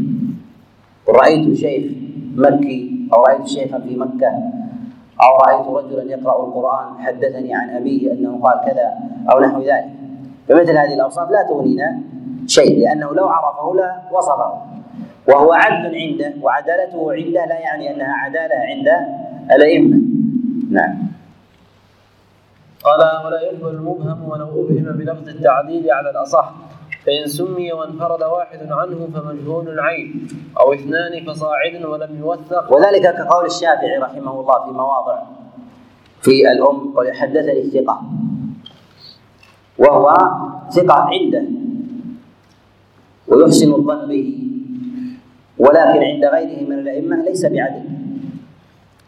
رأيت 1.08 1.56
شيخ 1.56 1.92
مكي 2.36 3.08
أو 3.12 3.24
رأيت 3.24 3.46
شيخا 3.46 3.78
في 3.78 3.96
مكة 3.96 4.30
أو 5.22 5.36
رأيت 5.44 5.66
رجلا 5.66 6.02
يقرأ 6.02 6.46
القرآن 6.46 6.98
حدثني 6.98 7.54
عن 7.54 7.70
أبيه 7.70 8.12
أنه 8.12 8.40
قال 8.42 8.60
كذا 8.66 8.88
أو 9.32 9.40
نحو 9.40 9.60
ذلك. 9.60 9.90
فمثل 10.48 10.76
هذه 10.78 10.94
الأوصاف 10.94 11.30
لا 11.30 11.42
تغنينا 11.48 12.00
شيء 12.46 12.80
لأنه 12.80 13.14
لو 13.14 13.28
عرفه 13.28 13.74
لا 13.74 14.02
وصفه. 14.12 14.77
وهو 15.28 15.52
عدل 15.52 15.94
عنده 15.94 16.34
وعدالته 16.42 17.12
عنده 17.12 17.46
لا 17.46 17.58
يعني 17.58 17.94
أنها 17.94 18.12
عدالة 18.12 18.54
عند 18.54 18.88
الأئمة. 19.52 19.98
نعم. 20.70 21.08
قال 22.84 23.26
ولا 23.26 23.40
يقبل 23.40 23.68
المبهم 23.68 24.28
ولو 24.28 24.48
أبهم 24.48 24.84
بلفظ 24.98 25.28
التعديل 25.28 25.90
على 25.90 26.10
الأصح 26.10 26.54
فإن 27.06 27.26
سمي 27.26 27.72
وانفرد 27.72 28.22
واحد 28.22 28.58
عنه 28.70 29.08
فمجهول 29.14 29.68
العين 29.68 30.28
أو 30.60 30.72
اثنان 30.74 31.24
فصاعد 31.26 31.84
ولم 31.84 32.18
يوثق. 32.18 32.72
وذلك 32.72 33.02
كقول 33.02 33.46
الشافعي 33.46 33.98
رحمه 33.98 34.40
الله 34.40 34.64
في 34.64 34.70
مواضع 34.70 35.22
في 36.22 36.52
الأم 36.52 36.94
قال 36.96 37.14
حدثني 37.16 37.60
الثقة. 37.60 38.02
وهو 39.78 40.16
ثقة 40.70 40.94
عنده. 40.94 41.44
ويحسن 43.28 43.72
الظن 43.72 44.08
به. 44.08 44.48
ولكن 45.58 46.02
عند 46.02 46.24
غيره 46.24 46.68
من 46.68 46.78
الأئمة 46.78 47.16
ليس 47.24 47.46
بعدل. 47.46 47.82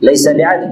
ليس 0.00 0.28
بعدل. 0.28 0.70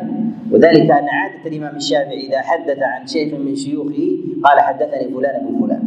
وذلك 0.52 0.90
أن 0.90 1.08
عادة 1.08 1.46
الإمام 1.46 1.76
الشافعي 1.76 2.26
إذا 2.26 2.40
حدث 2.40 2.78
عن 2.82 3.06
شيخ 3.06 3.34
من 3.34 3.54
شيوخه 3.54 4.16
قال 4.44 4.60
حدثني 4.60 5.08
فلان 5.14 5.46
بن 5.46 5.66
فلان. 5.66 5.82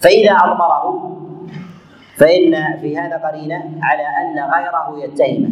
فإذا 0.00 0.32
أضمره 0.32 1.16
فإن 2.16 2.80
في 2.80 2.98
هذا 2.98 3.16
قرينة 3.16 3.64
على 3.82 4.02
أن 4.02 4.38
غيره 4.54 5.04
يتهمه 5.04 5.48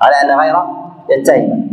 على 0.00 0.14
أن 0.22 0.38
غيره 0.40 0.92
يتهمه 1.10 1.64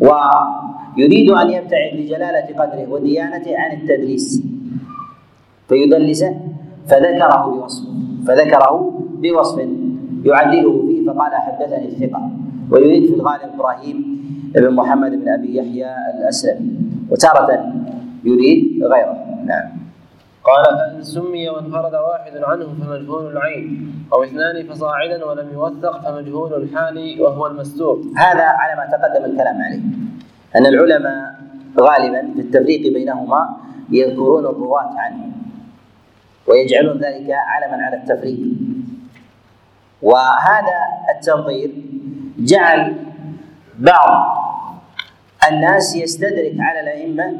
ويريد 0.00 1.30
أن 1.30 1.50
يبتعد 1.50 1.94
لجلالة 1.94 2.46
قدره 2.58 2.86
وديانته 2.90 3.58
عن 3.58 3.72
التدليس. 3.72 4.42
فيدلسه 5.68 6.40
فذكره 6.88 7.46
بوصف. 7.46 7.84
فذكره 8.26 9.00
بوصف. 9.22 9.79
يعدله 10.24 10.86
فيه 10.86 11.06
فقال 11.06 11.32
حدثني 11.34 11.86
الثقة. 11.88 12.30
ويريد 12.70 13.06
في 13.06 13.14
الغالب 13.14 13.54
إبراهيم 13.54 14.20
بن 14.54 14.70
محمد 14.70 15.10
بن 15.10 15.28
أبي 15.28 15.56
يحيى 15.56 15.94
الأسلمي. 16.14 16.70
وتارة 17.10 17.72
يريد 18.24 18.82
غيره. 18.82 19.16
نعم. 19.46 19.80
قال 20.44 20.64
فإن 20.78 21.02
سمي 21.02 21.48
وانفرد 21.48 21.94
واحد 21.94 22.36
عنه 22.36 22.66
فمجهول 22.80 23.32
العين 23.32 23.92
أو 24.12 24.24
اثنان 24.24 24.66
فصاعدا 24.66 25.24
ولم 25.24 25.48
يوثق 25.52 26.00
فمجهول 26.00 26.54
الحال 26.62 27.16
وهو 27.20 27.46
المستور. 27.46 28.00
هذا 28.16 28.44
على 28.44 28.72
ما 28.76 28.96
تقدم 28.96 29.24
الكلام 29.24 29.62
عليه. 29.62 29.82
أن 30.56 30.66
العلماء 30.66 31.34
غالبا 31.80 32.34
في 32.34 32.40
التفريق 32.40 32.92
بينهما 32.92 33.56
يذكرون 33.90 34.46
الرواة 34.46 34.90
عنه 34.96 35.32
ويجعلون 36.48 36.96
ذلك 36.96 37.30
علما 37.30 37.84
على 37.84 37.96
التفريق. 37.96 38.38
وهذا 40.02 40.78
التنظير 41.16 41.70
جعل 42.38 42.96
بعض 43.78 44.36
الناس 45.52 45.96
يستدرك 45.96 46.54
على 46.60 46.80
الأئمة 46.80 47.36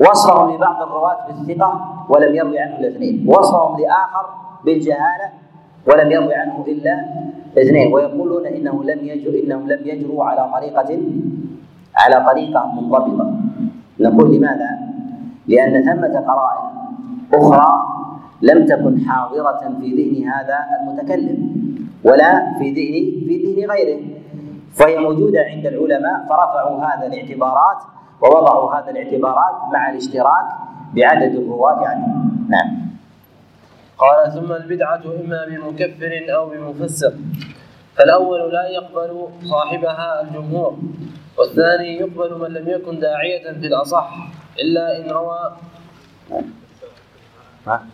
وصفهم 0.00 0.54
لبعض 0.54 0.82
الرواة 0.82 1.26
بالثقة 1.26 2.04
ولم 2.08 2.34
يروي 2.34 2.58
عنه 2.58 2.78
الاثنين. 2.78 3.24
وصفهم 3.28 3.80
لآخر 3.80 4.26
بالجهالة 4.64 5.28
ولم 5.86 6.10
يروي 6.10 6.34
عنه 6.34 6.64
إلا 6.68 7.04
اثنين 7.58 7.92
ويقولون 7.92 8.46
إنه 8.46 8.84
لم 8.84 8.98
يجر 9.02 9.40
إنهم 9.44 9.68
لم 9.68 9.80
يجروا 9.86 10.24
على 10.24 10.50
طريقة 10.52 10.98
على 11.96 12.26
طريقة 12.30 12.66
منضبطة. 12.66 13.34
نقول 14.00 14.36
لماذا؟ 14.36 14.78
لأن 15.48 15.84
ثمة 15.84 16.20
قرائن 16.20 16.68
أخرى 17.34 17.96
لم 18.42 18.66
تكن 18.66 19.00
حاضرة 19.00 19.78
في 19.80 19.88
ذهن 19.94 20.28
هذا 20.28 20.58
المتكلم 20.80 21.56
ولا 22.04 22.58
في 22.58 22.70
ذهن 22.70 23.26
في 23.28 23.44
ذهن 23.44 23.70
غيره. 23.70 24.00
فهي 24.74 24.98
موجودة 24.98 25.40
عند 25.40 25.66
العلماء 25.66 26.26
فرفعوا 26.28 26.84
هذا 26.84 27.06
الاعتبارات 27.06 27.78
ووضعوا 28.22 28.74
هذا 28.74 28.90
الاعتبارات 28.90 29.72
مع 29.72 29.90
الاشتراك 29.90 30.46
بعدد 30.94 31.34
الرواة 31.34 31.86
عنه. 31.86 32.06
نعم. 32.48 32.86
قال 33.98 34.32
ثم 34.32 34.52
البدعة 34.52 35.02
إما 35.04 35.46
بمكفر 35.48 36.26
أو 36.34 36.48
بمفسر. 36.48 37.12
فالأول 37.96 38.52
لا 38.52 38.68
يقبل 38.68 39.28
صاحبها 39.44 40.22
الجمهور 40.22 40.76
والثاني 41.38 41.96
يقبل 41.96 42.38
من 42.40 42.48
لم 42.48 42.68
يكن 42.68 43.00
داعية 43.00 43.52
في 43.52 43.66
الأصح 43.66 44.16
إلا 44.60 44.98
إن 44.98 45.10
روى 45.10 45.56
ها؟ 47.66 47.86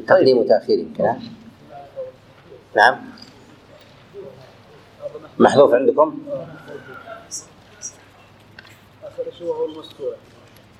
تقديم 0.00 0.38
وتأخير 0.38 0.78
يمكن 0.78 1.04
نعم. 2.76 2.96
محذوف 5.38 5.74
عندكم؟ 5.74 6.18
اخر 9.04 9.30
شيء 9.38 9.46
وهو 9.46 9.64
المستور 9.64 10.14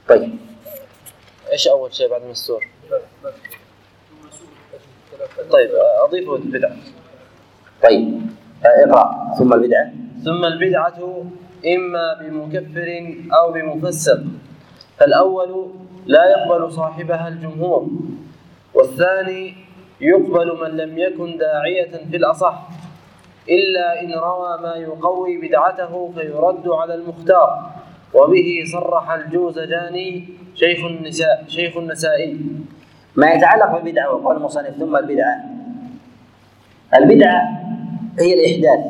طيب. 0.09 0.39
إيش 1.53 1.69
أول 1.69 1.95
شيء 1.95 2.11
بعد 2.11 2.23
المستور؟ 2.23 2.65
طيب 5.51 5.71
أضيفه 6.05 6.37
البدعة 6.37 6.77
طيب. 7.83 8.21
اقرأ. 8.65 9.35
ثم 9.39 9.53
البدعة. 9.53 9.93
ثم 10.25 10.45
البدعة 10.45 11.25
إما 11.67 12.15
بمكفر 12.21 13.15
أو 13.33 13.53
بمفسر 13.53 14.25
فالأول 14.99 15.71
لا 16.07 16.25
يقبل 16.25 16.73
صاحبها 16.73 17.29
الجمهور. 17.29 17.89
والثاني 18.77 19.55
يقبل 20.01 20.61
من 20.61 20.77
لم 20.77 20.99
يكن 20.99 21.39
داعية 21.39 21.91
في 22.11 22.17
الأصح 22.17 22.69
إلا 23.49 24.03
إن 24.03 24.13
روى 24.13 24.59
ما 24.63 24.75
يقوي 24.75 25.49
بدعته 25.49 26.13
فيرد 26.15 26.69
على 26.69 26.95
المختار 26.95 27.71
وبه 28.15 28.65
صرح 28.73 29.11
الجوزجاني 29.11 30.29
شيخ 30.55 30.85
النساء 30.85 31.45
شيخ 31.49 31.77
النسائي. 31.77 32.41
ما 33.17 33.33
يتعلق 33.33 33.73
بالبدعة 33.73 34.15
وقول 34.15 34.37
المصنف 34.37 34.77
ثم 34.77 34.97
البدعة. 34.97 35.45
البدعة 36.95 37.43
هي 38.21 38.35
الإحداث. 38.35 38.85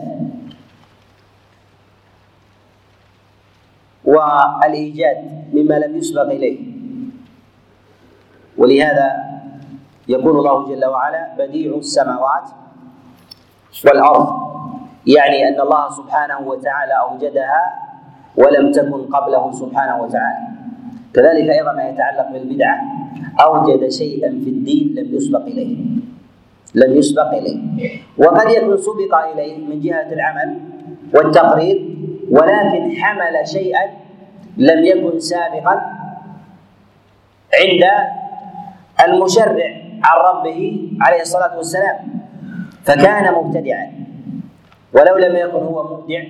والإيجاد 4.05 5.45
مما 5.53 5.75
لم 5.75 5.97
يسبق 5.97 6.31
إليه. 6.31 6.59
ولهذا 8.57 9.26
يقول 10.09 10.39
الله 10.39 10.67
جل 10.69 10.85
وعلا 10.85 11.35
بديع 11.39 11.77
السماوات 11.77 12.49
والأرض. 13.85 14.29
يعني 15.07 15.49
أن 15.49 15.61
الله 15.61 15.91
سبحانه 15.91 16.39
وتعالى 16.49 16.93
أوجدها 16.93 17.63
ولم 18.37 18.73
تكن 18.73 19.01
قبله 19.07 19.53
سبحانه 19.53 20.03
وتعالى. 20.03 20.47
كذلك 21.15 21.51
أيضا 21.51 21.73
ما 21.73 21.89
يتعلق 21.89 22.33
بالبدعة 22.33 22.79
أوجد 23.41 23.89
شيئا 23.89 24.29
في 24.29 24.51
الدين 24.51 24.95
لم 24.99 25.15
يسبق 25.15 25.43
إليه. 25.43 25.77
لم 26.75 26.97
يسبق 26.97 27.29
إليه. 27.35 27.59
وقد 28.19 28.51
يكون 28.51 28.77
سبق 28.77 29.15
إليه 29.33 29.67
من 29.67 29.81
جهة 29.81 30.13
العمل 30.13 30.61
والتقرير 31.15 31.97
ولكن 32.31 32.83
حمل 32.97 33.49
شيئا 33.49 33.85
لم 34.57 34.85
يكن 34.85 35.19
سابقا 35.21 35.75
عند 37.61 37.85
المشرع. 39.05 39.86
عن 40.05 40.37
ربه 40.37 40.89
عليه 41.01 41.21
الصلاة 41.21 41.57
والسلام 41.57 41.97
فكان 42.85 43.35
مبتدعا. 43.35 43.93
ولو 44.95 45.17
لم 45.17 45.37
يكن 45.37 45.59
هو 45.59 45.97
مبدع 45.97 46.23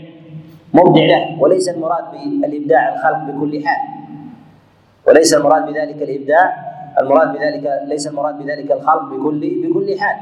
مبدع 0.74 1.02
له 1.06 1.42
وليس 1.42 1.68
المراد 1.68 2.04
بالإبداع 2.40 2.94
الخلق 2.94 3.18
بكل 3.18 3.66
حال. 3.66 3.80
وليس 5.06 5.34
المراد 5.34 5.66
بذلك 5.66 6.02
الإبداع 6.02 6.56
المراد 7.00 7.32
بذلك 7.32 7.82
ليس 7.86 8.06
المراد 8.06 8.38
بذلك 8.38 8.72
الخلق 8.72 9.02
بكل 9.02 9.40
بكل 9.62 10.00
حال. 10.00 10.16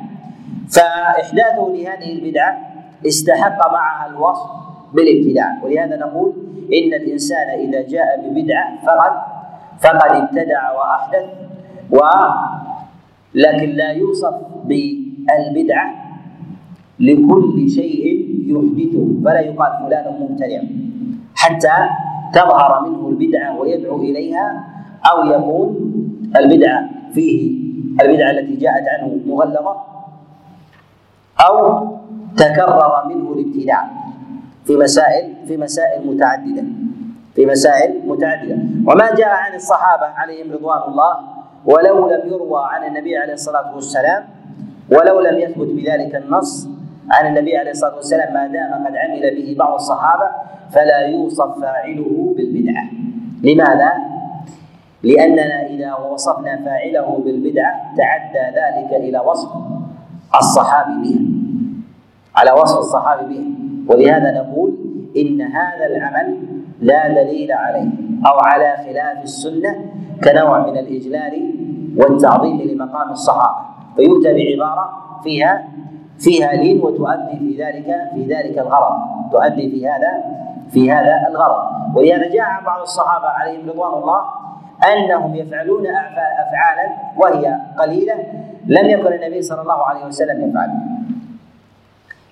فإحداثه 0.70 1.68
لهذه 1.74 2.12
البدعة 2.12 2.59
استحق 3.07 3.72
معها 3.72 4.07
الوصف 4.11 4.51
بالابتداع. 4.92 5.59
ولهذا 5.62 5.97
نقول 5.97 6.32
إن 6.72 6.95
الإنسان 6.95 7.49
إذا 7.49 7.88
جاء 7.88 8.20
ببدعة 8.20 8.86
فقد 8.86 9.12
فقد 9.80 10.11
ابتدع 10.16 10.72
وأحدث 10.72 11.24
و 11.90 11.99
لكن 13.35 13.68
لا 13.70 13.91
يوصف 13.93 14.35
بالبدعة 14.64 15.95
لكل 17.01 17.70
شيء 17.70 18.05
يحدثه. 18.47 19.05
فلا 19.24 19.41
يقال 19.41 19.72
فلان 19.87 20.07
مبتدع 20.20 20.62
حتى 21.35 21.76
تظهر 22.32 22.89
منه 22.89 23.09
البدعة 23.09 23.61
ويدعو 23.61 23.97
إليها 24.03 24.64
أو 25.12 25.26
يكون 25.26 25.68
البدعة 26.37 26.91
فيه 27.14 27.64
البدعة 28.01 28.30
التي 28.30 28.57
جاءت 28.57 28.85
عنه 28.89 29.18
مغلظة 29.26 29.76
أو 31.49 31.89
تكرر 32.37 32.93
منه 33.09 33.32
الابتداع 33.32 33.91
في 34.64 34.76
مسائل 34.76 35.35
في 35.47 35.57
مسائل 35.57 36.07
متعددة 36.07 36.64
في 37.35 37.47
مسائل 37.47 38.01
متعددة. 38.07 38.59
وما 38.87 39.14
جاء 39.14 39.28
عن 39.28 39.55
الصحابة 39.55 40.07
عليهم 40.07 40.53
رضوان 40.53 40.78
الله 40.89 41.34
ولو 41.66 42.10
لم 42.10 42.28
يروى 42.28 42.62
عن 42.70 42.84
النبي 42.88 43.16
عليه 43.16 43.32
الصلاة 43.32 43.74
والسلام 43.74 44.24
ولو 44.92 45.20
لم 45.20 45.38
يثبت 45.38 45.66
بذلك 45.68 46.14
النص 46.14 46.68
عن 47.10 47.26
النبي 47.26 47.56
عليه 47.56 47.70
الصلاة 47.70 47.96
والسلام 47.96 48.34
ما 48.34 48.46
دام 48.46 48.86
قد 48.86 48.96
عمل 48.96 49.34
به 49.36 49.56
بعض 49.58 49.74
الصحابة 49.74 50.30
فلا 50.72 50.98
يوصف 50.98 51.60
فاعله 51.60 52.34
بالبدعة. 52.36 52.84
لماذا؟ 53.42 53.92
لأننا 55.02 55.66
إذا 55.66 55.94
وصفنا 55.94 56.56
فاعله 56.64 57.22
بالبدعة 57.24 57.74
تعدى 57.96 58.56
ذلك 58.56 58.94
إلى 59.00 59.18
وصف 59.18 59.48
الصحابي 60.38 60.92
بها 61.02 61.20
على 62.36 62.52
وصف 62.52 62.78
الصحابي 62.78 63.34
بها 63.34 63.44
ولهذا 63.88 64.32
نقول 64.32 64.76
إن 65.16 65.40
هذا 65.42 65.86
العمل 65.86 66.38
لا 66.80 67.08
دليل 67.22 67.52
عليه 67.52 67.88
أو 68.26 68.38
على 68.38 68.76
خلاف 68.76 69.22
السنة 69.24 69.84
كنوع 70.24 70.66
من 70.66 70.76
الإجلال 70.78 71.54
والتعظيم 71.96 72.60
لمقام 72.62 73.10
الصحابة. 73.10 73.64
فيؤتى 73.96 74.34
بعبارة 74.34 74.90
فيها 75.24 75.68
فيها 76.18 76.52
لين 76.52 76.80
وتؤدي 76.80 77.38
في 77.38 77.62
ذلك 77.62 78.10
في 78.14 78.34
ذلك 78.34 78.58
الغرض. 78.58 78.94
تؤدي 79.32 79.70
في 79.70 79.88
هذا 79.88 80.24
في 80.70 80.92
هذا 80.92 81.28
الغرض. 81.30 81.96
ولهذا 81.96 82.28
جاء 82.30 82.42
عن 82.42 82.64
بعض 82.64 82.80
الصحابة 82.80 83.28
عليهم 83.28 83.70
رضوان 83.70 84.02
الله 84.02 84.20
أنهم 84.92 85.34
يفعلون 85.34 85.86
أفعالا 86.46 86.86
وهي 87.16 87.58
قليلة 87.78 88.14
لم 88.66 88.90
يكن 88.90 89.12
النبي 89.12 89.42
صلى 89.42 89.62
الله 89.62 89.82
عليه 89.82 90.04
وسلم 90.04 90.48
يفعلها 90.48 90.94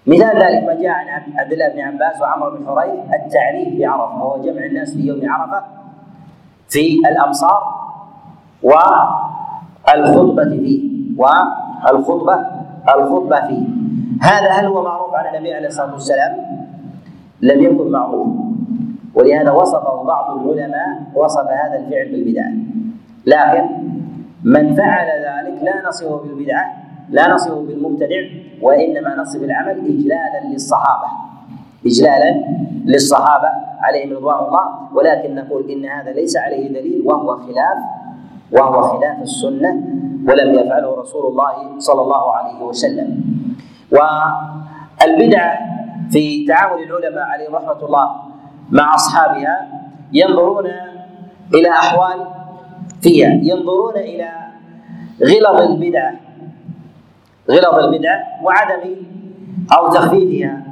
مثال 0.06 0.42
ذلك 0.42 0.64
ما 0.64 0.74
جاء 0.74 0.90
عن 0.90 1.22
عبد 1.38 1.52
الله 1.52 1.68
بن 1.68 1.80
عباس 1.80 2.20
وعمر 2.20 2.50
بن 2.50 2.66
حريث 2.66 2.94
التعريف 3.14 3.78
بعرفة 3.78 4.24
وهو 4.24 4.42
جمع 4.42 4.64
الناس 4.64 4.94
في 4.94 5.06
يوم 5.06 5.20
عرفة 5.24 5.62
في 6.72 6.98
الأمصار 7.12 7.82
والخطبة 8.62 10.44
فيه 10.44 10.92
والخطبة 11.18 12.46
الخطبة 12.96 13.46
فيه 13.46 13.62
هذا 14.22 14.50
هل 14.50 14.66
هو 14.66 14.82
معروف 14.82 15.14
عن 15.14 15.34
النبي 15.34 15.54
عليه 15.54 15.66
الصلاة 15.66 15.92
والسلام؟ 15.92 16.36
لم 17.42 17.62
يكن 17.62 17.90
معروف. 17.90 18.28
ولهذا 19.14 19.50
وصفه 19.50 20.02
بعض 20.02 20.38
العلماء 20.38 21.02
وصف 21.14 21.46
هذا 21.48 21.78
الفعل 21.78 22.08
بالبدعة. 22.12 22.52
لكن 23.26 23.68
من 24.44 24.74
فعل 24.74 25.06
ذلك 25.06 25.62
لا 25.62 25.88
نصفه 25.88 26.16
بالبدعة 26.16 26.64
لا 27.08 27.34
نصفه 27.34 27.62
بالمبتدع 27.62 28.22
وإنما 28.62 29.16
نصف 29.16 29.42
العمل 29.42 29.78
اجلالا 29.78 30.52
للصحابة. 30.52 31.06
اجلالا 31.86 32.30
للصحابة 32.84 33.48
عليهم 33.80 34.16
رضوان 34.16 34.38
الله 34.48 34.64
ولكن 34.94 35.34
نقول 35.34 35.70
إن 35.70 35.84
هذا 35.86 36.10
ليس 36.10 36.36
عليه 36.36 36.68
دليل 36.68 37.02
وهو 37.04 37.36
خلاف 37.36 37.78
وهو 38.52 38.82
خلاف 38.82 39.22
السنة 39.22 39.70
ولم 40.28 40.54
يفعله 40.54 41.00
رسول 41.00 41.26
الله 41.30 41.78
صلى 41.78 42.02
الله 42.02 42.32
عليه 42.34 42.62
وسلم. 42.62 43.08
والبدعه 43.92 45.58
في 46.10 46.46
تعامل 46.46 46.82
العلماء 46.82 47.24
عليهم 47.24 47.54
رحمة 47.54 47.80
الله 47.86 48.10
مع 48.70 48.94
أصحابها 48.94 49.68
ينظرون 50.12 50.66
إلى 51.54 51.68
أحوال 51.70 52.26
فيها 53.02 53.28
ينظرون 53.42 53.96
إلى 53.96 54.28
غلظ 55.22 55.60
البدعه 55.60 56.14
غلظ 57.50 57.74
البدعه 57.84 58.20
وعدم 58.42 58.82
أو 59.78 59.92
تخفيفها. 59.92 60.62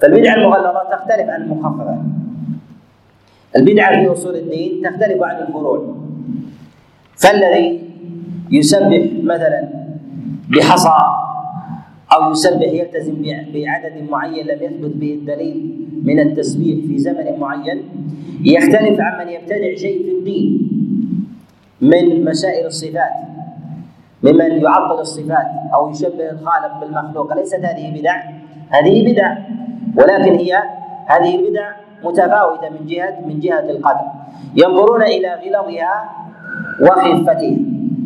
فالبدعه 0.00 0.34
المغلظه 0.34 0.82
تختلف 0.90 1.28
عن 1.28 1.42
المخففة. 1.42 2.02
البدعه 3.56 4.02
في 4.02 4.12
أصول 4.12 4.36
الدين 4.36 4.82
تختلف 4.82 5.22
عن 5.22 5.42
الفروع. 5.42 5.94
فالذي 7.16 7.80
يسبح 8.50 9.06
مثلا 9.22 9.68
بحصى 10.48 10.98
أو 12.12 12.30
يسبح 12.30 12.68
يلتزم 12.72 13.22
بعدد 13.54 14.10
معين 14.10 14.46
لم 14.46 14.62
يثبت 14.62 14.96
به 14.96 15.12
الدليل 15.12 15.86
من 16.04 16.20
التسبيح 16.20 16.86
في 16.86 16.98
زمن 16.98 17.38
معين 17.40 17.82
يختلف 18.44 19.00
عن 19.00 19.26
من 19.26 19.32
يبتدع 19.32 19.74
شيء 19.74 20.02
في 20.04 20.10
الدين 20.10 20.70
من 21.80 22.24
مسائل 22.24 22.66
الصفات 22.66 23.12
ممن 24.22 24.50
يعطل 24.50 25.00
الصفات 25.00 25.46
أو 25.74 25.90
يشبه 25.90 26.30
الخالق 26.30 26.80
بالمخلوق. 26.80 27.34
ليست 27.34 27.64
هذه 27.64 28.00
بدع 28.00 28.22
هذه 28.68 29.12
بدع. 29.12 29.36
ولكن 29.96 30.34
هي 30.34 30.62
هذه 31.06 31.36
البدع 31.36 31.70
متفاوتة 32.04 32.68
من 32.70 32.86
جهه 32.86 33.20
من 33.26 33.40
جهة 33.40 33.60
القدر 33.70 34.06
ينظرون 34.56 35.02
إلى 35.02 35.28
غلظها 35.34 36.10
وخفتها 36.80 37.56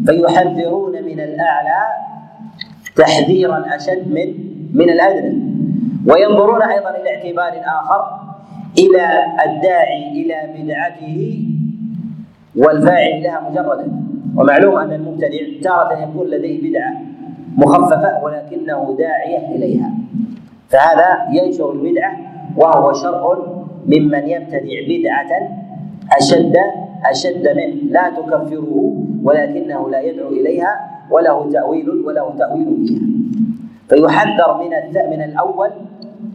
فيحذرون 0.06 0.92
من 0.92 1.20
الأعلى 1.20 1.82
تحذيرا 2.96 3.64
أشد 3.76 4.08
من 4.08 4.34
من 4.74 4.90
الأدنى. 4.90 5.50
وينظرون 6.06 6.62
أيضا 6.62 6.90
إلى 6.90 7.16
اعتبار 7.16 7.62
اخر 7.64 8.20
إلى 8.78 9.24
الداعي 9.46 10.12
إلى 10.12 10.62
بدعته 10.62 11.44
والفاعل 12.56 13.22
لها 13.22 13.50
مجردا. 13.50 13.92
ومعلوم 14.36 14.76
أن 14.76 14.92
المبتدع 14.92 15.38
تارة 15.62 16.02
يكون 16.02 16.26
لديه 16.26 16.70
بدعة 16.70 16.92
مخففة 17.56 18.24
ولكنه 18.24 18.96
داعية 18.98 19.56
إليها. 19.56 19.90
فهذا 20.70 21.26
ينشر 21.32 21.72
البدعة 21.72 22.16
وهو 22.56 22.92
شر 22.92 23.60
ممن 23.86 24.28
يبتدع 24.28 24.76
بدعة 24.88 25.30
اشد 26.18 26.56
أشد 27.10 27.48
منه. 27.56 27.90
لا 27.90 28.10
تكفره 28.10 28.94
ولكنه 29.24 29.90
لا 29.90 30.00
يدعو 30.00 30.28
إليها 30.28 30.90
وله 31.10 31.50
تأويل 31.52 31.90
وله 31.90 32.34
تأويل 32.38 32.86
فيها. 32.86 33.00
فيحذر 33.88 34.60
من 34.62 34.70
من 35.10 35.22
الأول 35.22 35.70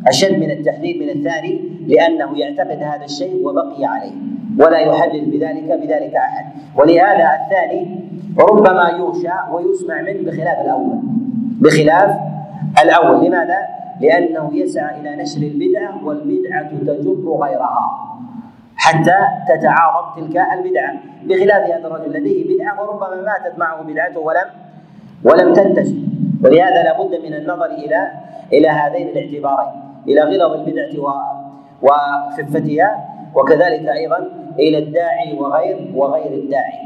أشد 0.07 0.39
من 0.39 0.51
التحذير 0.51 0.95
من 1.03 1.09
الثاني 1.09 1.61
لأنه 1.87 2.39
يعتقد 2.39 2.83
هذا 2.83 3.05
الشيء 3.05 3.47
وبقي 3.47 3.85
عليه 3.85 4.11
ولا 4.59 4.77
يحدث 4.79 5.23
بذلك 5.23 5.79
بذلك 5.83 6.15
أحد. 6.15 6.45
ولهذا 6.77 7.29
الثاني 7.43 7.99
ربما 8.39 8.89
يوشى 8.89 9.33
ويسمع 9.51 10.01
منه 10.01 10.31
بخلاف 10.31 10.61
الأول. 10.65 10.99
بخلاف 11.61 12.15
الأول. 12.83 13.25
لماذا؟ 13.25 13.84
لأنه 14.01 14.49
يسعى 14.53 15.01
إلى 15.01 15.15
نشر 15.15 15.41
البدعه 15.41 16.05
والبدعة 16.05 16.69
تجر 16.69 17.37
غيرها 17.41 18.15
حتى 18.77 19.17
تتعاظم 19.49 20.15
تلك 20.21 20.37
البدعة 20.53 20.93
بخلاف 21.25 21.63
هذا 21.71 21.87
الرجل 21.87 22.13
لديه 22.13 22.55
بدعة 22.55 22.81
وربما 22.81 23.21
ماتت 23.21 23.59
معه 23.59 23.81
بدعته 23.83 24.19
ولم 24.19 24.45
ولم 25.23 25.53
تنتشر 25.53 25.95
ولهذا 26.43 26.83
لا 26.83 27.03
بد 27.03 27.15
من 27.25 27.33
النظر 27.33 27.65
إلى 27.65 28.11
إلى 28.53 28.67
هذين 28.67 29.07
الاعتبارين 29.07 29.81
إلى 30.07 30.21
غلظ 30.21 30.53
البدعة 30.53 31.35
وخفتها 31.81 33.05
وكذلك 33.35 33.87
أيضا 33.87 34.17
إلى 34.59 34.77
الداعي 34.77 35.33
وغير 35.39 35.91
وغير 35.95 36.33
الداعي. 36.33 36.79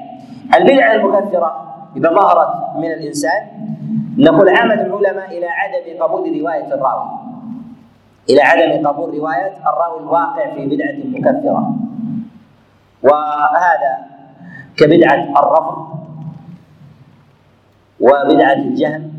البدعة 0.57 0.95
المكفرة 0.95 1.70
إذا 1.97 2.10
ظهرت 2.10 2.78
من 2.78 2.91
الإنسان 2.91 3.41
نقول 4.20 4.49
عامة 4.49 4.74
العلماء 4.74 5.38
إلى 5.38 5.45
عدم 5.47 6.03
قبول 6.03 6.41
رواية 6.41 6.74
الراوي. 6.74 7.09
إلى 8.30 8.41
عدم 8.41 8.88
قبول 8.88 9.17
رواية 9.17 9.53
الراوي 9.67 9.99
الواقع 9.99 10.53
في 10.55 10.65
بدعة 10.65 10.95
مكفرة. 11.20 11.76
وهذا 13.03 13.97
كبدعة 14.78 15.15
الرفض 15.39 15.88
وبدعة 17.99 18.53
الجهل 18.53 19.11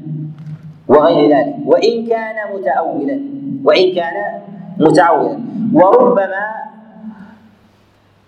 وغير 0.89 1.37
ذلك 1.37 1.57
وإن 1.67 2.07
كان 2.07 2.37
متأولا 2.55 3.21
وإن 3.65 3.95
كان 3.95 4.41
متعولا 4.79 5.41
وربما 5.75 6.47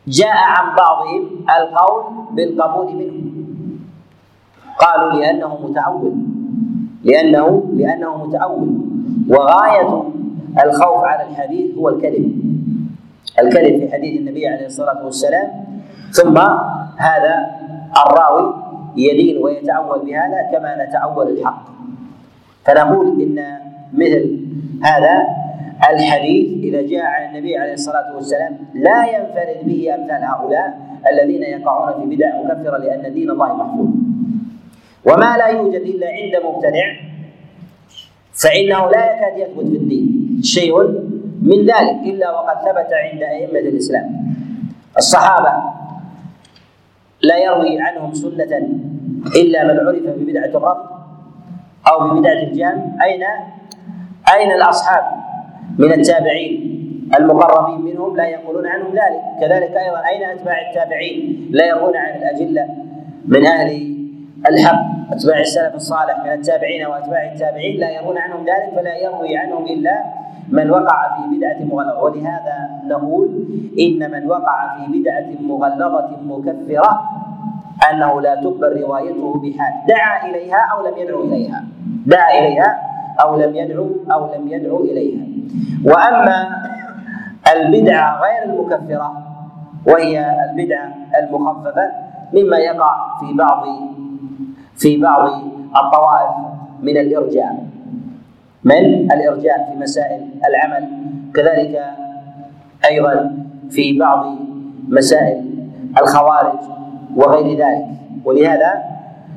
جاء 0.06 0.36
عن 0.36 0.76
بعضهم 0.76 1.44
القول 1.58 2.04
بالقبول 2.30 2.94
منه 2.94 3.32
قالوا 4.78 5.12
لأنه 5.20 5.58
متعول 5.68 6.14
لأنه 7.04 7.70
لأنه 7.76 8.26
متعول 8.26 8.68
وغاية 9.28 10.02
الخوف 10.64 11.04
على 11.04 11.30
الحديث 11.30 11.78
هو 11.78 11.88
الكذب. 11.88 12.42
الكذب 13.38 13.78
في 13.78 13.92
حديث 13.92 14.20
النبي 14.20 14.46
عليه 14.46 14.66
الصلاة 14.66 15.04
والسلام. 15.04 15.48
ثم 16.10 16.38
هذا 16.96 17.34
الراوي 18.06 18.54
يدين 18.96 19.42
ويتأول 19.42 19.98
بهذا 20.06 20.42
كما 20.52 20.84
نتأول 20.84 21.28
الحق. 21.28 21.62
فنقول 22.64 23.22
إن 23.22 23.58
مثل 23.92 24.38
هذا 24.82 25.22
الحديث 25.90 26.64
إذا 26.64 26.82
جاء 26.82 27.04
عن 27.04 27.28
النبي 27.30 27.56
عليه 27.56 27.72
الصلاة 27.72 28.14
والسلام 28.14 28.58
لا 28.74 29.04
ينفرد 29.04 29.66
به 29.66 29.94
أمثال 29.94 30.24
هؤلاء 30.24 30.78
الذين 31.12 31.42
يقعون 31.42 32.00
في 32.00 32.16
بدع 32.16 32.42
مكفرة 32.42 32.78
لأن 32.78 33.14
دين 33.14 33.30
الله 33.30 33.56
محفوظ. 33.56 33.88
وما 35.04 35.36
لا 35.36 35.46
يوجد 35.46 35.80
إلا 35.80 36.06
عند 36.06 36.34
مبتدع 36.46 36.86
فإنه 38.32 38.90
لا 38.90 39.14
يكاد 39.14 39.38
يثبت 39.38 39.66
في 39.70 39.76
الدين 39.76 40.40
شيء 40.42 40.76
من 41.42 41.58
ذلك 41.66 41.98
إلا 42.04 42.30
وقد 42.30 42.56
ثبت 42.56 42.90
عند 42.92 43.22
أئمة 43.22 43.58
الإسلام. 43.58 44.34
الصحابة 44.98 45.52
لا 47.22 47.36
يروي 47.38 47.80
عنهم 47.80 48.14
سنة 48.14 48.68
إلا 49.36 49.64
من 49.64 49.78
عرف 49.86 50.16
ببدعة 50.18 50.44
الرفض 50.58 50.86
أو 51.88 52.08
ببدعة 52.08 52.42
الجهم 52.42 52.98
أين؟ 53.04 53.22
أين 54.34 54.52
الأصحاب 54.52 55.04
من 55.78 55.92
التابعين 55.92 56.68
المقربين 57.18 57.80
منهم؟ 57.80 58.16
لا 58.16 58.24
يقولون 58.28 58.66
عنهم 58.66 58.90
ذلك. 58.92 59.22
كذلك 59.40 59.76
أيضا 59.76 60.02
أين 60.08 60.22
أتباع 60.30 60.70
التابعين؟ 60.70 61.48
لا 61.50 61.66
يروون 61.66 61.96
عن 61.96 62.18
الاجله 62.18 62.66
من 63.26 63.46
أهل 63.46 63.68
الحق. 64.48 64.82
أتباع 65.12 65.40
السلف 65.40 65.74
الصالح 65.74 66.24
من 66.24 66.32
التابعين 66.32 66.86
وأتباع 66.86 67.32
التابعين 67.32 67.80
لا 67.80 67.90
يرون 67.90 68.18
عنهم 68.18 68.40
ذلك 68.40 68.74
فلا 68.76 68.96
يروي 68.96 69.36
عنهم 69.36 69.64
إلا 69.64 70.04
من 70.48 70.70
وقع 70.70 71.16
في 71.16 71.36
بدعة 71.36 71.58
مغلظة. 71.64 72.02
ولهذا 72.02 72.56
نقول 72.84 73.28
إن 73.78 74.10
من 74.10 74.26
وقع 74.30 74.76
في 74.76 74.98
بدعة 74.98 75.26
مغلظة 75.40 76.10
مكفرة 76.24 77.10
أنه 77.90 78.20
لا 78.20 78.34
تقبل 78.34 78.82
روايته 78.82 79.34
بحال. 79.42 79.72
دعا 79.88 80.30
إليها 80.30 80.68
أو 80.72 80.86
لم 80.86 80.98
يدعو 80.98 81.22
إليها. 81.22 81.64
دعا 82.06 82.38
إليها 82.38 82.82
أو 83.20 83.36
لم 83.36 83.54
يدعو 83.54 83.88
أو 84.12 84.34
لم 84.34 84.48
يدعو 84.48 84.80
إليها. 84.80 85.26
وأما 85.84 86.48
البدعة 87.52 88.20
غير 88.22 88.42
المكفرة 88.44 89.12
وهي 89.86 90.26
البدعة 90.50 90.88
المخففة 91.18 91.90
مما 92.32 92.56
يقع 92.56 93.18
في 93.20 93.34
بعض 93.34 93.64
في 94.76 94.96
بعض 94.96 95.28
الطوائف 95.76 96.30
من 96.82 96.96
الإرجاء. 96.96 97.66
من 98.64 99.12
الإرجاء 99.12 99.70
في 99.72 99.78
مسائل 99.78 100.20
العمل. 100.48 100.88
كذلك 101.34 101.80
أيضا 102.90 103.36
في 103.70 103.98
بعض 103.98 104.34
مسائل 104.88 105.44
الخوارج 106.00 106.58
وغير 107.16 107.58
ذلك. 107.58 107.86
ولهذا 108.24 108.72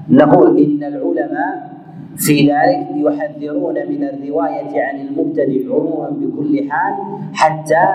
نقول 0.09 0.57
إن 0.59 0.83
العلماء 0.83 1.69
في 2.17 2.51
ذلك 2.51 2.87
يحذرون 2.95 3.73
من 3.73 4.03
الرواية 4.03 4.83
عن 4.83 4.99
المبتدع 4.99 5.73
عموما 5.75 6.09
بكل 6.09 6.69
حال 6.71 6.93
حتى 7.33 7.85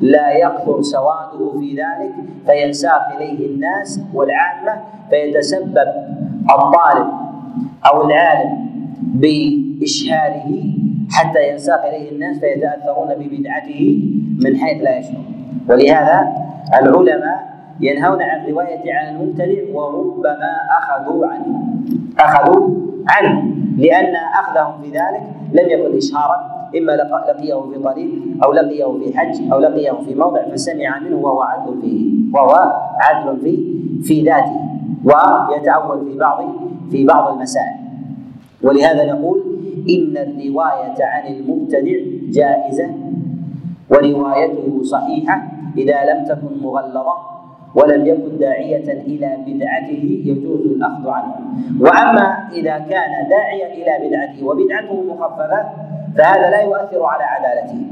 لا 0.00 0.32
يكثر 0.32 0.82
سواده 0.82 1.58
في 1.60 1.70
ذلك 1.76 2.12
فينساق 2.46 3.16
إليه 3.16 3.46
الناس 3.46 4.00
والعامة 4.14 4.80
فيتسبب 5.10 5.88
الطالب 6.54 7.06
أو 7.86 8.06
العالم 8.06 8.70
بإشهاره 9.00 10.62
حتى 11.10 11.50
ينساق 11.50 11.86
إليه 11.86 12.12
الناس 12.12 12.38
فيتأثرون 12.38 13.08
ببدعته 13.14 14.02
من 14.44 14.56
حيث 14.56 14.82
لا 14.82 14.98
يشعر. 14.98 15.24
ولهذا 15.68 16.28
العلماء 16.80 17.50
ينهون 17.80 18.22
عن 18.22 18.44
الرواية 18.44 18.94
عن 18.94 19.14
المبتدع 19.14 19.74
وربما 19.74 20.50
أخذوا 20.78 21.26
عنه. 21.26 21.64
أخذوا 22.18 22.68
عنه 23.08 23.42
لأن 23.78 24.14
أخذهم 24.40 24.82
في 24.82 24.88
ذلك 24.88 25.22
لم 25.52 25.68
يكن 25.70 25.96
إشهارا 25.96 26.60
إما 26.78 26.92
لقيه 26.92 27.60
في 27.60 27.78
طريق 27.84 28.10
أو 28.44 28.52
لقيه 28.52 28.98
في 28.98 29.18
حج 29.18 29.52
أو 29.52 29.58
لقيه 29.58 29.92
في 30.06 30.14
موضع 30.14 30.48
فسمع 30.52 30.98
منه 30.98 31.16
وهو 31.16 31.42
عدل 31.42 31.80
فيه 31.80 32.10
وهو 32.34 32.72
عدل 33.00 33.40
في 33.40 33.80
في 34.02 34.22
ذاته. 34.22 34.60
ويتأول 35.04 36.10
في 36.10 36.18
بعض 36.18 36.44
في 36.90 37.04
بعض 37.04 37.32
المسائل. 37.32 37.76
ولهذا 38.62 39.12
نقول 39.12 39.42
إن 39.88 40.16
الرواية 40.16 40.98
عن 41.00 41.26
المبتدع 41.34 41.98
جائزة 42.30 42.88
وروايته 43.90 44.82
صحيحة 44.82 45.42
إذا 45.78 45.98
لم 46.04 46.24
تكن 46.24 46.62
مغلظة 46.62 47.14
ولم 47.74 48.06
يكن 48.06 48.38
داعية 48.38 48.92
إلى 48.92 49.36
بدعته 49.46 50.22
يجوز 50.24 50.60
الأخذ 50.60 51.08
عنه. 51.08 51.34
وأما 51.80 52.48
إذا 52.52 52.78
كان 52.78 53.28
داعيا 53.30 53.66
إلى 53.72 54.08
بدعته 54.08 54.46
وبدعته 54.46 55.02
مخففة 55.02 55.60
فهذا 56.16 56.50
لا 56.50 56.60
يؤثر 56.60 57.02
على 57.04 57.24
عدالته. 57.24 57.86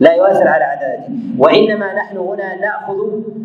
لا 0.00 0.12
يؤثر 0.14 0.48
على 0.48 0.64
عدالته 0.64 1.12
وإنما 1.38 1.94
نحن 1.94 2.16
هنا 2.16 2.56
نأخذ 2.60 2.96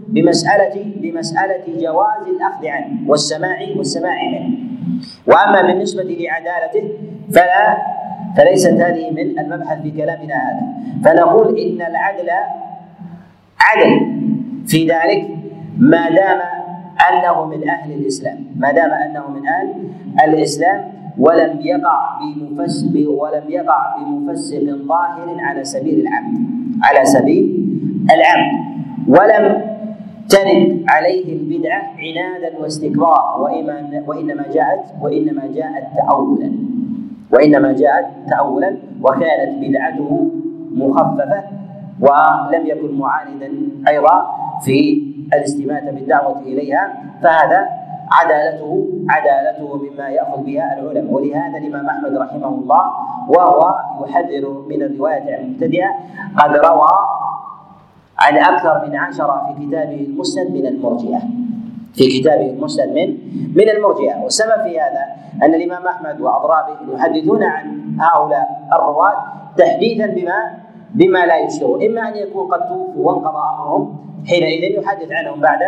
بمسألة 0.08 0.86
بمسألة 0.96 1.64
جواز 1.68 2.28
الأخذ 2.36 2.68
عنه 2.68 3.10
والسماع 3.10 3.58
والسماع 3.78 4.16
منه. 4.32 4.58
وأما 5.28 5.62
بالنسبة 5.62 6.04
لعدالته 6.04 6.90
فلا 7.34 7.78
فليست 8.38 8.72
هذه 8.74 9.12
من 9.12 9.40
المبحث 9.40 9.82
في 9.82 9.92
كلامنا 9.92 10.36
هذا. 10.36 10.62
فنقول 11.06 11.60
إن 11.60 11.82
العدل 11.82 12.30
عدل 13.60 14.00
في 14.68 14.88
ذلك 14.88 15.28
ما 15.78 16.10
دام 16.10 16.40
أنه 17.12 17.46
من 17.46 17.70
أهل 17.70 17.92
الإسلام. 17.92 18.46
ما 18.60 18.72
دام 18.72 18.92
أنه 18.92 19.28
من 19.30 19.48
أهل 19.48 19.74
الإسلام 20.24 21.03
ولم 21.18 21.60
يقع 21.62 22.20
بمفسق 22.20 23.10
ولم 23.10 23.44
يقع 23.50 23.96
بمفسق 23.98 24.64
ظاهر 24.88 25.36
على 25.40 25.64
سبيل 25.64 26.08
العمد 26.08 26.38
على 26.84 27.06
سبيل 27.06 27.46
العمد 28.12 28.54
ولم 29.08 29.74
ترد 30.30 30.84
عليه 30.90 31.34
البدعة 31.34 31.82
عنادا 31.98 32.60
واستكبارا. 32.62 33.36
وإنما 34.08 34.46
جاءت 34.54 34.86
وإنما 35.02 35.44
جاءت 35.56 35.84
تأولا. 35.98 36.52
وإنما 37.34 37.72
جاءت 37.72 38.06
تأولا 38.30 38.78
وكانت 39.02 39.52
بدعته 39.62 40.32
مخففة 40.72 41.44
ولم 42.00 42.68
يكن 42.68 42.98
معاندا 42.98 43.52
أيضا 43.88 44.28
في 44.66 45.04
الاستماتة 45.34 45.92
بالدعوة 45.92 46.40
إليها. 46.40 46.94
فهذا 47.24 47.68
عدالته 48.12 48.88
عدالته 49.10 49.78
مما 49.78 50.10
يأخذ 50.10 50.44
بها 50.44 50.80
العلماء. 50.80 51.14
ولهذا 51.14 51.58
الإمام 51.58 51.86
أحمد 51.90 52.18
رحمه 52.18 52.48
الله 52.48 52.84
وهو 53.30 53.76
يحذر 54.04 54.64
من 54.70 54.82
الرواية 54.84 55.36
عن 55.36 55.44
المبتدئة 55.44 55.90
قد 56.38 56.52
روى 56.56 56.90
عن 58.20 58.38
أكثر 58.38 58.86
من 58.88 58.96
عشرة 58.96 59.54
في 59.58 59.66
كتابه 59.68 60.00
المسند 60.10 60.52
من 60.52 60.66
المرجئة. 60.66 61.20
في 61.94 62.20
كتابه 62.20 62.50
المسند 62.50 62.90
من 62.90 63.18
من 63.56 63.70
المرجئة. 63.70 64.24
والسبب 64.24 64.64
في 64.64 64.80
هذا 64.80 65.06
أن 65.44 65.54
الإمام 65.54 65.88
أحمد 65.88 66.22
وأضرابه 66.22 66.94
يحدثون 66.94 67.44
عن 67.44 67.96
هؤلاء 68.00 68.68
الرواة 68.74 69.14
تحديثا 69.58 70.06
بما 70.08 70.64
بما 70.94 71.26
لا 71.26 71.38
يشير 71.38 71.76
إما 71.76 72.10
أن 72.10 72.16
يكون 72.16 72.48
قد 72.48 72.60
توفوا 72.60 73.12
وانقضى 73.12 73.44
أمرهم 73.60 73.98
حينئذ 74.28 74.80
يحدث 74.80 75.12
عنهم 75.12 75.42
بعد 75.42 75.60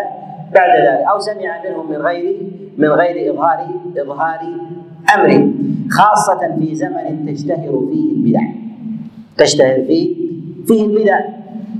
بعد 0.53 0.69
ذلك 0.69 1.05
أو 1.11 1.19
سمع 1.19 1.61
منهم 1.65 1.89
من 1.89 1.95
غير 1.97 2.35
من 2.77 2.87
غير 2.87 3.31
إظهار 3.33 3.67
إظهار 3.97 4.39
أمره 5.15 5.51
خاصة 5.91 6.55
في 6.59 6.75
زمن 6.75 7.25
تشتهر 7.33 7.87
فيه 7.91 8.11
البدع. 8.13 8.41
تشتهر 9.37 9.83
فيه 9.87 10.15
فيه 10.67 10.85
البدع. 10.85 11.19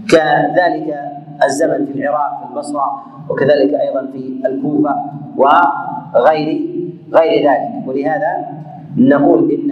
كذلك 0.09 0.99
الزمن 1.45 1.86
في 1.86 1.99
العراق 1.99 2.39
في 2.39 2.53
البصره 2.53 3.03
وكذلك 3.30 3.74
أيضا 3.74 4.07
في 4.13 4.41
الكوفة 4.45 4.95
وغير 5.38 6.66
غير 7.13 7.49
ذلك. 7.49 7.88
ولهذا 7.88 8.45
نقول 8.97 9.51
إن 9.51 9.72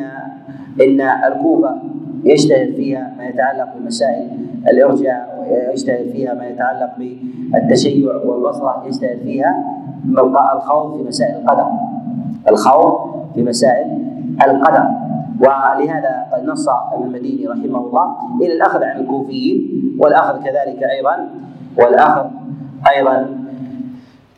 إن 0.81 1.01
الكوفة 1.01 1.75
يشتهر 2.23 2.71
فيها 2.71 3.13
ما 3.17 3.25
يتعلق 3.27 3.69
بمسائل 3.77 4.27
الإرجاء 4.71 5.47
ويشتهر 5.69 6.03
فيها 6.11 6.33
ما 6.33 6.47
يتعلق 6.47 6.91
بالتشيع 6.97 8.15
والبصرة 8.15 8.83
يشتهر 8.87 9.17
فيها 9.23 9.63
الخوض 10.55 10.97
في 10.97 11.03
مسائل 11.07 11.35
القدر 11.35 11.67
الخوض 12.49 13.23
في 13.35 13.43
مسائل 13.43 13.87
القدر 14.47 14.85
ولهذا 15.39 16.25
قد 16.33 16.45
نص 16.45 16.69
ابن 16.69 17.03
المديني 17.03 17.47
رحمه 17.47 17.79
الله 17.79 18.15
إلى 18.41 18.53
الأخذ 18.53 18.83
عن 18.83 18.99
الكوفيين 18.99 19.81
والأخذ 19.99 20.43
كذلك 20.43 20.83
أيضا 20.83 21.29
والأخذ 21.77 22.25
أيضا 22.95 23.35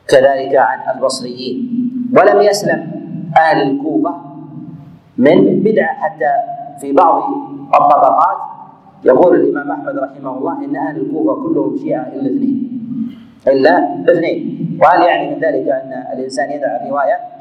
كذلك 0.08 0.56
عن 0.56 0.96
البصريين. 0.98 1.90
ولم 2.18 2.42
يسلم 2.42 2.92
أهل 3.38 3.62
الكوفة 3.72 4.16
من 5.18 5.60
بدعة 5.64 5.94
حتى 5.94 6.32
في 6.82 6.92
بعض 6.92 7.24
الطبقات 7.82 8.38
يقول 9.04 9.36
الإمام 9.36 9.72
أحمد 9.72 9.98
رحمه 9.98 10.38
الله 10.38 10.66
إن 10.66 10.76
أهل 10.76 10.98
الكوفة 11.02 11.44
كلهم 11.44 11.78
شيعة 11.78 12.08
إلا 12.08 12.26
اثنين. 12.26 12.82
إلا 13.48 14.04
اثنين. 14.10 14.80
وهل 14.82 15.02
يعني 15.02 15.36
من 15.36 15.42
ذلك 15.42 15.68
أن 15.70 16.04
الإنسان 16.14 16.52
يدع 16.52 16.68
الرواية؟ 16.68 17.35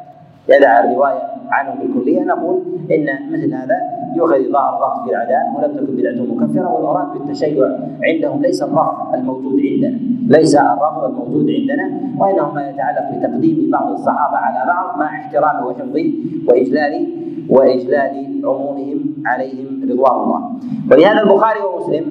يدع 0.49 0.85
الرواية 0.85 1.23
عنه 1.51 1.75
بالكلية. 1.75 2.21
نقول 2.21 2.63
إن 2.91 3.33
مثل 3.33 3.55
هذا 3.55 3.77
يؤخذ 4.17 4.53
ظاهر 4.53 4.79
ضغط 4.81 5.05
في 5.05 5.11
العداله 5.11 5.57
ولم 5.57 5.77
تكن 5.77 5.97
بدعته 5.97 6.35
مكفرة 6.35 6.73
والمراد 6.73 7.19
بالتشيع 7.19 7.69
عندهم 8.03 8.43
ليس 8.43 8.63
الرفض 8.63 9.15
الموجود 9.15 9.61
عندنا. 9.73 9.99
ليس 10.29 10.57
الرفض 10.57 11.05
الموجود 11.05 11.47
عندنا 11.51 12.01
وإنما 12.19 12.53
ما 12.53 12.71
يتعلق 12.71 13.11
بتقديم 13.17 13.71
بعض 13.73 13.91
الصحابة 13.91 14.37
على 14.37 14.67
بعض 14.67 14.99
مع 14.99 15.07
احترامه 15.07 15.67
وحفظه 15.67 16.13
وإجلال 16.49 17.07
وإجلال 17.51 18.43
عمومهم 18.45 19.01
عليهم 19.27 19.83
رضوان 19.91 20.23
الله. 20.23 20.51
ولهذا 20.91 21.21
البخاري 21.23 21.61
ومسلم 21.61 22.05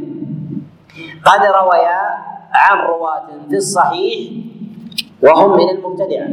قد 1.25 1.39
رويا 1.39 1.99
عن 2.53 2.77
رواة 2.87 3.47
في 3.49 3.55
الصحيح 3.55 4.31
وهم 5.23 5.51
من 5.51 5.69
المبتدعة. 5.69 6.27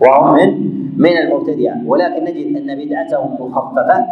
وهم 0.00 0.34
من 0.34 0.71
من 1.02 1.16
المبتدعة 1.18 1.76
ولكن 1.86 2.24
نجد 2.24 2.56
أن 2.56 2.70
بدعتهم 2.84 3.30
مخففة. 3.40 4.06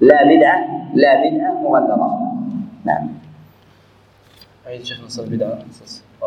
لا 0.00 0.18
بدعة 0.30 0.58
لا 0.94 1.12
بدعة 1.24 1.52
مغلظة. 1.62 2.10
نعم. 2.84 3.08
عيد 4.66 4.82
شيخ 4.82 5.04
نص 5.04 5.18
البدعة. 5.18 5.58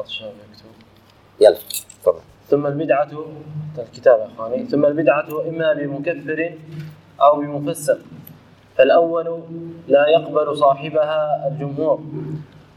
الشباب 0.06 0.34
يلا 1.42 1.58
تفضل. 2.04 2.20
ثم 2.50 2.68
البدعة 2.68 3.10
الكتاب 3.80 4.20
يا 4.20 4.26
أخواني. 4.26 4.66
ثم 4.66 4.86
البدعة 4.86 5.28
إما 5.50 5.74
بمكفر 5.74 6.54
أو 7.22 7.40
بمفسق 7.40 8.00
فالأول 8.76 9.44
لا 9.88 10.08
يقبل 10.08 10.58
صاحبها 10.58 11.48
الجمهور 11.48 12.00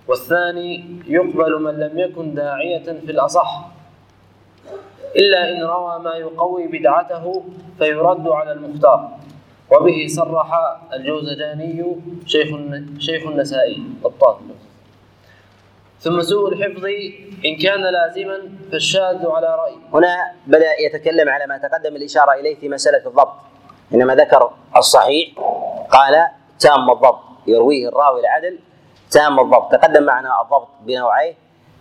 والثاني 0.09 0.85
يقبل 1.07 1.63
من 1.63 1.75
لم 1.75 1.99
يكن 1.99 2.35
داعية 2.35 2.83
في 2.83 3.11
الأصح. 3.11 3.69
إلا 5.17 5.51
إن 5.51 5.63
روى 5.63 5.99
ما 5.99 6.15
يقوي 6.15 6.67
بدعته 6.67 7.45
فيرد 7.79 8.29
على 8.29 8.53
المختار. 8.53 9.11
وبه 9.73 10.07
صرح 10.09 10.49
الجوزجاني 10.93 11.97
شيخ 12.27 12.49
شيخ 12.99 13.27
النسائي 13.27 13.83
قطان 14.05 14.37
ثم 16.01 16.23
سوء 16.23 16.53
الحفظ 16.53 16.85
إن 17.45 17.57
كان 17.63 17.81
لازما 17.81 18.39
فالشاذ 18.73 19.27
على 19.27 19.47
رأي. 19.47 19.77
هنا 19.95 20.33
بدأ 20.47 20.73
يتكلم 20.81 21.29
على 21.29 21.47
ما 21.47 21.59
تقدم 21.59 21.97
الإشارة 21.97 22.33
إليه 22.33 22.55
في 22.61 22.69
مسألة 22.69 23.07
الضبط. 23.07 23.35
حينما 23.91 24.15
ذكر 24.15 24.51
الصحيح 24.77 25.29
قال 25.91 26.27
تام 26.59 26.91
الضبط 26.91 27.21
يرويه 27.47 27.89
الراوي 27.89 28.21
العدل 28.21 28.59
تام 29.11 29.41
الضبط. 29.41 29.73
تقدم 29.73 30.03
معنا 30.03 30.43
الضبط 30.43 30.69
بنوعيه 30.81 31.35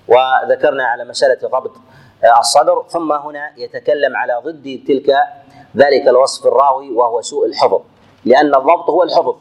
وذكرنا 0.07 0.83
على 0.83 1.05
مسألة 1.05 1.47
ضبط 1.47 1.71
الصدر 2.23 2.85
ثم 2.89 3.11
هنا 3.11 3.51
يتكلم 3.57 4.15
على 4.15 4.41
ضد 4.45 4.83
تلك 4.87 5.15
ذلك 5.77 6.07
الوصف 6.07 6.47
الراوي 6.47 6.91
وهو 6.91 7.21
سوء 7.21 7.45
الحفظ 7.45 7.81
لأن 8.25 8.55
الضبط 8.55 8.89
هو 8.89 9.03
الحفظ 9.03 9.35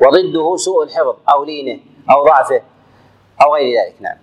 وضده 0.00 0.56
سوء 0.56 0.84
الحفظ 0.84 1.16
أو 1.34 1.44
لينه 1.44 1.80
أو 2.10 2.24
ضعفه 2.24 2.60
أو 3.42 3.54
غير 3.54 3.80
ذلك 3.80 3.94
نعم. 4.00 4.16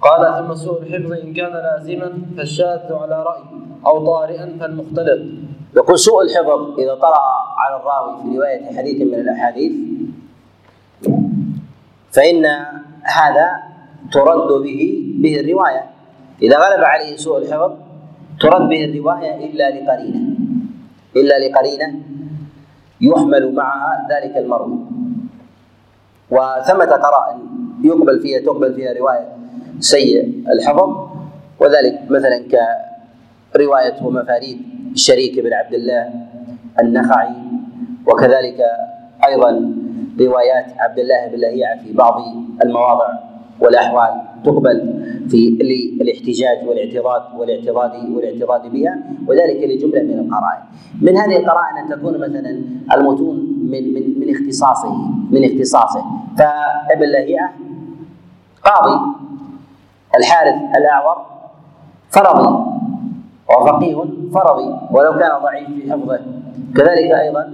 قال 0.00 0.46
ثم 0.46 0.54
سوء 0.54 0.82
الحفظ 0.82 1.12
إن 1.12 1.34
كان 1.34 1.52
لازما 1.52 2.22
فالشاذ 2.36 2.92
على 2.92 3.22
رأي 3.22 3.42
أو 3.86 4.06
طارئا 4.06 4.56
فالمختلط. 4.60 5.20
يقول 5.76 5.98
سوء 5.98 6.22
الحفظ 6.22 6.78
إذا 6.78 6.94
طرأ 6.94 7.20
على 7.56 7.76
الراوي 7.76 8.22
في 8.22 8.36
رواية 8.38 8.78
حديث 8.78 9.02
من 9.02 9.14
الأحاديث 9.14 9.72
فإن 12.12 12.46
هذا 13.02 13.69
ترد 14.12 14.62
به 14.62 14.80
به 15.22 15.34
الرواية. 15.40 15.84
إذا 16.42 16.56
غلب 16.58 16.82
عليه 16.84 17.16
سوء 17.16 17.38
الحفظ 17.38 17.72
ترد 18.40 18.68
به 18.68 18.84
الرواية 18.84 19.32
إلا 19.46 19.66
لقرينة. 19.70 20.20
إلا 21.16 21.34
لقرينة 21.38 21.88
يحمل 23.00 23.54
معها 23.54 24.08
ذلك 24.10 24.36
المروي. 24.36 24.78
وثمة 26.30 26.90
قرائن 27.04 27.38
يقبل 27.84 28.20
فيها 28.20 28.38
تقبل 28.40 28.74
فيها 28.74 28.92
رواية 28.92 29.28
سيء 29.80 30.44
الحفظ. 30.48 30.90
وذلك 31.60 32.00
مثلا 32.10 32.38
كرواية 33.52 33.96
ومفاريد 34.02 34.58
الشريك 34.92 35.40
بن 35.40 35.52
عبد 35.52 35.74
الله 35.74 36.12
النخعي 36.80 37.34
وكذلك 38.06 38.60
أيضا 39.28 39.50
روايات 40.20 40.66
عبد 40.78 40.98
الله 40.98 41.26
بن 41.26 41.38
لهيعة 41.38 41.82
في 41.82 41.92
بعض 41.92 42.22
المواضع. 42.64 43.29
والأحوال 43.60 44.22
تقبل 44.44 45.04
في 45.28 45.48
الاحتجاج 46.00 46.68
والاعتراض 46.68 47.22
والاعتراض 47.38 47.90
والاعتراض 48.14 48.66
بها 48.66 48.98
وذلك 49.28 49.60
لجملة 49.62 50.02
من 50.02 50.18
القرائن. 50.18 50.62
من 51.02 51.16
هذه 51.16 51.36
القرائن 51.36 51.76
أن 51.76 51.88
تكون 51.98 52.14
مثلا 52.14 52.62
المتون 52.94 53.36
من 53.62 53.94
من 53.94 54.20
من 54.20 54.30
اختصاصه 54.34 54.94
من 55.30 55.44
اختصاصه. 55.44 56.04
فابن 56.38 57.06
لهيعه 57.12 57.52
قاضي 58.64 59.00
الحارث 60.16 60.54
الأعور 60.76 61.26
فرضي 62.10 62.48
وفقيه 63.50 63.96
فرضي 64.34 64.68
ولو 64.90 65.12
كان 65.18 65.30
ضعيف 65.42 65.68
في 65.68 65.92
حفظه. 65.92 66.20
كذلك 66.76 67.10
أيضا 67.10 67.52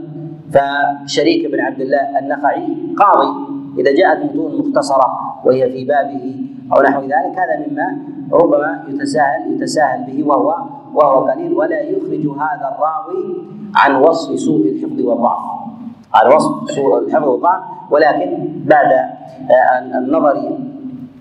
فشريك 0.52 1.52
بن 1.52 1.60
عبد 1.60 1.80
الله 1.80 2.18
النخعي 2.18 2.66
قاضي. 2.98 3.56
إذا 3.78 3.92
جاءت 3.94 4.24
متون 4.24 4.58
مختصرة 4.58 5.35
وهي 5.46 5.70
في 5.70 5.84
بابه 5.84 6.24
أو 6.72 6.82
نحو 6.82 7.00
ذلك. 7.02 7.34
هذا 7.38 7.54
مما 7.62 7.98
ربما 8.32 8.82
يتساهل 8.88 9.54
يتساهل 9.54 10.04
به 10.06 10.18
وهو 10.28 10.48
وهو 10.94 11.16
قليل. 11.30 11.52
ولا 11.52 11.80
يخرج 11.80 12.24
هذا 12.26 12.66
الراوي 12.74 13.24
عن 13.76 14.02
وصف 14.02 14.38
سوء 14.38 14.68
الحفظ 14.68 15.00
والضعف. 15.00 15.44
عن 16.14 16.26
وصف 16.34 16.70
سوء 16.70 16.98
الحفظ 16.98 17.28
والضعف. 17.28 17.62
ولكن 17.90 18.28
بعد 18.66 18.90
النظر 19.94 20.58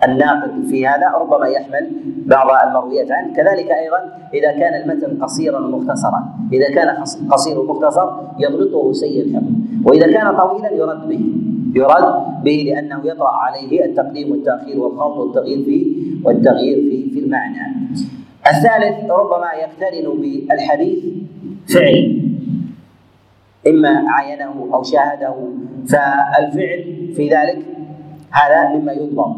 الناقد 0.08 0.66
في 0.70 0.88
هذا 0.88 1.08
ربما 1.22 1.48
يحمل 1.48 1.92
بعض 2.26 2.68
المرويات 2.68 3.12
عنه 3.12 3.34
كذلك 3.34 3.70
أيضا 3.72 4.00
إذا 4.34 4.52
كان 4.52 4.74
المتن 4.82 5.24
قصيرا 5.24 5.60
ومختصرا 5.60 6.22
إذا 6.54 6.70
كان 6.76 6.88
قصير 7.32 7.60
ومختصر 7.60 8.08
يضبطه 8.40 8.94
سيء 8.94 9.26
الحفظ. 9.26 9.52
وإذا 9.86 10.08
كان 10.12 10.38
طويلا 10.38 10.72
يرد 10.72 11.08
به. 11.08 11.24
يرد 11.76 12.44
به 12.44 12.64
لأنه 12.66 13.02
يطرا 13.08 13.30
عليه 13.30 13.86
التقديم 13.86 14.32
والتأخير 14.32 14.80
والخلط 14.80 15.18
والتغيير 15.18 15.64
في 15.64 15.96
والتغيير 16.26 16.78
في 16.78 17.10
في 17.14 17.20
المعنى. 17.20 17.90
الثالث 18.48 19.12
ربما 19.12 19.50
يقترن 19.54 20.22
بالحديث 20.22 21.06
فعل. 21.74 22.22
إما 23.68 24.04
عاينه 24.10 24.70
أو 24.74 24.84
شاهده. 24.84 25.36
فالفعل 25.88 27.12
في 27.16 27.30
ذلك 27.30 27.66
هذا 28.32 28.76
مما 28.76 28.92
يضبط. 28.92 29.36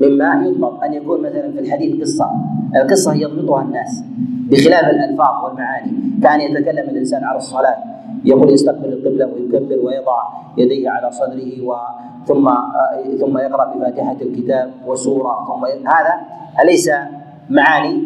مما 0.00 0.44
يضبط. 0.46 0.82
أن 0.82 0.92
يكون 0.92 1.20
مثلا 1.20 1.52
في 1.52 1.60
الحديث 1.60 2.00
قصة. 2.00 2.30
القصة 2.76 3.14
يضبطها 3.14 3.62
الناس 3.62 4.04
بخلاف 4.50 4.84
الألفاظ 4.84 5.44
والمعاني. 5.44 5.92
كأن 6.22 6.40
يتكلم 6.40 6.88
الإنسان 6.90 7.24
على 7.24 7.36
الصلاة. 7.36 7.76
يقول 8.24 8.50
يستقبل 8.50 8.92
القبلة 8.92 9.26
ويكبر 9.26 9.78
ويضع 9.86 10.22
يديه 10.56 10.90
على 10.90 11.10
صدره 11.10 11.66
و 11.66 11.76
ثم 12.26 12.50
ثم 13.20 13.38
يقرأ 13.38 13.74
بفاتحة 13.74 14.16
الكتاب 14.22 14.70
وسورة. 14.86 15.44
ثم 15.46 15.64
هذا 15.88 16.14
اليس 16.62 16.90
معاني 17.50 18.02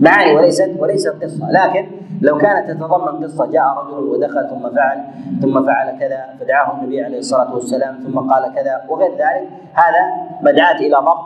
معاني 0.00 0.36
وليست 0.36 0.70
وليست 0.78 1.14
قصة. 1.22 1.50
لكن 1.50 1.86
لو 2.20 2.38
كانت 2.38 2.70
تتضمن 2.70 3.24
قصة 3.24 3.46
جاء 3.46 3.64
رجل 3.78 4.08
ودخل 4.08 4.48
ثم 4.50 4.74
فعل 4.76 4.98
ثم 5.42 5.66
فعل 5.66 5.98
كذا 5.98 6.20
فدعاه 6.40 6.80
النبي 6.80 7.02
عليه 7.04 7.18
الصلاة 7.18 7.54
والسلام 7.54 7.94
ثم 8.06 8.18
قال 8.18 8.54
كذا 8.54 8.82
وغير 8.88 9.10
ذلك 9.10 9.48
هذا 9.72 10.02
مدعاة 10.42 10.76
إلى 10.76 10.96
ضبط 10.96 11.24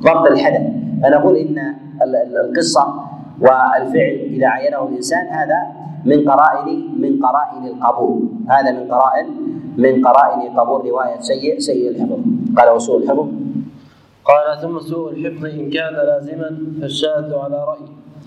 ضبط 0.00 0.30
الحدث. 0.30 0.62
فنقول 1.02 1.36
إن 1.36 1.74
القصة 2.44 2.94
والفعل 3.40 4.14
إذا 4.30 4.46
عينه 4.48 4.82
الإنسان 4.88 5.26
هذا 5.26 5.79
من 6.04 6.30
قرائن 6.30 6.68
من 7.00 7.22
قرائن 7.26 7.66
القبول. 7.66 8.22
هذا 8.48 8.70
من 8.72 8.92
قرائن 8.92 9.26
من 9.76 10.06
قرائن 10.06 10.58
قبول 10.58 10.90
رواية 10.90 11.20
سيء 11.20 11.58
سيء 11.58 11.90
الحفظ. 11.90 12.18
قال 12.56 12.68
وسوء 12.74 13.02
الحفظ. 13.02 13.28
قال 14.24 14.60
ثم 14.62 14.80
سوء 14.80 15.12
الحفظ 15.12 15.44
إن 15.44 15.70
كان 15.70 15.94
لازما 15.94 16.58
فالشاذ 16.80 17.34
على 17.34 17.64
رأي. 17.68 17.86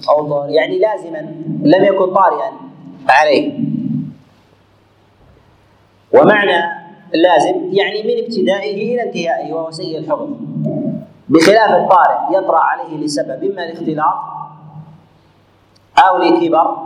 أو 0.10 0.30
طارئا 0.30 0.52
يعني 0.52 0.80
لازما 0.80 1.22
لم 1.64 1.84
يكن 1.84 2.14
طارئا 2.14 2.52
عليه. 3.10 3.60
ومعنى 6.14 6.60
لازم 7.14 7.56
يعني 7.72 8.04
من 8.04 8.24
ابتدائه 8.24 8.94
إلى 8.94 9.04
انتهائه 9.04 9.54
وهو 9.54 9.72
سيء 9.72 9.98
الحفظ. 9.98 10.30
بخلاف 11.30 11.72
الطارئ 11.72 12.38
يطرأ 12.38 12.60
عليه 12.60 12.98
لسبب 12.98 13.44
إما 13.44 13.64
الاختلاط 13.64 14.16
أو 15.98 16.18
لكبر 16.18 16.78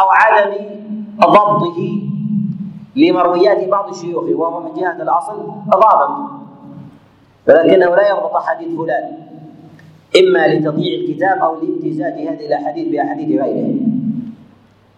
أو 0.00 0.06
عدم 0.10 0.52
ضبطه 1.20 2.02
لمرويات 2.96 3.68
بعض 3.68 3.94
شيوخه 3.94 4.34
وهو 4.34 4.60
من 4.60 4.74
جهة 4.74 5.02
الأصل 5.02 5.36
ضابط. 5.70 6.10
ولكنه 7.48 7.96
لا 7.96 8.10
يضبط 8.10 8.36
حديث 8.36 8.78
فلان 8.78 9.04
إما 10.20 10.46
لتضييع 10.46 11.00
الكتاب 11.00 11.38
أو 11.38 11.54
لامتزاج 11.60 12.12
هذه 12.12 12.46
الأحاديث 12.46 12.88
بأحاديث 12.88 13.40
غيره. 13.42 13.74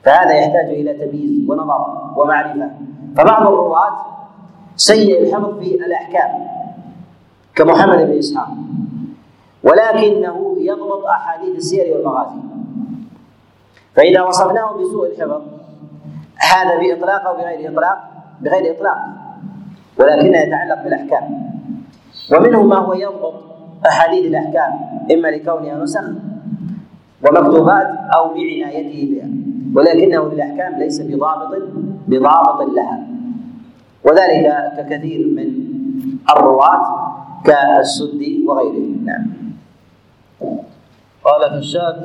فهذا 0.03 0.33
يحتاج 0.33 0.69
إلى 0.69 0.93
تمييز 0.95 1.51
ونظر 1.51 2.13
ومعرفة. 2.17 2.71
فبعض 3.17 3.43
الرواة 3.43 3.97
سيء 4.77 5.23
الحفظ 5.23 5.59
في 5.59 5.75
الأحكام 5.75 6.49
كمحمد 7.55 7.99
بن 7.99 8.19
إسحاق. 8.19 8.49
ولكنه 9.63 10.57
يضبط 10.59 11.05
أحاديث 11.07 11.57
السير 11.57 11.97
والمغازي. 11.97 12.48
فإذا 13.99 14.23
وصفناه 14.23 14.73
بسوء 14.73 15.07
الحفظ 15.11 15.43
هذا 16.37 16.79
بإطلاق 16.79 17.27
أو 17.27 17.37
بغير 17.37 17.71
إطلاق؟ 17.71 17.99
بغير 18.41 18.75
إطلاق. 18.77 18.99
ولكنه 19.99 20.39
يتعلق 20.39 20.85
بالأحكام. 20.85 21.51
ومنهم 22.33 22.69
ما 22.69 22.77
هو 22.77 22.95
يضبط 22.95 23.35
أحاديث 23.87 24.27
الأحكام 24.27 24.73
إما 25.13 25.29
لكونها 25.29 25.83
نسخ 25.83 26.05
ومكتوبات 27.23 27.87
أو 28.15 28.35
لعنايته 28.35 29.09
بها. 29.11 29.29
ولكنه 29.75 30.29
للأحكام 30.29 30.79
ليس 30.79 31.01
بضابط 31.01 31.63
بضابط 32.09 32.61
لها. 32.71 33.07
وذلك 34.05 34.73
ككثير 34.79 35.27
من 35.37 35.49
الرواة 36.37 37.13
كالسدي 37.45 38.45
وغيره. 38.49 38.87
نعم. 39.05 39.27
قال 41.29 41.51
فالشاذ 41.51 41.97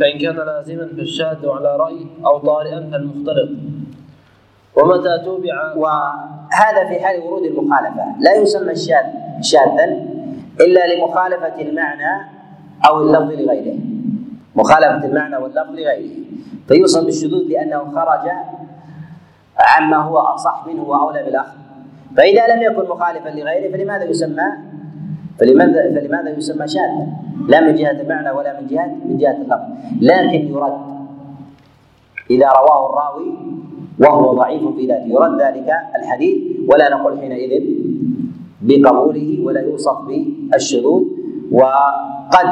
فإن 0.00 0.18
كان 0.18 0.36
لازما 0.36 0.86
فالشاذ 0.96 1.48
على 1.48 1.76
رأي 1.76 2.06
أو 2.26 2.38
طارئا 2.38 2.88
فالمختلط. 2.92 3.50
ومتى 4.76 5.18
توبع؟ 5.24 5.74
وهذا 5.76 6.88
في 6.88 7.04
حال 7.04 7.20
ورود 7.20 7.42
المخالفة. 7.42 8.04
لا 8.20 8.34
يسمى 8.34 8.72
الشاذ 8.72 9.06
شاذا 9.40 9.84
إلا 10.60 10.82
لمخالفة 10.94 11.60
المعنى 11.60 12.12
أو 12.88 13.00
اللفظ 13.02 13.30
لغيره. 13.40 13.78
مخالفة 14.56 15.04
المعنى 15.06 15.36
واللفظ 15.36 15.70
لغيره. 15.70 16.24
فيوصف 16.68 17.04
بالشذوذ 17.04 17.42
لأنه 17.48 17.78
خرج 17.78 18.30
عما 19.58 19.96
هو 19.96 20.18
أصح 20.18 20.66
منه 20.66 20.82
وأولى 20.82 21.22
بالأخذ 21.22 21.56
فإذا 22.16 22.54
لم 22.54 22.62
يكن 22.62 22.88
مخالفا 22.88 23.28
لغيره 23.28 23.72
فلماذا 23.72 24.04
يسمى 24.04 24.48
فلماذا 25.40 26.00
فلماذا 26.00 26.30
يسمى 26.38 26.68
شاذا؟ 26.68 27.06
لا 27.48 27.60
من 27.60 27.74
جهة 27.74 28.00
المعنى 28.00 28.30
ولا 28.30 28.60
من 28.60 28.66
جهة 28.66 28.96
من 29.08 29.18
جهة 29.18 29.36
اللفظ. 29.42 29.68
لكن 30.00 30.42
يرد. 30.54 30.78
إذا 32.30 32.48
رواه 32.48 32.90
الراوي 32.90 33.30
وهو 34.00 34.34
ضعيف 34.34 34.62
في 34.76 34.86
ذاته. 34.86 35.06
يرد 35.06 35.40
ذلك 35.40 35.68
الحديث 35.98 36.36
ولا 36.70 36.90
نقول 36.94 37.18
حينئذ 37.18 37.64
بقبوله 38.62 39.40
ولا 39.44 39.60
يوصف 39.60 39.98
بالشذوذ. 40.06 41.02
وقد 41.52 42.48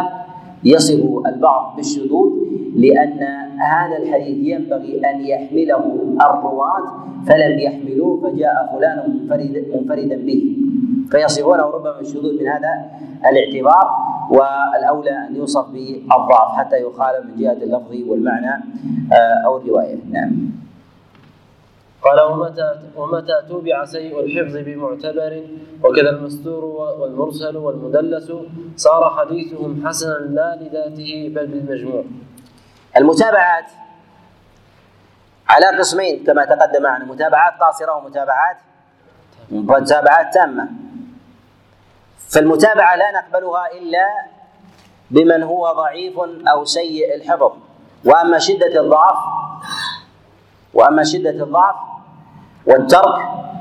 يصف 0.64 1.02
البعض 1.26 1.76
بالشذوذ 1.76 2.30
لأن 2.76 3.20
هذا 3.58 3.96
الحديث 4.02 4.38
ينبغي 4.52 5.00
أن 5.10 5.16
يحمله 5.20 5.84
الرواة. 6.20 6.84
فلم 7.26 7.58
يحملوه 7.58 8.20
فجاء 8.22 8.54
فلان 8.74 8.98
منفرد 9.10 9.64
منفردا 9.74 10.16
به. 10.16 10.42
فيصفونه 11.12 11.62
ربما 11.62 12.00
الشذوذ 12.00 12.40
من 12.40 12.48
هذا 12.48 12.72
الاعتبار 13.30 13.86
والأولى 14.30 15.10
أن 15.10 15.36
يوصف 15.36 15.66
بالضعف 15.68 16.56
حتى 16.58 16.76
يخالف 16.82 17.24
من 17.26 17.36
جهة 17.36 17.52
اللفظ 17.52 17.92
والمعنى 18.08 18.54
آه، 19.12 19.46
أو 19.46 19.56
الرواية 19.58 19.98
نعم 20.10 20.32
قال 22.02 22.20
ومتى 22.32 22.68
ومتى 22.96 23.32
توبع 23.48 23.84
سيء 23.84 24.20
الحفظ 24.20 24.56
بمعتبر 24.56 25.42
وكذا 25.84 26.10
المستور 26.10 26.64
والمرسل 27.00 27.56
والمدلس 27.56 28.32
صار 28.76 29.10
حديثهم 29.10 29.86
حسنا 29.88 30.12
لا 30.12 30.58
لذاته 30.60 31.32
بل 31.34 31.46
بالمجموع. 31.46 32.04
المتابعات 32.96 33.64
على 35.48 35.78
قسمين 35.78 36.24
كما 36.24 36.44
تقدم 36.44 36.82
معنا 36.82 37.04
متابعات 37.04 37.52
قاصرة 37.60 37.96
ومتابعات 37.96 38.56
متابعات 39.50 40.34
تامة. 40.34 40.68
فالمتابعة 42.32 42.96
لا 42.96 43.10
نقبلها 43.10 43.72
إلا 43.72 44.06
بمن 45.10 45.42
هو 45.42 45.72
ضعيف 45.72 46.18
أو 46.48 46.64
سيء 46.64 47.14
الحفظ. 47.14 47.52
وأما 48.04 48.38
شدة 48.38 48.80
الضعف 48.80 49.18
وأما 50.74 51.04
شدة 51.04 51.30
الضعف 51.30 51.76
والترك 52.66 53.18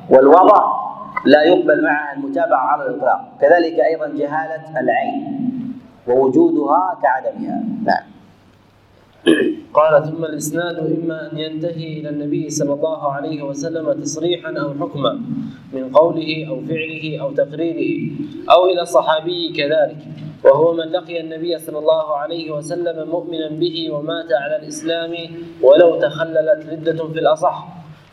والوضع 0.09 0.81
لا 1.25 1.43
يقبل 1.43 1.83
معها 1.83 2.13
المتابعة 2.13 2.59
على 2.59 2.85
الإطلاق. 2.85 3.37
كذلك 3.41 3.79
أيضا 3.79 4.07
جهالة 4.07 4.79
العين 4.79 5.41
ووجودها 6.07 6.97
كعدمها. 7.03 7.63
نعم. 7.83 8.03
قال 9.73 10.03
ثم 10.03 10.25
الإسناد 10.25 10.77
إما 10.77 11.31
أن 11.31 11.37
ينتهي 11.37 11.99
إلى 11.99 12.09
النبي 12.09 12.49
صلى 12.49 12.73
الله 12.73 13.11
عليه 13.11 13.41
وسلم 13.43 14.01
تصريحا 14.01 14.53
أو 14.57 14.73
حكما 14.73 15.21
من 15.73 15.91
قوله 15.93 16.47
أو 16.49 16.61
فعله 16.65 17.21
أو 17.21 17.31
تقريره 17.31 18.11
أو 18.51 18.65
إلى 18.65 18.81
الصحابي 18.81 19.53
كذلك. 19.57 19.97
وهو 20.43 20.73
من 20.73 20.83
لقي 20.91 21.21
النبي 21.21 21.57
صلى 21.57 21.79
الله 21.79 22.15
عليه 22.15 22.51
وسلم 22.51 23.09
مؤمنا 23.09 23.49
به 23.49 23.91
ومات 23.91 24.33
على 24.33 24.55
الإسلام 24.55 25.13
ولو 25.61 25.99
تخللت 25.99 26.65
ردة 26.71 27.07
في 27.07 27.19
الأصح. 27.19 27.67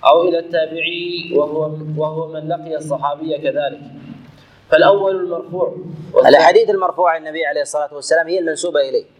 أو 0.04 0.28
إلى 0.28 0.38
التابعي 0.38 1.32
وهو 1.36 1.70
وهو 1.96 2.32
من 2.32 2.48
لقي 2.48 2.76
الصحابي 2.76 3.38
كذلك. 3.38 3.80
فالأول 4.70 5.16
المرفوع. 5.16 5.76
الأحاديث 6.28 6.70
المرفوعة 6.70 7.16
النبي 7.16 7.44
عليه 7.44 7.62
الصلاة 7.62 7.94
والسلام 7.94 8.28
هي 8.28 8.38
المنسوبة 8.38 8.80
إليه. 8.80 9.17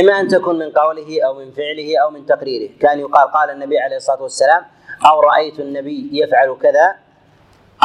إما 0.00 0.20
أن 0.20 0.28
تكون 0.28 0.58
من 0.58 0.70
قوله 0.70 1.26
أو 1.26 1.34
من 1.34 1.50
فعله 1.52 1.98
أو 2.02 2.10
من 2.10 2.26
تقريره. 2.26 2.78
كان 2.80 3.00
يقال 3.00 3.32
قال 3.32 3.50
النبي 3.50 3.78
عليه 3.78 3.96
الصلاة 3.96 4.22
والسلام 4.22 4.64
أو 5.06 5.20
رأيت 5.20 5.60
النبي 5.60 6.10
يفعل 6.12 6.56
كذا؟ 6.62 6.96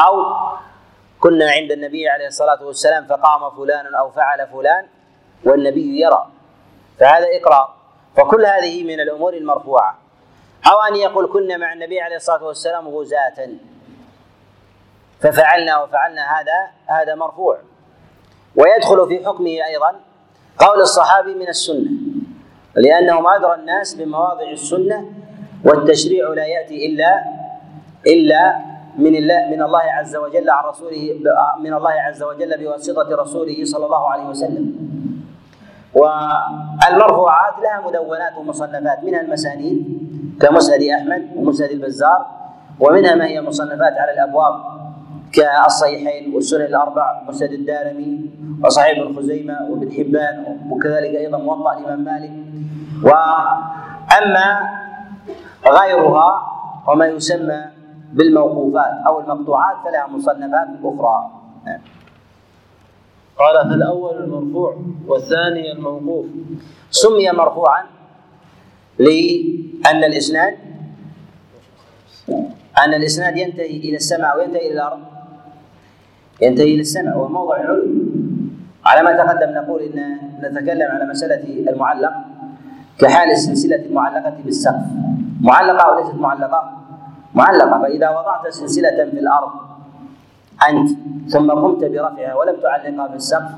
أو 0.08 0.24
كنا 1.20 1.52
عند 1.52 1.72
النبي 1.72 2.10
عليه 2.10 2.28
الصلاة 2.28 2.64
والسلام 2.64 3.06
فقام 3.06 3.50
فلان 3.50 3.96
أو 3.96 4.12
فعل 4.12 4.48
فلان 4.48 4.88
والنبي 5.46 6.02
يرى. 6.02 6.28
فهذا 7.00 7.26
إقرار. 7.42 7.76
فكل 8.16 8.46
هذه 8.46 8.84
من 8.84 9.00
الأمور 9.00 9.34
المرفوعة. 9.34 9.98
أو 10.72 10.82
أن 10.92 10.96
يقول 10.96 11.30
كنا 11.34 11.58
مع 11.58 11.74
النبي 11.74 12.02
عليه 12.02 12.16
الصلاة 12.16 12.44
والسلام 12.44 12.88
غزاة. 12.88 13.50
ففعلنا 15.22 15.84
وفعلنا 15.84 16.40
هذا 16.40 16.72
هذا 16.88 17.16
مرفوع. 17.16 17.60
ويدخل 18.56 19.08
في 19.08 19.26
حكمه 19.26 19.66
أيضا 19.66 20.00
قول 20.58 20.82
الصحابي 20.82 21.36
من 21.36 21.48
السنة 21.48 21.90
لأنهم 22.76 23.28
أدرى 23.28 23.54
الناس 23.56 23.94
بمواضع 23.94 24.52
السنة 24.52 25.06
والتشريع 25.66 26.30
لا 26.30 26.46
يأتي 26.46 26.86
إلا 26.86 27.24
إلا 28.08 28.56
من 28.98 29.16
الله 29.16 29.48
من 29.52 29.62
الله 29.62 29.82
عز 30.00 30.16
وجل 30.16 30.50
عن 30.50 30.64
رسوله 30.64 31.20
من 31.60 31.74
الله 31.74 31.92
عز 31.92 32.24
وجل 32.24 32.58
بواسطة 32.58 33.16
رسوله 33.16 33.66
صلى 33.66 33.86
الله 33.86 34.08
عليه 34.10 34.26
وسلم. 34.26 34.66
والمرفوعات 35.96 37.54
لها 37.64 37.82
مدونات 37.88 38.38
ومصنفات 38.38 39.04
منها 39.04 39.22
المسانيد 39.22 39.78
كمسند 40.42 40.82
أحمد 40.84 41.30
ومسند 41.36 41.70
البزار 41.70 42.26
ومنها 42.80 43.16
ما 43.16 43.26
هي 43.26 43.42
مصنفات 43.42 43.94
على 43.98 44.12
الأبواب. 44.14 44.79
كالصحيحين 45.34 46.34
والسنن 46.34 46.66
الأربع 46.66 47.22
مسند 47.28 47.52
الدارمي 47.52 48.30
وصحيح 48.64 49.00
ابن 49.00 49.16
خزيمة 49.16 49.58
وابن 49.70 49.92
حبان 49.92 50.36
وكذلك 50.70 51.16
أيضا 51.16 51.38
موطأ 51.38 51.78
الإمام 51.78 52.04
مالك. 52.04 52.32
وأما 53.04 54.48
غيرها 55.68 56.30
وما 56.88 57.06
يسمى 57.08 57.62
بالموقوفات 58.14 58.94
أو 59.08 59.20
المقطوعات 59.20 59.76
فلها 59.86 60.08
مصنفات 60.08 60.68
أخرى. 60.84 61.32
قال 63.40 63.70
فالأول 63.70 64.16
المرفوع 64.24 64.78
والثاني 65.08 65.72
الموقوف. 65.72 66.26
سمي 66.92 67.32
مرفوعا 67.32 67.84
لأن 69.00 70.04
الإسناد 70.04 70.54
أن 72.78 72.94
الإسناد 72.94 73.38
ينتهي 73.38 73.78
إلى 73.78 73.96
السماء 73.96 74.38
وينتهي 74.38 74.68
إلى 74.68 74.74
الأرض. 74.74 75.00
ينتهي 76.42 76.80
السماء 76.80 77.18
وهو 77.18 77.28
موضع 77.28 77.56
العلو. 77.56 77.88
على 78.86 79.04
ما 79.04 79.12
تقدم 79.18 79.52
نقول 79.54 79.82
إن 79.82 80.18
نتكلم 80.44 80.88
على 80.92 81.06
مسألة 81.10 81.72
المعلق 81.72 82.14
كحال 83.00 83.32
السلسلة 83.32 83.86
المعلقة 83.86 84.34
بالسقف. 84.46 84.86
معلقة 85.42 85.84
أو 85.90 86.00
ليست 86.00 86.16
معلقة؟ 86.16 86.72
معلقة 87.36 87.82
فإذا 87.82 88.10
وضعت 88.10 88.48
سلسلة 88.48 89.06
في 89.12 89.20
الأرض 89.20 89.52
أنت 90.70 90.90
ثم 91.32 91.52
قمت 91.52 91.84
برفعها 91.84 92.36
ولم 92.36 92.56
تعلقها 92.62 93.08
في 93.08 93.16
السقف 93.16 93.52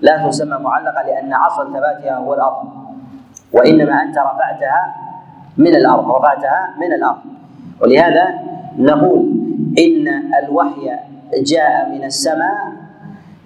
لا 0.00 0.28
تسمى 0.28 0.58
معلقة 0.58 1.02
لأن 1.06 1.32
أصل 1.34 1.66
ثباتها 1.72 2.16
هو 2.16 2.34
الأرض. 2.34 2.64
وإنما 3.52 4.02
أنت 4.02 4.18
رفعتها 4.18 4.94
من 5.56 5.76
الأرض 5.76 6.10
رفعتها 6.10 6.74
من 6.80 6.92
الأرض. 6.92 7.18
ولهذا 7.80 8.24
نقول 8.78 9.32
إن 9.78 10.08
الوحي 10.44 10.90
جاء 11.34 11.90
من 11.92 12.04
السماء 12.04 12.72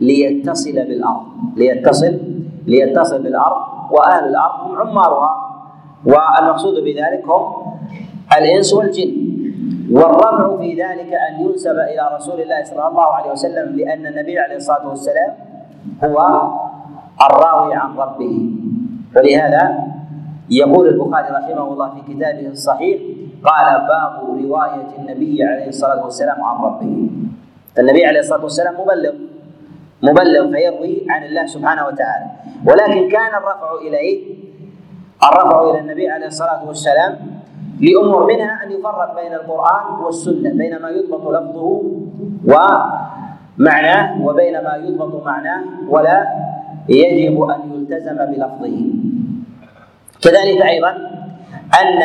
ليتصل 0.01 0.72
بالأرض 0.72 1.26
ليتصل 1.57 2.18
ليتصل 2.66 3.22
بالأرض 3.22 3.62
وأهل 3.91 4.24
الأرض 4.24 4.70
هم 4.70 4.78
عمارها. 4.78 5.33
والمقصود 6.07 6.74
بذلك 6.85 7.24
هم 7.28 7.43
الإنس 8.39 8.72
والجن. 8.74 9.12
والرفع 9.91 10.57
في 10.57 10.70
ذلك 10.72 11.12
أن 11.12 11.41
ينسب 11.41 11.70
إلى 11.70 12.11
رسول 12.16 12.41
الله 12.41 12.64
صلى 12.64 12.89
الله 12.89 13.07
عليه 13.07 13.31
وسلم 13.31 13.76
لأن 13.76 14.07
النبي 14.07 14.39
عليه 14.39 14.57
الصلاة 14.57 14.89
والسلام 14.89 15.33
هو 16.05 16.16
الراوي 17.31 17.74
عن 17.74 17.97
ربه. 17.97 18.51
ولهذا 19.16 19.85
يقول 20.51 20.89
البخاري 20.89 21.28
رحمه 21.28 21.73
الله 21.73 21.89
في 21.90 22.15
كتابه 22.15 22.47
الصحيح 22.48 23.01
قال 23.44 23.66
باب 23.89 24.12
رواية 24.44 24.89
النبي 24.98 25.44
عليه 25.44 25.69
الصلاة 25.69 26.05
والسلام 26.05 26.43
عن 26.44 26.65
ربه. 26.65 27.11
النبي 27.78 28.05
عليه 28.06 28.20
الصلاة 28.20 28.42
والسلام 28.42 28.74
مبلغ 28.80 29.14
مبلغ 30.02 30.51
فيروي 30.52 31.06
عن 31.09 31.22
الله 31.24 31.47
سبحانه 31.47 31.86
وتعالى. 31.86 32.26
ولكن 32.66 33.09
كان 33.09 33.32
الرفع 33.34 33.74
إليه 33.86 34.34
الرفع 35.22 35.70
إلى 35.70 35.80
النبي 35.80 36.09
عليه 36.09 36.26
الصلاة 36.26 36.68
والسلام 36.68 37.18
لأمور 37.80 38.26
منها 38.26 38.64
أن 38.64 38.72
يفرق 38.72 39.20
بين 39.22 39.32
القرآن 39.34 40.05
والسنة 40.05 40.51
بين 40.52 40.78
ما 40.82 40.88
يضبط 40.90 41.28
لفظه 41.28 41.82
ومعناه 42.44 44.26
وبين 44.26 44.52
ما 44.52 44.74
يضبط 44.84 45.24
معناه 45.26 45.64
ولا 45.88 46.26
يجب 46.88 47.42
أن 47.42 47.60
يلتزم 47.74 48.16
بلفظه. 48.16 48.76
كذلك 50.22 50.62
أيضا 50.62 50.90
أن 51.80 52.01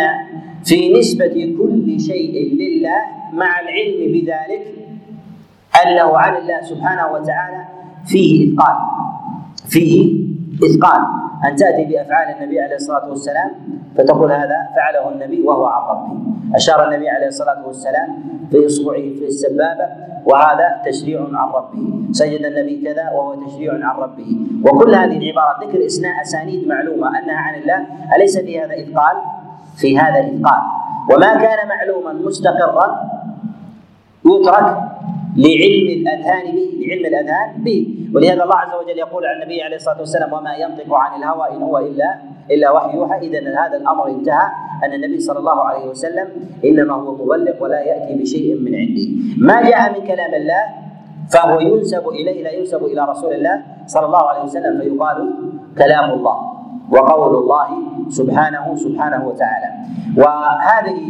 في 0.65 0.99
نسبة 0.99 1.55
كل 1.59 1.99
شيء 1.99 2.55
لله 2.55 3.01
مع 3.33 3.59
العلم 3.59 4.11
بذلك 4.13 4.84
أنه 5.83 6.17
عن 6.17 6.35
الله 6.35 6.61
سبحانه 6.61 7.07
وتعالى 7.11 7.63
فيه 8.05 8.53
اثقال 8.53 8.75
فيه 9.67 10.25
اثقال 10.63 11.01
أن 11.45 11.55
تأتي 11.55 11.85
بأفعال 11.85 12.35
النبي 12.35 12.59
عليه 12.59 12.75
الصلاة 12.75 13.09
والسلام 13.09 13.51
فتقول 13.97 14.31
هذا 14.31 14.69
فعله 14.75 15.09
النبي 15.09 15.41
وهو 15.41 15.65
عن 15.65 15.81
ربه. 15.89 16.17
أشار 16.55 16.87
النبي 16.87 17.09
عليه 17.09 17.27
الصلاة 17.27 17.67
والسلام 17.67 18.07
في 18.51 18.65
إصبعه 18.65 18.95
في 18.95 19.25
السبابة 19.27 19.87
وهذا 20.25 20.81
تشريع 20.85 21.21
عن 21.33 21.49
ربه. 21.49 22.11
سجد 22.11 22.45
النبي 22.45 22.81
كذا 22.85 23.11
وهو 23.11 23.45
تشريع 23.45 23.73
عن 23.73 23.95
ربه. 23.97 24.37
وكل 24.63 24.95
هذه 24.95 25.17
العبارات 25.17 25.63
ذكر 25.63 25.85
اسناء 25.85 26.21
أسانيد 26.21 26.67
معلومة 26.67 27.19
أنها 27.19 27.37
عن 27.37 27.55
الله. 27.55 27.85
أليس 28.15 28.37
في 28.37 28.59
هذا 28.59 28.73
اثقال 28.73 29.15
في 29.77 29.99
هذا 29.99 30.19
اثقال 30.19 30.61
وما 31.11 31.35
كان 31.35 31.67
معلوما 31.67 32.13
مستقرا 32.13 33.09
يترك 34.25 34.77
لعلم 35.35 35.87
الأذهان 35.99 36.45
به 36.55 36.69
لعلم 36.79 37.05
الأذهان 37.05 37.63
به. 37.63 37.79
ولهذا 38.13 38.43
الله 38.43 38.55
عز 38.55 38.73
وجل 38.81 38.97
يقول 38.99 39.25
عن 39.25 39.35
النبي 39.41 39.61
عليه 39.63 39.75
الصلاة 39.75 39.99
والسلام 39.99 40.33
وما 40.33 40.53
ينطق 40.55 40.93
عن 40.93 41.11
الهوى 41.19 41.57
إن 41.57 41.61
هو 41.63 41.77
إلا 41.77 42.09
إلا 42.51 42.71
وحي 42.71 42.97
يوحى. 42.97 43.17
اذا 43.27 43.39
هذا 43.39 43.77
الأمر 43.77 44.07
انتهى 44.09 44.47
أن 44.83 44.93
النبي 44.93 45.19
صلى 45.19 45.39
الله 45.39 45.59
عليه 45.63 45.85
وسلم 45.89 46.27
إنما 46.65 46.93
هو 46.93 47.15
مبلغ 47.15 47.63
ولا 47.63 47.79
يأتي 47.79 48.13
بشيء 48.21 48.59
من 48.59 48.75
عندي 48.75 49.07
ما 49.37 49.61
جاء 49.61 49.99
من 49.99 50.07
كلام 50.07 50.33
الله 50.33 50.63
فهو 51.33 51.59
ينسب 51.59 52.07
إليه 52.07 52.43
لا 52.43 52.51
ينسب 52.51 52.83
إلى 52.85 53.01
رسول 53.09 53.33
الله 53.33 53.63
صلى 53.87 54.05
الله 54.05 54.23
عليه 54.29 54.43
وسلم 54.43 54.81
فيقال 54.81 55.17
كلام 55.77 56.07
الله 56.13 56.37
وقول 56.91 57.35
الله 57.35 57.69
سبحانه 58.09 58.75
سبحانه 58.75 59.27
وتعالى. 59.27 59.69
وهذه 60.17 61.01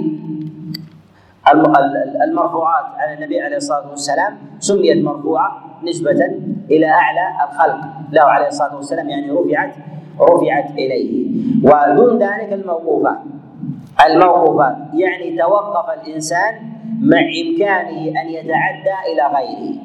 المرفوعات 2.23 2.85
على 2.97 3.13
النبي 3.13 3.41
عليه 3.41 3.57
الصلاة 3.57 3.89
والسلام 3.89 4.37
سميت 4.59 5.05
مرفوعة 5.05 5.51
نسبة 5.83 6.25
إلى 6.71 6.85
أعلى 6.89 7.27
الخلق. 7.49 7.79
له 8.11 8.23
عليه 8.23 8.47
الصلاة 8.47 8.75
والسلام 8.75 9.09
يعني 9.09 9.31
رفعت 9.31 9.75
رفعت 10.21 10.71
إليه. 10.71 11.27
ودون 11.63 12.17
ذلك 12.17 12.53
الموقوفات. 12.53 13.17
الموقوفات 14.05 14.75
يعني 14.93 15.37
توقف 15.37 15.89
الإنسان 16.01 16.53
مع 17.01 17.19
إمكانه 17.19 18.21
أن 18.21 18.27
يتعدى 18.27 18.95
إلى 19.13 19.23
غيره. 19.35 19.75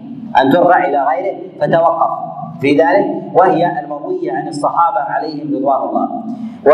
أن 0.42 0.50
ترفع 0.50 0.84
إلى 0.84 1.04
غيره 1.04 1.38
فتوقف. 1.60 2.10
في 2.60 2.76
ذلك 2.76 3.06
وهي 3.34 3.80
المروية 3.80 4.32
عن 4.32 4.48
الصحابة 4.48 5.00
عليهم 5.00 5.56
رضوان 5.56 5.88
الله. 5.88 6.08
و 6.66 6.70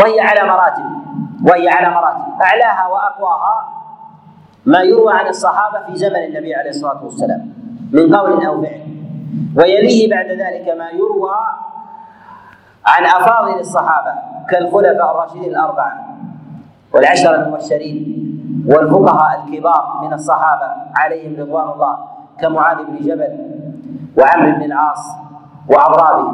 وهي 0.00 0.20
على 0.20 0.48
مراتب. 0.48 1.01
وهي 1.48 1.68
على 1.68 1.94
مراتب. 1.94 2.40
أعلاها 2.42 2.86
وأقواها 2.88 3.68
ما 4.66 4.80
يروى 4.82 5.12
عن 5.12 5.26
الصحابة 5.26 5.86
في 5.86 5.96
زمن 5.96 6.16
النبي 6.16 6.54
عليه 6.54 6.70
الصلاة 6.70 7.04
والسلام 7.04 7.52
من 7.92 8.14
قول 8.16 8.44
أو 8.46 8.62
فعل. 8.62 8.80
ويليه 9.56 10.10
بعد 10.10 10.26
ذلك 10.26 10.68
ما 10.78 10.90
يروى 10.90 11.34
عن 12.86 13.04
أفاضل 13.22 13.60
الصحابة 13.60 14.12
كالخلفاء 14.48 15.10
الراشدين 15.10 15.44
الأربعة 15.44 16.06
والعشرة 16.94 17.34
المبشرين 17.34 18.22
والفقهاء 18.68 19.44
الكبار 19.44 20.00
من 20.02 20.12
الصحابة 20.12 20.72
عليهم 20.96 21.40
رضوان 21.40 21.68
الله 21.68 21.98
كمعاذ 22.40 22.76
بن 22.84 22.96
جبل 22.96 23.38
وعمرو 24.18 24.52
بن 24.52 24.62
العاص 24.62 25.06
واضرابه 25.68 26.30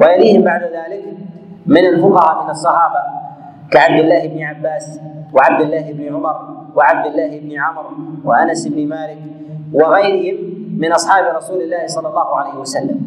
ويليهم 0.00 0.42
بعد 0.42 0.62
ذلك 0.62 1.04
من 1.66 1.86
الفقهاء 1.86 2.44
من 2.44 2.50
الصحابة 2.50 3.19
كعبد 3.70 3.98
الله 4.00 4.26
بن 4.26 4.42
عباس 4.42 5.00
وعبد 5.32 5.60
الله 5.60 5.92
بن 5.92 6.14
عمر 6.14 6.36
وعبد 6.76 7.06
الله 7.06 7.38
بن 7.40 7.60
عمرو 7.60 7.90
وأنس 8.24 8.66
بن 8.68 8.88
مالك 8.88 9.18
وغيرهم 9.72 10.38
من 10.78 10.92
أصحاب 10.92 11.36
رسول 11.36 11.62
الله 11.62 11.86
صلى 11.86 12.08
الله 12.08 12.36
عليه 12.36 12.54
وسلم. 12.58 12.98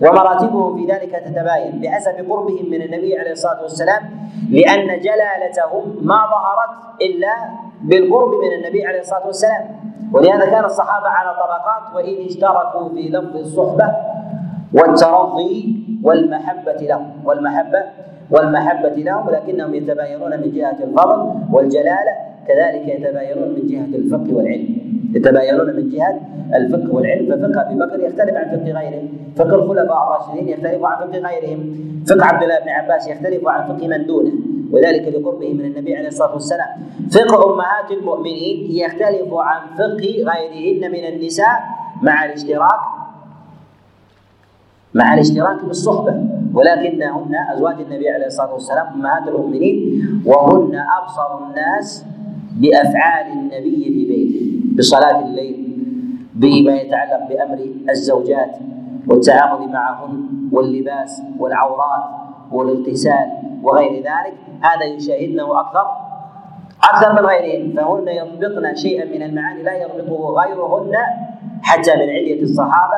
ومراتبهم 0.00 0.76
في 0.76 0.92
ذلك 0.92 1.10
تتباين 1.26 1.80
بحسب 1.80 2.30
قربهم 2.30 2.70
من 2.70 2.82
النبي 2.82 3.18
عليه 3.18 3.32
الصلاة 3.32 3.62
والسلام 3.62 4.02
لأن 4.50 4.86
جلالتهم 5.00 5.98
ما 6.02 6.14
ظهرت 6.14 7.00
إلا 7.02 7.34
بالقرب 7.82 8.30
من 8.30 8.52
النبي 8.58 8.86
عليه 8.86 9.00
الصلاة 9.00 9.26
والسلام. 9.26 9.64
ولهذا 10.12 10.44
كان 10.50 10.64
الصحابة 10.64 11.08
على 11.08 11.30
طبقات 11.34 11.94
وإن 11.94 12.26
اشتركوا 12.26 12.88
في 12.88 13.08
لفظ 13.08 13.36
الصحبة 13.36 13.92
والترضي 14.74 15.84
والمحبة 16.02 16.72
لهم 16.72 17.10
والمحبة 17.24 17.82
والمحبة 18.30 18.88
لهم 18.88 19.26
ولكنهم 19.26 19.74
يتباينون 19.74 20.30
من 20.30 20.52
جهة 20.52 20.76
الفضل 20.84 21.34
والجلالة 21.52 22.12
كذلك 22.48 22.88
يتباينون 22.88 23.48
من 23.48 23.66
جهة 23.66 23.98
الفقه 23.98 24.36
والعلم. 24.36 24.78
يتباينون 25.14 25.76
من 25.76 25.88
جهة 25.88 26.20
الفقه 26.54 26.94
والعلم 26.94 27.26
ففقه 27.26 27.60
أبي 27.60 27.74
بكر 27.74 28.00
يختلف 28.00 28.36
عن 28.36 28.58
فقه 28.58 28.72
غيره. 28.72 29.02
فقه 29.36 29.54
الخلفاء 29.54 30.02
الراشدين 30.02 30.48
يختلف 30.48 30.84
عن 30.84 31.08
فقه 31.08 31.18
غيرهم. 31.18 31.74
فقه 32.06 32.24
عبد 32.24 32.42
الله 32.42 32.58
بن 32.60 32.68
عباس 32.68 33.08
يختلف 33.08 33.48
عن 33.48 33.68
فقه 33.68 33.88
من 33.88 34.06
دونه 34.06 34.32
وذلك 34.72 35.08
لقربه 35.08 35.54
من 35.54 35.64
النبي 35.64 35.96
عليه 35.96 36.08
الصلاة 36.08 36.32
والسلام. 36.32 36.68
فقه 37.12 37.54
أمهات 37.54 37.90
المؤمنين 37.90 38.66
يختلف 38.70 39.34
عن 39.34 39.60
فقه 39.78 40.24
غيرهن 40.30 40.90
من 40.90 41.04
النساء 41.14 41.60
مع 42.02 42.24
الاشتراك 42.24 42.97
مع 44.94 45.14
الاشتراك 45.14 45.64
بالصحبة. 45.64 46.24
ولكنهن 46.54 47.34
أزواج 47.54 47.74
النبي 47.80 48.10
عليه 48.10 48.26
الصلاة 48.26 48.52
والسلام 48.52 48.86
أمهات 48.94 49.28
المؤمنين 49.28 50.02
وهن 50.26 50.74
أبصر 51.02 51.46
الناس 51.46 52.06
بأفعال 52.56 53.32
النبي 53.32 53.84
في 53.84 54.04
بيته 54.06 54.76
بصلاة 54.78 55.24
الليل 55.24 55.68
بما 56.34 56.72
يتعلق 56.74 57.28
بأمر 57.28 57.58
الزوجات 57.90 58.56
والتعامل 59.08 59.68
معهن 59.68 60.26
واللباس 60.52 61.22
والعورات 61.38 62.04
والاغتسال 62.52 63.26
وغير 63.62 63.92
ذلك. 63.92 64.34
هذا 64.60 64.84
يشاهدنه 64.84 65.60
أكثر 65.60 65.86
أكثر 66.92 67.12
من 67.12 67.28
غيرهن. 67.28 67.72
فهن 67.76 68.08
يضبطن 68.08 68.74
شيئا 68.74 69.04
من 69.04 69.22
المعاني 69.22 69.62
لا 69.62 69.74
يضبطه 69.82 70.42
غيرهن 70.42 70.92
حتى 71.62 71.94
من 71.94 72.02
عليه 72.02 72.42
الصحابة. 72.42 72.96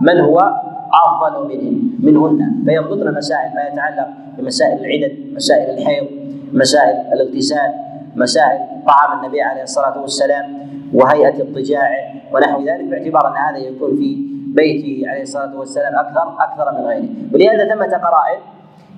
من 0.00 0.20
هو؟ 0.20 0.52
أفضل 0.92 1.48
منهم 1.48 1.98
منهن. 2.02 2.64
فيضبطن 2.64 3.14
مسائل 3.14 3.54
ما 3.54 3.62
يتعلق 3.72 4.08
بمسائل 4.38 4.78
العدد 4.84 5.34
مسائل 5.34 5.78
الحيض 5.78 6.06
مسائل 6.52 6.96
الاغتسال 7.12 7.70
مسائل 8.16 8.60
طعام 8.86 9.18
النبي 9.18 9.42
عليه 9.42 9.62
الصلاة 9.62 10.00
والسلام 10.00 10.58
وهيئة 10.94 11.42
اضطجاعه 11.42 12.12
ونحو 12.32 12.60
ذلك 12.60 12.84
باعتبار 12.84 13.28
أن 13.28 13.36
هذا 13.36 13.58
يكون 13.58 13.96
في 13.96 14.16
بيته 14.54 15.10
عليه 15.10 15.22
الصلاة 15.22 15.58
والسلام 15.58 15.94
أكثر 15.94 16.34
أكثر 16.38 16.78
من 16.78 16.86
غيره. 16.86 17.08
ولهذا 17.34 17.74
ثمة 17.74 17.96
قرائن 17.96 18.38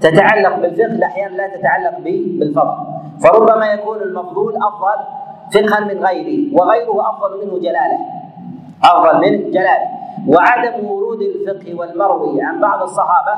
تتعلق 0.01 0.56
بالفقه 0.59 1.06
أحيانا 1.06 1.36
لا 1.36 1.56
تتعلق 1.56 1.98
بالفضل. 2.39 2.77
فربما 3.23 3.73
يكون 3.73 4.02
المفضول 4.02 4.56
أفضل 4.56 4.98
فقها 5.55 5.81
من 5.81 6.05
غيره 6.05 6.55
وغيره 6.55 7.10
أفضل 7.10 7.47
منه 7.47 7.59
جلاله. 7.59 7.98
أفضل 8.85 9.20
منه 9.20 9.51
جلاله. 9.51 9.89
وعدم 10.28 10.84
ورود 10.86 11.20
الفقه 11.22 11.74
والمروي 11.74 12.42
عن 12.42 12.60
بعض 12.60 12.82
الصحابة 12.82 13.34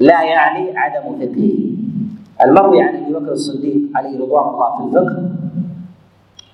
لا 0.00 0.22
يعني 0.22 0.78
عدم 0.78 1.02
فقهه 1.18 1.52
المروي 2.44 2.82
عن 2.82 2.94
أبي 2.96 3.12
بكر 3.12 3.32
الصديق 3.32 3.76
عليه 3.94 4.20
رضوان 4.20 4.48
الله 4.48 4.76
في 4.76 4.82
الفقه 4.84 5.30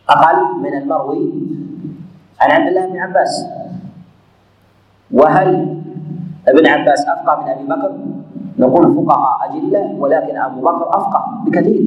أقل 0.09 0.61
من 0.63 0.75
المروي 0.83 1.33
عن 2.41 2.51
عبد 2.51 2.67
الله 2.69 2.87
بن 2.87 2.99
عباس 2.99 3.47
وهل 5.11 5.79
ابن 6.49 6.67
عباس 6.67 7.05
أفقه 7.09 7.43
من 7.43 7.49
أبي 7.49 7.65
بكر؟ 7.65 7.93
نقول 8.59 8.95
فقهاء 8.97 9.51
أجلة 9.51 9.95
ولكن 9.99 10.37
أبو 10.37 10.61
بكر 10.61 10.89
أفقه 10.89 11.43
بكثير 11.47 11.83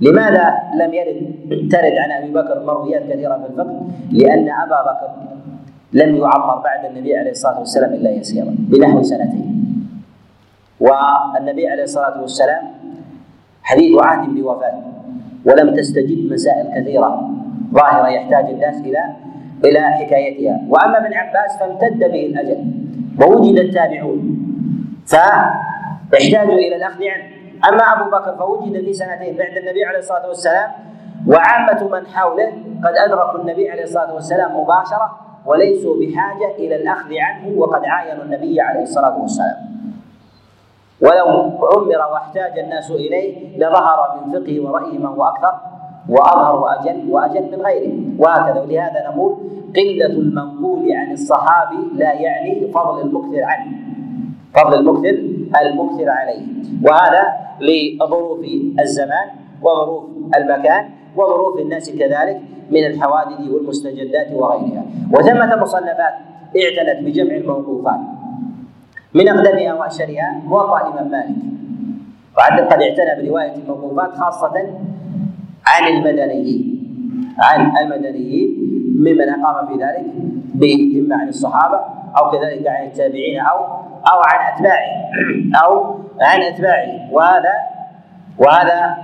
لماذا 0.00 0.54
لم 0.80 0.94
يرد 0.94 1.36
ترد 1.72 1.92
عن 1.98 2.10
أبي 2.10 2.32
بكر 2.32 2.64
مرويات 2.66 3.02
كثيرة 3.02 3.38
في 3.38 3.46
الفقه؟ 3.46 3.80
لأن 4.12 4.48
أبا 4.50 4.82
بكر 4.82 5.08
لم 5.96 6.10
يعمر 6.16 6.56
بعد 6.68 6.84
النبي 6.84 7.16
عليه 7.16 7.30
الصلاة 7.30 7.58
والسلام 7.58 7.92
إلا 7.92 8.10
يسيرا 8.10 8.54
بنحو 8.58 9.02
سنتين. 9.02 9.46
والنبي 10.80 11.68
عليه 11.68 11.82
الصلاة 11.82 12.20
والسلام 12.20 12.64
حديث 13.62 13.92
عهد 14.04 14.28
بوفاته 14.34 14.82
ولم 15.46 15.74
تستجد 15.74 16.32
مسائل 16.32 16.66
كثيرة 16.80 17.30
ظاهرة 17.72 18.08
يحتاج 18.08 18.44
الناس 18.44 18.76
إلى 18.80 19.02
إلى 19.64 19.80
حكايتها. 19.80 20.60
وأما 20.68 20.96
ابن 20.98 21.12
عباس 21.14 21.50
فامتد 21.60 21.98
به 21.98 22.26
الأجل 22.26 22.58
ووجد 23.20 23.58
التابعون 23.58 24.20
فاحتاجوا 25.06 26.58
إلى 26.64 26.76
الأخذ 26.76 27.00
عنه. 27.04 27.24
أما 27.68 27.82
أبو 27.82 28.10
بكر 28.10 28.36
فوجد 28.36 28.84
في 28.84 28.92
سنتين 28.92 29.36
بعد 29.36 29.56
النبي 29.56 29.84
عليه 29.84 29.98
الصلاة 29.98 30.28
والسلام 30.28 30.70
وعامة 31.26 31.88
من 31.92 32.06
حوله 32.06 32.52
قد 32.84 32.94
أدركوا 33.06 33.40
النبي 33.40 33.70
عليه 33.70 33.82
الصلاة 33.82 34.14
والسلام 34.14 34.60
مباشرة 34.60 35.20
وليسوا 35.46 35.94
بحاجة 36.00 36.54
إلى 36.58 36.76
الأخذ 36.76 37.10
عنه 37.18 37.58
وقد 37.58 37.84
عاينوا 37.84 38.24
النبي 38.24 38.60
عليه 38.60 38.82
الصلاة 38.82 39.20
والسلام. 39.20 39.56
ولو 41.00 41.26
عمر 41.72 42.12
واحتاج 42.12 42.58
الناس 42.58 42.90
إليه 42.90 43.58
لظهر 43.58 44.20
من 44.20 44.32
فقه 44.32 44.60
ورأيه 44.60 44.98
من 44.98 45.06
هو 45.06 45.24
أكثر 45.24 45.54
وأظهر 46.08 46.56
وأجل 46.56 47.10
وأجل 47.10 47.42
من 47.42 47.62
غيره. 47.62 47.94
وهكذا. 48.18 48.60
ولهذا 48.60 49.10
نقول 49.10 49.36
قلة 49.76 50.06
المنقول 50.06 50.92
عن 50.92 51.12
الصحابي 51.12 51.76
لا 51.94 52.12
يعني 52.12 52.72
فضل 52.74 53.00
المكثر 53.00 53.42
عنه. 53.42 53.76
فضل 54.54 54.74
المكثر 54.74 55.10
المكثر 55.62 56.08
عليه. 56.08 56.46
وهذا 56.84 57.22
لظروف 57.60 58.40
الزمان 58.80 59.28
وظروف 59.62 60.04
المكان 60.36 60.90
وظروف 61.16 61.58
الناس 61.58 61.90
كذلك. 61.90 62.40
من 62.70 62.86
الحوادث 62.86 63.40
والمستجدات 63.50 64.32
وغيرها. 64.32 64.84
وثمة 65.12 65.56
مصنفات 65.62 66.14
اعتنت 66.56 67.04
بجمع 67.06 67.34
الموقوفات. 67.34 68.00
من 69.14 69.28
أقدمها 69.28 69.74
وأشهرها 69.74 70.40
موطأ 70.46 70.80
الإمام 70.88 71.10
مالك. 71.10 71.36
وقد 72.36 72.60
قد 72.72 72.82
اعتنى 72.82 73.22
برواية 73.28 73.54
الموقوفات 73.54 74.14
خاصة 74.14 74.54
عن 75.66 75.88
المدنيين. 75.96 76.76
عن 77.38 77.76
المدنيين 77.76 78.56
ممن 78.98 79.28
أقام 79.28 79.66
في 79.66 79.74
ذلك 79.84 80.04
اما 81.04 81.16
عن 81.16 81.28
الصحابة 81.28 81.80
أو 82.18 82.30
كذلك 82.30 82.66
عن 82.66 82.86
التابعين 82.86 83.40
أو 83.40 83.58
أو 84.12 84.18
عن 84.26 84.54
أتباعه. 84.54 85.10
أو 85.64 85.94
عن 86.20 86.42
أتباعه. 86.42 87.12
وهذا 87.12 87.52
وهذا 88.38 88.96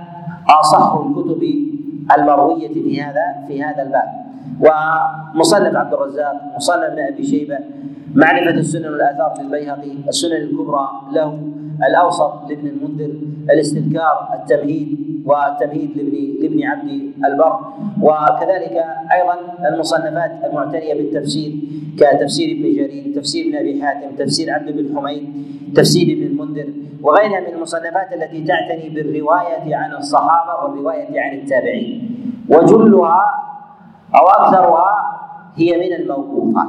أصح 0.59 0.93
الكتب 0.93 1.72
المرويه 2.17 2.67
في 2.67 3.01
هذا 3.01 3.45
في 3.47 3.63
هذا 3.63 3.83
الباب. 3.83 4.23
ومصنف 4.59 5.75
عبد 5.75 5.93
الرزاق 5.93 6.53
مصنف 6.55 6.83
ابن 6.83 6.99
أبي 6.99 7.23
شيبة 7.23 7.57
معرفة 8.15 8.49
السنن 8.49 8.85
والآثار 8.85 9.33
للبيهقي 9.41 9.91
السنن 10.07 10.31
الكبرى 10.31 10.89
له 11.11 11.39
الأوسط 11.89 12.33
لابن 12.49 12.67
المنذر 12.67 13.11
الاستذكار 13.49 14.29
التمهيد 14.33 14.97
والتمهيد 15.25 15.97
لابن 15.97 16.41
لابن 16.41 16.63
عبد 16.63 16.89
البر. 17.25 17.59
وكذلك 18.01 18.85
أيضا 19.13 19.35
المصنفات 19.73 20.31
المعتنية 20.45 20.93
بالتفسير 20.93 21.51
كتفسير 21.97 22.51
ابن 22.51 22.61
جرير 22.61 23.15
تفسير 23.15 23.45
ابن 23.45 23.55
أبي 23.55 23.83
حاتم 23.83 24.15
تفسير 24.15 24.53
عبد 24.53 24.71
بن 24.71 24.97
حميد 24.97 25.29
تفسير 25.75 26.17
ابن 26.17 26.23
المنذر 26.23 26.67
وغيرها 27.01 27.39
من 27.39 27.55
المصنفات 27.55 28.13
التي 28.13 28.43
تعتني 28.43 28.89
بالرواية 28.89 29.75
عن 29.75 29.93
الصحابة 29.95 30.63
والرواية 30.63 31.21
عن 31.21 31.37
التابعين. 31.37 32.15
وجلها 32.49 33.23
أو 34.15 34.27
أكثرها 34.27 35.19
هي 35.55 35.77
من 35.77 36.01
الموقوفات. 36.01 36.67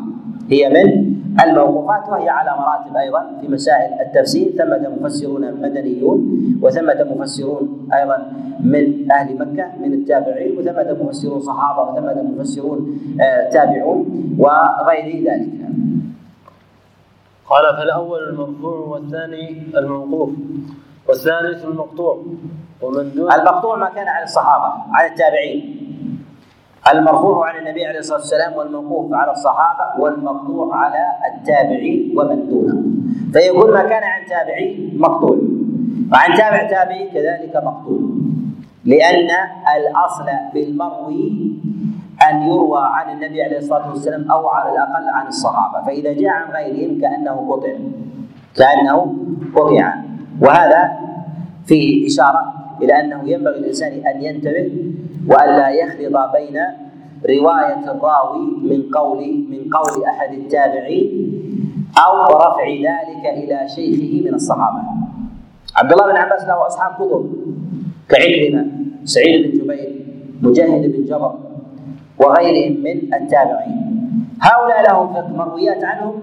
هي 0.50 0.68
من 0.68 1.14
الموقوفات 1.42 2.08
وهي 2.08 2.28
على 2.28 2.50
مراتب 2.60 2.96
أيضا 2.96 3.38
في 3.40 3.48
مسائل 3.48 4.00
التفسير 4.00 4.52
ثمة 4.58 4.88
مفسرون 5.00 5.60
مدنيون 5.62 6.18
وثمة 6.62 7.06
مفسرون 7.16 7.88
أيضا 7.94 8.32
من 8.60 9.12
أهل 9.12 9.34
مكة 9.38 9.66
من 9.80 9.92
التابعين 9.92 10.58
وثمة 10.58 10.96
مفسرون 11.04 11.40
صحابة 11.40 11.90
وثمة 11.90 12.22
مفسرون 12.22 12.98
آه، 13.20 13.50
تابعون 13.50 14.34
وغير 14.38 15.24
ذلك. 15.30 15.50
قال 17.46 17.76
فالأول 17.76 18.28
المرفوع 18.28 18.78
والثاني 18.78 19.62
الموقوف. 19.76 20.30
والثالث 21.08 21.64
المقطوع. 21.64 22.22
ومن 22.82 23.10
دون 23.14 23.32
المقطوع 23.32 23.76
ما 23.76 23.88
كان 23.90 24.08
عن 24.08 24.22
الصحابة 24.22 24.74
عن 24.92 25.10
التابعين. 25.10 25.83
المرفوع 26.92 27.48
عن 27.48 27.56
النبي 27.58 27.86
عليه 27.86 27.98
الصلاة 27.98 28.18
والسلام 28.18 28.52
والموقوف 28.52 29.14
على 29.14 29.32
الصحابة 29.32 30.02
والمقطوع 30.02 30.76
على 30.76 31.06
التابعين 31.34 32.14
ومن 32.18 32.48
دونه. 32.48 32.82
فيقول 33.32 33.72
ما 33.72 33.82
كان 33.82 34.02
عن 34.02 34.26
تابعي 34.26 34.92
مقطوع 34.96 35.38
وعن 36.12 36.38
تابع 36.38 36.68
تابعي 36.70 37.10
كذلك 37.10 37.56
مقطوع 37.56 37.98
لأن 38.84 39.28
الأصل 39.76 40.26
بالمروي 40.54 41.54
أن 42.30 42.42
يروى 42.42 42.80
عن 42.82 43.10
النبي 43.10 43.42
عليه 43.42 43.58
الصلاة 43.58 43.90
والسلام 43.90 44.30
أو 44.30 44.48
على 44.48 44.72
الأقل 44.72 45.08
عن 45.08 45.26
الصحابة. 45.26 45.86
فإذا 45.86 46.12
جاء 46.12 46.30
عن 46.30 46.52
غيرهم 46.52 47.00
كأنه 47.00 47.50
قطع. 47.50 47.72
كأنه 48.56 49.16
قطع. 49.56 49.94
وهذا 50.40 50.92
فيه 51.66 52.06
إشارة 52.06 52.63
إلى 52.82 53.00
أنه 53.00 53.28
ينبغي 53.28 53.58
الإنسان 53.58 53.92
أن 54.06 54.22
ينتبه 54.22 54.72
والا 55.28 55.70
يخلط 55.70 56.16
بين 56.32 56.56
رواية 57.24 57.90
الراوي 57.90 58.46
من 58.62 58.82
قول 58.94 59.18
من 59.50 59.70
قول 59.72 60.04
أحد 60.04 60.32
التابعين 60.32 61.10
أو 62.06 62.36
رفع 62.36 62.68
ذلك 62.68 63.24
إلى 63.44 63.68
شيخه 63.68 64.28
من 64.28 64.34
الصحابة. 64.34 64.82
عبد 65.76 65.92
الله 65.92 66.06
بن 66.06 66.16
عباس 66.16 66.44
له 66.44 66.66
أصحاب 66.66 66.94
كتب 66.94 67.32
كعكرمه، 68.08 68.66
سعيد 69.04 69.52
بن 69.52 69.58
جبير، 69.58 70.06
مجاهد 70.42 70.92
بن 70.92 71.04
جبر 71.04 71.34
وغيرهم 72.18 72.82
من 72.82 73.14
التابعين. 73.14 73.80
هؤلاء 74.40 74.82
لهم 74.90 75.36
مرويات 75.36 75.84
عنهم 75.84 76.14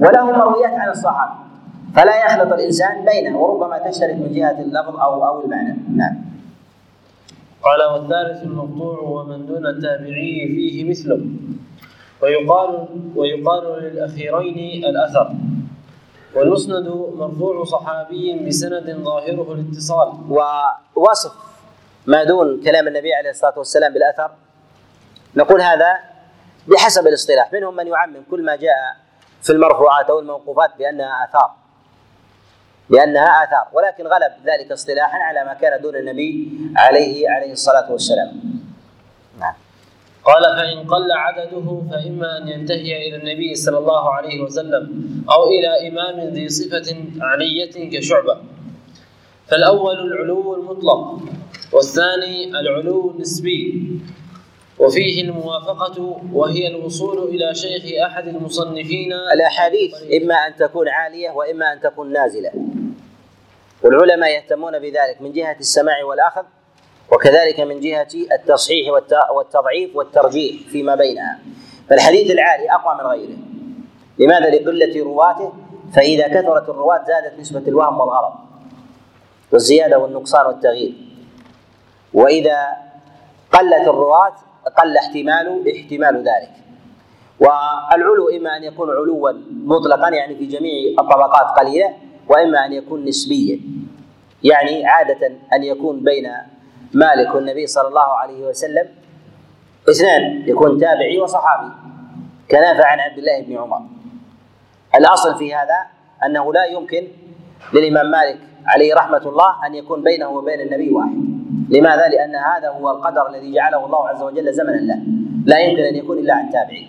ولهم 0.00 0.38
مرويات 0.38 0.74
عن 0.74 0.90
الصحابة. 0.90 1.49
فلا 1.96 2.24
يخلط 2.24 2.52
الإنسان 2.52 3.04
بينه 3.04 3.38
وربما 3.38 3.78
تشترك 3.78 4.14
من 4.14 4.32
جهة 4.32 4.60
اللفظ 4.60 4.96
أو 5.00 5.26
أو 5.26 5.44
المعنى. 5.44 5.76
نعم. 5.96 6.16
قال 7.62 7.92
والثالث 7.92 8.42
المقطوع 8.42 8.98
ومن 8.98 9.46
دون 9.46 9.66
التابعي 9.66 10.48
فيه 10.48 10.90
مثله. 10.90 11.20
ويقال 12.22 12.88
ويقال 13.16 13.82
للأخيرين 13.82 14.84
الأثر. 14.84 15.34
والمسند 16.34 16.88
مرفوع 17.14 17.64
صحابي 17.64 18.46
بسند 18.46 18.90
ظاهره 18.90 19.52
الاتصال. 19.52 20.12
ووصف 20.96 21.32
ما 22.06 22.24
دون 22.24 22.62
كلام 22.64 22.88
النبي 22.88 23.14
عليه 23.14 23.30
الصلاة 23.30 23.58
والسلام 23.58 23.92
بالأثر. 23.92 24.30
نقول 25.36 25.60
هذا 25.60 25.98
بحسب 26.68 27.06
الاصطلاح. 27.06 27.52
منهم 27.52 27.76
من 27.76 27.86
يعمم 27.86 28.22
كل 28.30 28.44
ما 28.44 28.56
جاء 28.56 28.96
في 29.42 29.50
المرفوعات 29.50 30.10
أو 30.10 30.18
الموقوفات 30.18 30.70
بأنها 30.78 31.24
آثار. 31.28 31.59
لأنها 32.90 33.44
آثار. 33.44 33.66
ولكن 33.72 34.04
غلب 34.06 34.32
ذلك 34.46 34.72
اصطلاحا 34.72 35.18
على 35.18 35.44
ما 35.44 35.54
كان 35.54 35.82
دون 35.82 35.96
النبي 35.96 36.50
عليه 36.76 37.30
عليه 37.30 37.52
الصلاة 37.52 37.92
والسلام. 37.92 38.32
نعم. 39.40 39.54
قال 40.24 40.42
فإن 40.42 40.78
قل 40.86 41.12
عدده 41.12 41.82
فإما 41.90 42.38
أن 42.38 42.48
ينتهي 42.48 43.08
إلى 43.08 43.16
النبي 43.16 43.54
صلى 43.54 43.78
الله 43.78 44.10
عليه 44.14 44.40
وسلم 44.40 44.84
أو 45.30 45.48
إلى 45.48 45.88
إمام 45.88 46.28
ذي 46.34 46.48
صفة 46.48 46.96
علية 47.20 47.90
كشعبة. 47.90 48.36
فالأول 49.46 49.98
العلو 49.98 50.54
المطلق 50.54 51.20
والثاني 51.72 52.60
العلو 52.60 53.10
النسبي. 53.10 53.90
وفيه 54.78 55.22
الموافقة 55.22 56.20
وهي 56.32 56.68
الوصول 56.68 57.28
إلى 57.28 57.54
شيخ 57.54 57.82
أحد 58.06 58.28
المصنفين. 58.28 59.12
الأحاديث 59.12 59.94
إما 60.22 60.34
أن 60.34 60.56
تكون 60.56 60.88
عالية 60.88 61.30
وإما 61.30 61.72
أن 61.72 61.80
تكون 61.80 62.12
نازلة. 62.12 62.50
والعلماء 63.82 64.30
يهتمون 64.30 64.78
بذلك 64.78 65.16
من 65.20 65.32
جهة 65.32 65.56
السماع 65.60 66.04
والأخذ 66.04 66.42
وكذلك 67.12 67.60
من 67.60 67.80
جهة 67.80 68.08
التصحيح 68.32 68.88
والتضعيف 69.30 69.96
والترجيح 69.96 70.68
فيما 70.68 70.94
بينها. 70.94 71.38
فالحديث 71.90 72.30
العالي 72.30 72.70
أقوى 72.72 72.94
من 72.94 73.06
غيره. 73.10 73.36
لماذا؟ 74.18 74.50
لقلة 74.50 75.04
رواته. 75.04 75.52
فإذا 75.94 76.28
كثرت 76.28 76.68
الرواة 76.68 77.04
زادت 77.04 77.38
نسبة 77.40 77.62
الوهم 77.68 78.00
والغلط 78.00 78.32
والزيادة 79.52 79.98
والنقصان 79.98 80.46
والتغيير. 80.46 80.94
وإذا 82.14 82.66
قلت 83.52 83.88
الرواة 83.88 84.34
قل 84.78 84.96
احتمال 84.96 85.76
احتمال 85.76 86.16
ذلك. 86.16 86.52
والعلو 87.40 88.28
إما 88.28 88.56
أن 88.56 88.64
يكون 88.64 88.90
علوا 88.90 89.32
مطلقا 89.50 90.08
يعني 90.08 90.36
في 90.36 90.46
جميع 90.46 90.90
الطبقات 91.00 91.58
قليلة 91.58 91.94
وإما 92.30 92.66
أن 92.66 92.72
يكون 92.72 93.04
نسبيا 93.04 93.60
يعني 94.42 94.86
عادة 94.86 95.26
أن 95.52 95.62
يكون 95.62 96.04
بين 96.04 96.28
مالك 96.94 97.34
والنبي 97.34 97.66
صلى 97.66 97.88
الله 97.88 98.08
عليه 98.22 98.46
وسلم 98.46 98.88
اثنان 99.90 100.48
يكون 100.48 100.78
تابعي 100.78 101.18
وصحابي 101.18 101.72
كنافع 102.50 102.86
عن 102.86 103.00
عبد 103.00 103.18
الله 103.18 103.40
بن 103.42 103.56
عمر. 103.56 103.80
الأصل 104.94 105.38
في 105.38 105.54
هذا 105.54 105.78
أنه 106.26 106.52
لا 106.52 106.64
يمكن 106.64 107.08
للإمام 107.74 108.10
مالك 108.10 108.38
عليه 108.66 108.94
رحمة 108.94 109.28
الله 109.28 109.66
أن 109.66 109.74
يكون 109.74 110.02
بينه 110.02 110.28
وبين 110.28 110.60
النبي 110.60 110.90
واحد. 110.90 111.18
لماذا؟ 111.70 112.08
لأن 112.08 112.34
هذا 112.34 112.68
هو 112.68 112.90
القدر 112.90 113.28
الذي 113.28 113.52
جعله 113.54 113.86
الله 113.86 114.08
عز 114.08 114.22
وجل 114.22 114.52
زمنا 114.52 114.76
له. 114.76 114.98
لا 115.46 115.58
يمكن 115.58 115.82
أن 115.82 115.94
يكون 115.94 116.18
إلا 116.18 116.34
عن 116.34 116.50
تابعي. 116.50 116.86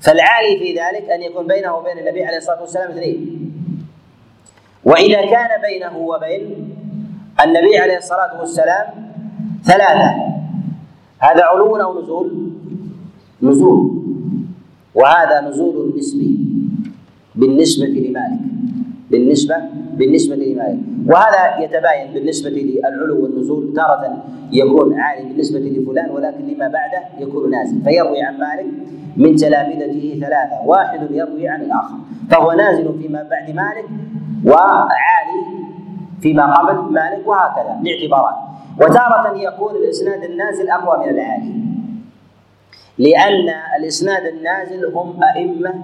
فالعالي 0.00 0.58
في 0.58 0.72
ذلك 0.72 1.10
أن 1.10 1.22
يكون 1.22 1.46
بينه 1.46 1.74
وبين 1.74 1.98
النبي 1.98 2.24
عليه 2.24 2.36
الصلاة 2.36 2.60
والسلام 2.60 2.90
اثنين. 2.90 3.49
وإذا 4.84 5.20
كان 5.20 5.48
بينه 5.62 5.96
وبين 5.98 6.74
النبي 7.44 7.78
عليه 7.78 7.96
الصلاة 7.96 8.40
والسلام 8.40 8.86
ثلاثة. 9.64 10.10
هذا 11.18 11.44
علو 11.44 11.76
أو 11.76 12.02
نزول؟ 12.02 12.50
نزول. 13.42 14.02
وهذا 14.94 15.48
نزول 15.48 15.94
نسبي. 15.98 16.38
بالنسبة 17.34 17.86
لمالك. 17.86 18.40
بالنسبة 19.10 19.56
بالنسبة 19.94 20.36
لمالك. 20.36 20.78
وهذا 21.06 21.64
يتباين 21.64 22.12
بالنسبة 22.14 22.50
للعلو 22.50 23.22
والنزول. 23.22 23.72
تارة 23.76 24.24
يكون 24.52 25.00
عالي 25.00 25.28
بالنسبة 25.28 25.58
لفلان 25.58 26.10
ولكن 26.10 26.46
لما 26.46 26.68
بعده 26.68 27.02
يكون 27.18 27.50
نازل. 27.50 27.82
فيروي 27.84 28.22
عن 28.22 28.38
مالك 28.38 28.66
من 29.16 29.36
تلامذته 29.36 30.18
ثلاثة. 30.20 30.66
واحد 30.66 31.10
يروي 31.10 31.48
عن 31.48 31.60
الآخر. 31.62 31.96
فهو 32.30 32.52
نازل 32.52 32.98
فيما 33.02 33.22
بعد 33.30 33.50
مالك 33.50 33.88
وعالي 34.44 35.42
فيما 36.22 36.54
قبل 36.54 36.92
مالك 36.92 37.26
وهكذا 37.26 37.80
لاعتبارات 37.82 38.34
وتارة 38.80 39.36
يكون 39.36 39.74
الإسناد 39.76 40.24
النازل 40.24 40.70
أقوى 40.70 41.06
من 41.06 41.10
العالي. 41.10 41.54
لأن 42.98 43.48
الإسناد 43.78 44.26
النازل 44.26 44.94
هم 44.94 45.20
أئمة 45.36 45.74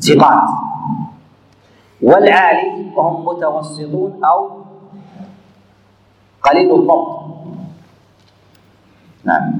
ثقات. 0.00 0.48
والعالي 2.02 2.90
هم 2.96 3.24
متوسطون 3.24 4.24
أو 4.24 4.50
قليل 6.42 6.74
الضبط. 6.74 7.20
نعم. 9.24 9.52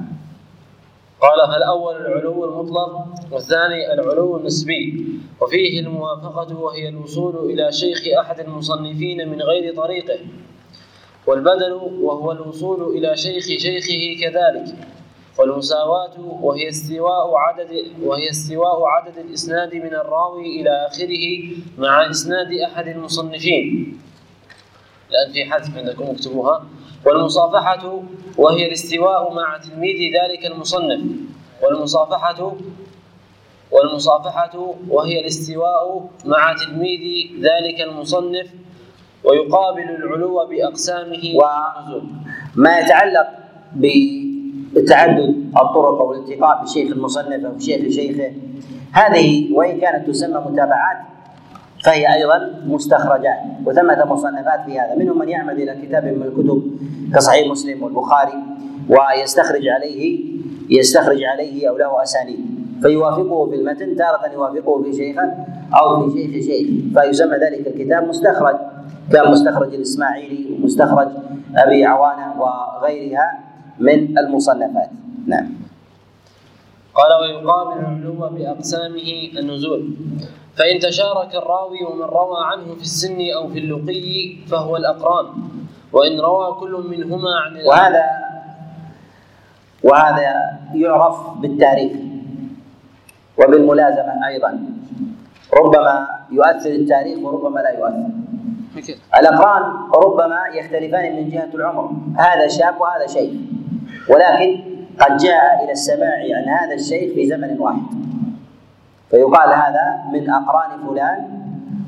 قال 1.20 1.53
فالأول 1.53 1.97
العلو 1.97 2.45
المطلق 2.45 3.05
والثاني 3.32 3.93
العلو 3.93 4.36
النسبي. 4.36 5.07
وفيه 5.40 5.81
الموافقة 5.81 6.59
وهي 6.59 6.89
الوصول 6.89 7.51
إلى 7.51 7.73
شيخ 7.73 7.99
أحد 8.20 8.40
المصنفين 8.40 9.28
من 9.28 9.43
غير 9.43 9.74
طريقه. 9.77 10.19
والبدل 11.27 11.73
وهو 12.01 12.32
الوصول 12.32 12.97
إلى 12.97 13.16
شيخ 13.16 13.45
شيخه 13.45 14.20
كذلك. 14.20 14.77
والمساواة 15.39 16.20
وهي 16.43 16.69
استواء 16.69 17.36
عدد 17.36 17.70
وهي 18.03 18.31
استواء 18.31 18.85
عدد 18.85 19.19
الإسناد 19.19 19.74
من 19.74 19.95
الراوي 19.95 20.61
إلى 20.61 20.86
آخره 20.86 21.24
مع 21.78 22.11
إسناد 22.11 22.53
أحد 22.53 22.89
المصنفين. 22.89 23.99
الآن 25.11 25.32
في 25.32 25.45
حذف 25.45 25.78
عندكم 25.78 26.05
اكتبوها. 26.05 26.66
والمصافحة 27.07 28.03
وهي 28.39 28.66
الاستواء 28.66 29.35
مع 29.35 29.59
تلميذ 29.59 29.97
ذلك 30.15 30.47
المصنف. 30.53 31.01
والمصافحة 31.62 32.53
والمصافحة 33.70 34.75
وهي 34.89 35.20
الاستواء 35.20 36.09
مع 36.25 36.53
تلميذ 36.65 37.01
ذلك 37.41 37.81
المصنف 37.81 38.47
ويقابل 39.25 39.83
العلو 39.83 40.47
بأقسامه 40.47 41.23
وما 42.57 42.79
يتعلق 42.79 43.29
بتعدد 43.77 45.51
الطرق 45.57 46.01
أو 46.01 46.12
الالتقاء 46.12 46.65
بشيخ 46.65 46.91
المصنف 46.93 47.45
أو 47.45 47.59
شيخ 47.59 47.93
شيخه 47.95 48.33
هذه 48.93 49.53
وإن 49.53 49.81
كانت 49.81 50.09
تسمى 50.11 50.41
متابعات 50.51 50.97
فهي 51.84 52.14
أيضا 52.14 52.62
مستخرجات 52.66 53.38
وثمة 53.66 54.05
مصنفات 54.05 54.60
في 54.66 54.80
هذا. 54.80 54.94
منهم 54.94 55.18
من 55.18 55.28
يعمد 55.28 55.59
إلى 55.59 55.86
كتاب 55.86 56.05
من 56.05 56.22
الكتب 56.22 56.62
كصحيح 57.14 57.50
مسلم 57.50 57.82
والبخاري 57.82 58.42
ويستخرج 58.88 59.68
عليه 59.68 60.24
يستخرج 60.70 61.22
عليه 61.24 61.68
أو 61.68 61.76
له 61.76 62.02
أسانيد. 62.02 62.40
فيوافقه 62.82 63.46
في 63.50 63.55
المتن 63.55 63.96
تارة 63.96 64.32
يوافقه 64.32 64.82
في 64.82 64.92
شيخه 64.92 65.32
أو 65.80 66.10
في 66.10 66.18
شيخ 66.18 66.46
شيخ. 66.46 66.68
فيسمى 66.94 67.36
ذلك 67.36 67.66
الكتاب 67.66 68.09
مستخرج 68.09 68.56
كان 69.12 69.30
مستخرج 69.30 69.74
الإسماعيلي 69.74 70.55
ومستخرج 70.55 71.09
أبي 71.56 71.84
عوانة 71.84 72.40
وغيرها 72.40 73.38
من 73.78 74.18
المصنفات. 74.18 74.90
نعم. 75.26 75.48
قال 76.94 77.10
ويقابل 77.20 77.80
العلو 77.80 78.28
بأقسامه 78.36 79.09
النزول. 79.38 79.90
فإن 80.59 80.78
تشارك 80.78 81.35
الراوي 81.35 81.85
ومن 81.85 82.02
روى 82.02 82.39
عنه 82.44 82.74
في 82.74 82.82
السن 82.82 83.18
أو 83.36 83.48
في 83.48 83.59
اللقي 83.59 84.36
فهو 84.51 84.76
الأقران. 84.76 85.26
وإن 85.93 86.20
روى 86.20 86.55
كل 86.60 86.85
منهما 86.90 87.30
عن 87.44 87.66
وهذا 87.66 88.05
وهذا 89.85 90.59
يعرف 90.74 91.39
بالتاريخ 91.39 91.93
وبالملازمة 93.39 94.26
أيضا. 94.28 94.60
ربما 95.55 96.09
يؤثر 96.30 96.70
التاريخ 96.70 97.18
وربما 97.18 97.60
لا 97.60 97.70
يؤثر. 97.70 98.10
الأقران 99.20 99.62
ربما 99.94 100.40
يختلفان 100.55 101.16
من 101.16 101.30
جهة 101.30 101.51
العمر. 101.55 101.90
هذا 102.18 102.48
شاب 102.48 102.80
وهذا 102.80 103.06
شيخ. 103.06 103.32
ولكن 104.10 104.60
قد 105.01 105.16
جاء 105.16 105.64
إلى 105.64 105.72
السماع 105.72 106.18
عن 106.36 106.44
هذا 106.44 106.74
الشيخ 106.74 107.14
في 107.14 107.26
زمن 107.26 107.56
واحد. 107.60 108.07
فيقال 109.10 109.48
هذا 109.48 109.86
من 110.12 110.30
أقران 110.30 110.70
فلان 110.86 111.18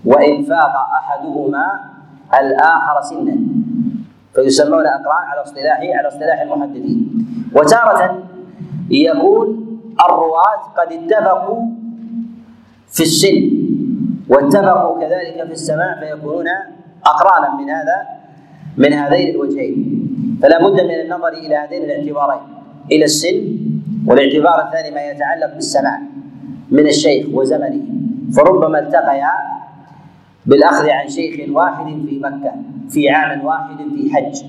وإن 0.05 0.42
فاق 0.42 0.74
أحدهما 0.98 1.66
الآخر 2.40 2.97
سنا. 3.02 3.36
فيسمون 4.34 4.86
أقران 4.86 5.24
على 5.30 5.42
اصطلاح 5.42 5.78
على 5.98 6.09
اصطلاح 6.09 6.40
المحدثين. 6.40 7.26
وتارة 7.56 8.22
يكون 8.90 9.48
الرواة 10.05 10.62
قد 10.76 10.92
اتفقوا 10.92 11.62
في 12.88 13.02
السن 13.02 13.51
واتفقوا 14.28 15.01
كذلك 15.01 15.47
في 15.47 15.52
السماع 15.52 16.01
فيكونون 16.01 16.47
أقرانا 17.06 17.55
من 17.55 17.70
هذا 17.70 17.97
من 18.76 18.92
هذين 18.92 19.34
الوجهين. 19.34 19.76
فلا 20.42 20.59
بد 20.62 20.80
من 20.80 21.01
النظر 21.05 21.28
إلى 21.28 21.56
هذين 21.56 21.82
الاعتبارين 21.82 22.42
إلى 22.92 23.05
السن 23.05 23.36
والاعتبار 24.06 24.66
الثاني 24.66 24.90
ما 24.94 25.02
يتعلق 25.02 25.55
بالسماع. 25.55 26.01
من 26.70 26.86
الشيخ 26.86 27.26
وزمنه. 27.34 27.82
فربما 28.36 28.78
التقيا 28.78 29.32
بالأخذ 30.47 30.90
عن 30.90 31.09
شيخ 31.09 31.51
واحد 31.51 31.84
في 31.86 32.20
مكة 32.24 32.52
في 32.88 33.10
عام 33.10 33.44
واحد 33.44 33.76
في 33.76 34.14
حج. 34.14 34.42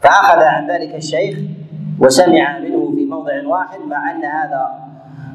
فأخذ 0.00 0.42
عن 0.42 0.70
ذلك 0.70 0.94
الشيخ 0.94 1.38
وسمع 2.00 2.58
منه 2.58 2.92
في 2.94 3.04
موضع 3.04 3.46
واحد 3.46 3.80
مع 3.88 4.10
أن 4.10 4.24
هذا 4.24 4.70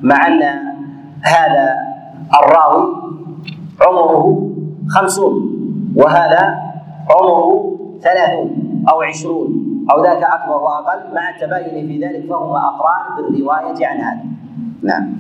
مع 0.02 0.28
أن 0.28 0.42
هذا 1.22 1.76
الراوي 2.40 2.96
عمره 3.82 4.50
خمسون 4.90 5.58
وهذا 5.96 6.64
عمره 7.10 7.78
ثلاثون 8.02 8.84
أو 8.90 9.02
عشرون 9.02 9.68
أو 9.92 10.04
ذاك 10.04 10.24
أكبر 10.24 10.62
وأقل 10.62 11.16
مع 11.16 11.30
التباين 11.30 11.88
في 11.88 12.06
ذلك 12.06 12.30
فهما 12.30 12.58
أقران 12.58 13.16
بالرواية 13.18 13.88
عن 13.88 13.98
هذا. 13.98 14.26
نعم. 14.84 15.18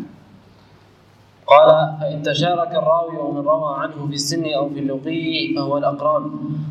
قال 1.48 1.70
فإن 2.02 2.22
تشارك 2.24 2.72
الراوي 2.76 3.18
ومن 3.18 3.42
روى 3.48 3.76
عنه 3.80 4.08
في 4.08 4.14
السن 4.14 4.44
أو 4.54 4.70
في 4.70 4.80
اللقي 4.80 5.56
فهو 5.56 5.78
الأقران. 5.78 6.24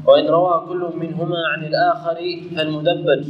وإن 0.07 0.27
روى 0.27 0.67
كل 0.69 0.91
منهما 0.97 1.37
عن 1.53 1.65
الآخر 1.65 2.17
فالمدبج 2.57 3.25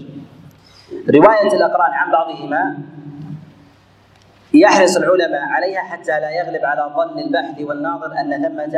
رواية 1.14 1.52
الأقران 1.52 1.92
عن 1.92 2.12
بعضهما 2.12 2.78
يحرص 4.54 4.96
العلماء 4.96 5.40
عليها 5.40 5.80
حتى 5.80 6.20
لا 6.20 6.30
يغلب 6.30 6.64
على 6.64 6.90
ظن 6.96 7.18
البحث 7.18 7.60
والناظر 7.60 8.20
أن 8.20 8.42
ثمة 8.42 8.76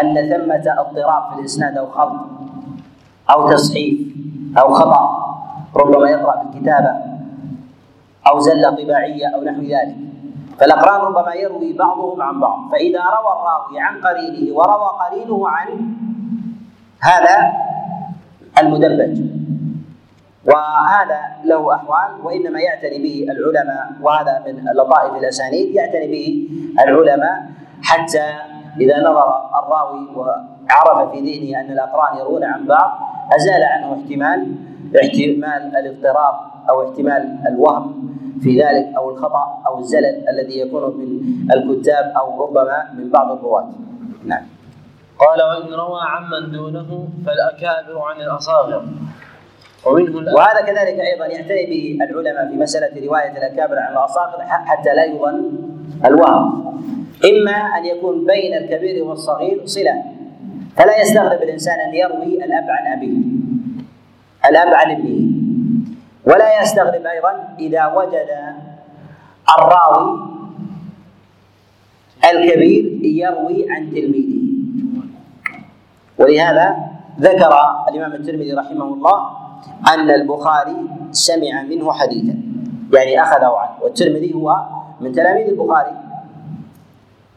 أن 0.00 0.14
ثمة 0.14 0.80
اضطراب 0.80 1.34
في 1.34 1.40
الإسناد 1.40 1.76
أو 1.76 1.86
خلط 1.90 2.20
أو 3.30 3.50
تصحيف 3.50 3.98
أو 4.58 4.74
خطأ 4.74 5.26
ربما 5.76 6.10
يقرأ 6.10 6.42
في 6.42 6.56
الكتابة 6.56 6.92
أو 8.26 8.40
زلة 8.40 8.70
طباعية 8.70 9.26
أو 9.34 9.44
نحو 9.44 9.62
ذلك. 9.62 9.96
فالأقران 10.58 11.00
ربما 11.00 11.34
يروي 11.34 11.72
بعضهم 11.72 12.22
عن 12.22 12.40
بعض. 12.40 12.58
فإذا 12.72 13.00
روى 13.00 13.32
الراوي 13.36 13.80
عن 13.80 14.00
قرينه 14.00 14.56
وروى 14.56 14.90
قرينه 15.00 15.48
عن 15.48 15.68
هذا 17.00 17.36
المدبج. 18.58 19.20
وهذا 20.46 21.20
له 21.44 21.74
أحوال 21.74 22.10
وإنما 22.22 22.60
يعتني 22.60 22.98
به 23.02 23.26
العلماء 23.32 23.92
وهذا 24.02 24.42
من 24.46 24.64
لطائف 24.74 25.14
الأسانيد 25.14 25.74
يعتني 25.74 26.06
به 26.06 26.48
العلماء 26.84 27.46
حتى 27.82 28.26
إذا 28.80 29.00
نظر 29.00 29.28
الراوي 29.58 30.06
وعرف 30.16 31.10
في 31.10 31.18
ذهنه 31.20 31.60
أن 31.60 31.72
الأقران 31.72 32.18
يروون 32.18 32.44
عن 32.44 32.66
بعض 32.66 32.90
أزال 33.36 33.62
عنه 33.62 33.94
احتمال 33.94 34.54
احتمال 35.02 35.76
الاضطراب 35.76 36.34
أو 36.70 36.88
احتمال 36.88 37.38
الوهم. 37.48 38.06
في 38.42 38.62
ذلك 38.62 38.96
أو 38.96 39.10
الخطأ 39.10 39.62
أو 39.66 39.78
الزلل 39.78 40.28
الذي 40.28 40.60
يكون 40.60 40.82
من 40.98 41.08
الكتاب 41.54 42.12
أو 42.16 42.42
ربما 42.42 42.92
من 42.98 43.10
بعض 43.10 43.30
الرواة. 43.32 43.70
نعم. 44.24 44.42
قال 45.18 45.42
وإن 45.42 45.74
روى 45.74 46.00
عمن 46.02 46.52
دونه 46.52 47.08
فالأكابر 47.26 47.98
عن 47.98 48.20
الأصاغر. 48.20 48.84
ومنه 49.86 50.34
وهذا 50.34 50.60
كذلك 50.66 51.00
أيضا 51.00 51.26
يعتني 51.26 51.66
به 51.66 51.98
العلماء 52.04 52.48
في 52.48 52.56
مسألة 52.56 53.06
رواية 53.06 53.32
الأكابر 53.38 53.78
عن 53.78 53.92
الأصاغر 53.92 54.40
حتى 54.40 54.94
لا 54.94 55.04
يظن 55.04 55.58
الوهم. 56.04 56.82
إما 57.24 57.52
أن 57.52 57.84
يكون 57.84 58.26
بين 58.26 58.54
الكبير 58.54 59.04
والصغير 59.04 59.66
صلة. 59.66 60.02
فلا 60.76 61.00
يستغرب 61.00 61.42
الإنسان 61.42 61.80
أن 61.80 61.94
يروي 61.94 62.44
الأب 62.44 62.66
عن 62.68 62.92
أبيه. 62.98 63.18
الأب 64.50 64.74
عن 64.74 64.90
ابنه. 64.90 65.45
ولا 66.26 66.62
يستغرب 66.62 67.06
أيضا 67.06 67.54
إذا 67.58 67.86
وجد 67.86 68.28
الراوي 69.58 70.36
الكبير 72.24 72.84
يروي 73.04 73.70
عن 73.70 73.90
تلميذه. 73.90 74.46
ولهذا 76.18 76.76
ذكر 77.20 77.52
الإمام 77.88 78.12
الترمذي 78.12 78.52
رحمه 78.52 78.84
الله 78.84 79.30
أن 79.94 80.10
البخاري 80.10 80.76
سمع 81.10 81.62
منه 81.62 81.92
حديثا 81.92 82.42
يعني 82.92 83.22
أخذه 83.22 83.56
عنه. 83.56 83.82
والترمذي 83.82 84.34
هو 84.34 84.56
من 85.00 85.12
تلاميذ 85.12 85.46
البخاري. 85.48 85.96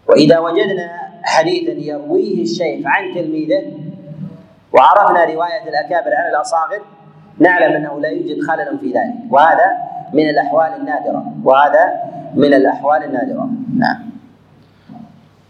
وإذا 0.08 0.40
وجدنا 0.40 1.10
حديثا 1.24 1.72
يرويه 1.72 2.42
الشيخ 2.42 2.82
عن 2.86 3.14
تلميذه 3.14 3.74
وعرفنا 4.74 5.26
رواية 5.26 5.70
الأكابر 5.70 6.16
عن 6.16 6.30
الأصاغر 6.30 6.82
نعلم 7.40 7.76
أنه 7.76 8.00
لا 8.00 8.10
يوجد 8.10 8.42
خلل 8.42 8.78
في 8.80 8.88
ذلك. 8.88 9.16
وهذا 9.32 9.68
من 10.14 10.30
الأحوال 10.30 10.74
النادرة. 10.80 11.24
وهذا 11.44 11.84
من 12.36 12.54
الأحوال 12.54 13.04
النادرة. 13.04 13.50
نعم. 13.78 14.10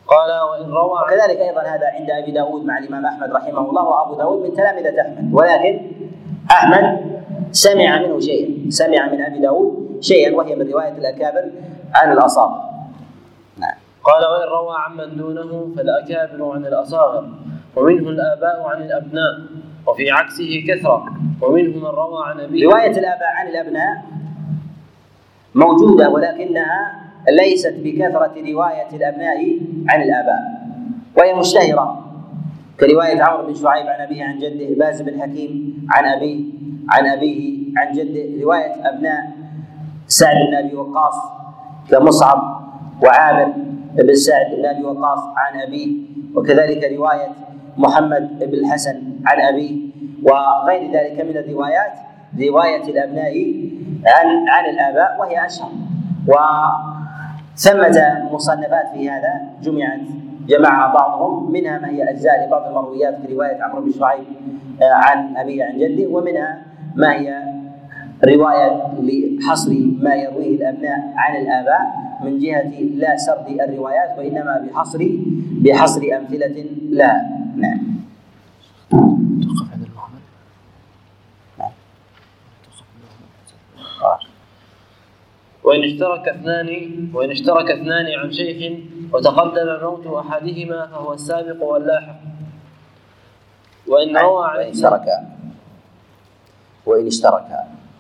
قال 0.08 0.30
وإن 0.50 0.70
روى 0.72 1.00
وكذلك 1.06 1.40
أيضا 1.40 1.62
هذا 1.62 1.88
عند 2.00 2.10
أبي 2.10 2.32
داود 2.32 2.66
مع 2.66 2.78
الإمام 2.78 3.06
أحمد 3.06 3.32
رحمه 3.32 3.70
الله 3.70 3.84
وأبو 3.84 4.14
داود 4.16 4.44
من 4.50 4.56
تلامذة 4.56 5.02
أحمد. 5.02 5.34
ولكن 5.34 5.82
أحمد 6.52 6.86
سمع 7.52 8.00
منه 8.00 8.20
شيئا. 8.20 8.70
سمع 8.70 9.06
من 9.12 9.22
أبي 9.22 9.40
داود 9.40 9.98
شيئا 10.02 10.36
وهي 10.36 10.56
من 10.56 10.72
رواية 10.72 10.98
الأكابر 10.98 11.52
عن 11.96 12.12
الاصابع 12.12 12.62
نعم. 13.58 13.76
قال 14.04 14.22
وإن 14.32 14.50
روى 14.50 14.76
عمن 14.86 15.18
دونه 15.18 15.72
فالأكابر 15.78 16.52
عن 16.52 16.66
الأصاغر 16.66 17.30
ومنه 17.76 18.10
الآباء 18.10 18.64
عن 18.68 18.82
الأبناء. 18.82 19.34
وفي 19.90 20.12
عكسه 20.12 20.64
كثرة. 20.68 21.04
ومنه 21.42 21.78
من 21.78 21.86
روى 21.86 22.24
عن 22.26 22.40
أبيه. 22.40 22.66
رواية 22.66 22.92
الآباء 22.92 23.32
عن 23.36 23.48
الأبناء 23.48 24.04
موجودة 25.56 26.10
ولكنها 26.10 27.02
ليست 27.30 27.74
بكثرة 27.84 28.34
رواية 28.52 28.90
الأبناء 28.94 29.38
عن 29.90 30.02
الآباء 30.02 30.42
وهي 31.18 31.34
مشتهرة. 31.34 32.06
كرواية 32.80 33.22
عمرو 33.24 33.48
بن 33.48 33.54
شعيب 33.54 33.88
عن 33.88 34.02
أبيه 34.02 34.24
عن 34.24 34.38
جده 34.38 34.76
باز 34.86 35.02
بن 35.02 35.22
حكيم 35.22 35.88
عن 35.90 36.06
أبيه 36.06 36.40
عن 36.90 37.06
أبيه 37.08 37.60
عن 37.78 37.92
جده. 37.92 38.44
رواية 38.44 38.90
أبناء 38.90 39.32
سعد 40.08 40.36
بن 40.36 40.56
أبي 40.56 40.76
وقاص 40.76 41.16
كمصعب 41.92 42.60
وعامر 43.04 43.54
بن 43.94 44.16
سعد 44.16 44.56
بن 44.58 44.66
أبي 44.66 44.84
وقاص 44.84 45.20
عن 45.38 45.62
أبيه 45.62 45.92
وكذلك 46.36 46.92
رواية 46.98 47.28
محمد 47.80 48.40
بن 48.40 48.54
الحسن 48.54 48.96
عن 49.26 49.42
أبيه 49.42 49.76
وغير 50.24 50.92
ذلك 50.92 51.26
من 51.26 51.38
الروايات 51.38 51.94
رواية 52.40 52.84
الأبناء 52.84 53.34
عن 54.06 54.28
عن 54.50 54.66
الآباء 54.70 55.18
وهي 55.20 55.46
أشهر. 55.46 55.72
وثمة 56.28 57.98
مصنفات 58.32 58.86
في 58.94 59.10
هذا 59.10 59.34
جمعت 59.64 60.00
جمعها 60.48 60.94
بعضهم 60.94 61.52
منها 61.52 61.80
ما 61.80 61.90
هي 61.90 62.10
أجزاء 62.10 62.48
لبعض 62.48 62.68
المرويات 62.68 63.18
في 63.22 63.34
رواية 63.34 63.64
عمرو 63.64 63.82
بن 63.82 63.92
شعيب 63.92 64.24
آه، 64.82 64.92
عن 64.94 65.38
أبيه 65.38 65.64
عن 65.64 65.78
جده 65.78 66.08
ومنها 66.10 66.62
ما 66.96 67.14
هي 67.14 67.44
رواية 68.26 68.82
لحصر 69.40 69.72
ما 70.02 70.16
يرويه 70.16 70.56
الأبناء 70.56 71.14
عن 71.16 71.36
الآباء 71.42 71.82
من 72.24 72.40
جهة 72.40 72.72
لا 72.96 73.18
سرد 73.18 73.48
الروايات 73.70 74.18
وإنما 74.18 74.68
بحصر 74.68 75.00
بحصر 75.66 76.02
أمثلة 76.18 76.66
لا. 76.90 77.40
نعم. 77.60 77.80
توقف 79.42 79.72
عند 79.74 79.88
نعم 81.60 81.72
آه. 84.02 84.20
وإن 85.64 85.84
اشترك 85.84 86.28
اثنان 86.28 86.70
وإن 87.14 87.32
اشترك 87.32 87.72
اثنان 87.72 88.06
عن 88.20 88.32
شيخ 88.32 88.80
وتقدم 89.14 89.80
موت 89.82 90.08
أحدهما 90.08 90.88
فهو 90.88 91.14
السابق 91.14 91.64
واللاحق. 91.64 92.20
وإن 93.88 94.18
روى 94.18 94.46
عن 94.46 94.58
وإن 94.58 94.68
اشترك. 94.70 95.08
وإن 96.86 97.08
اشترك. 97.08 97.48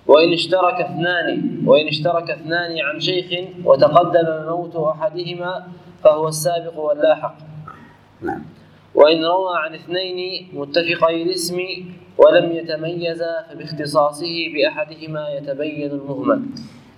وإن 0.07 0.33
اشترك 0.33 0.73
اثنان 0.73 1.59
وإن 1.65 1.87
اشترك 1.87 2.31
اثنان 2.31 2.79
عن 2.79 2.99
شيخ 2.99 3.49
وتقدم 3.65 4.45
موت 4.47 4.75
أحدهما 4.75 5.67
فهو 6.03 6.27
السابق 6.27 6.77
واللاحق. 6.77 7.35
نعم. 8.21 8.58
وإن 8.95 9.25
روى 9.25 9.53
عن 9.65 9.73
اثنين 9.73 10.47
متفقي 10.53 11.23
الاسم 11.23 11.57
ولم 12.17 12.51
يتميزا 12.51 13.45
فباختصاصه 13.49 14.53
بأحدهما 14.53 15.29
يتبين 15.29 15.91
المهمل. 15.91 16.41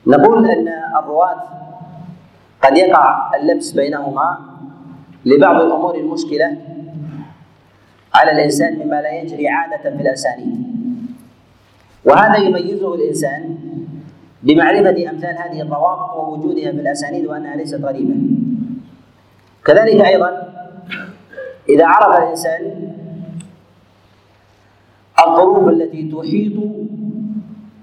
نقول 0.08 0.50
أن 0.50 0.68
الرواة 1.00 1.44
قد 2.62 2.78
يقع 2.78 3.36
اللبس 3.36 3.72
بينهما 3.72 4.40
لبعض 5.26 5.62
الأمور 5.62 5.96
المشكلة 5.96 6.58
على 8.14 8.32
الإنسان 8.32 8.80
مما 8.80 9.02
لا 9.02 9.22
يجري 9.22 9.48
عادة 9.48 9.98
في 9.98 10.02
الأسانيد. 10.02 10.72
وهذا 12.06 12.38
يميزه 12.38 12.96
الإنسان 12.96 13.58
بمعرفة 14.44 15.10
أمثال 15.10 15.38
هذه 15.38 15.62
الروابط 15.62 16.16
ووجودها 16.16 16.72
في 16.72 16.78
الأسانيد 16.78 17.26
وأنها 17.26 17.56
ليست 17.56 17.82
غريبة. 17.82 18.16
كذلك 19.66 20.06
أيضا 20.06 20.61
إذا 21.76 21.86
عرف 21.86 22.18
الإنسان 22.24 22.92
الظروف 25.28 25.68
التي 25.68 26.12
تحيط 26.12 26.58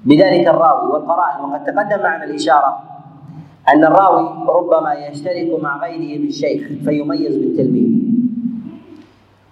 بذلك 0.04 0.48
الراوي 0.48 0.92
والقرائن 0.92 1.44
وقد 1.44 1.64
تقدم 1.64 2.02
معنا 2.02 2.24
الإشارة 2.24 2.82
أن 3.68 3.84
الراوي 3.84 4.46
ربما 4.48 4.94
يشترك 4.94 5.62
مع 5.62 5.76
غيره 5.86 6.20
بالشيخ 6.20 6.62
فيميز 6.84 7.36
بالتلميذ. 7.36 7.88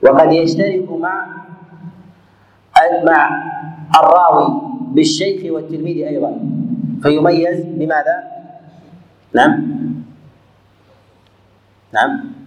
وقد 0.02 0.32
يشترك 0.32 0.90
مع 0.90 1.26
مع 3.06 3.20
الراوي 4.00 4.60
بالشيخ 4.92 5.52
والتلميذ 5.52 6.06
أيضا 6.06 6.40
فيميز 7.02 7.60
بماذا؟ 7.64 8.16
نعم. 9.34 9.52
نعم. 11.92 12.45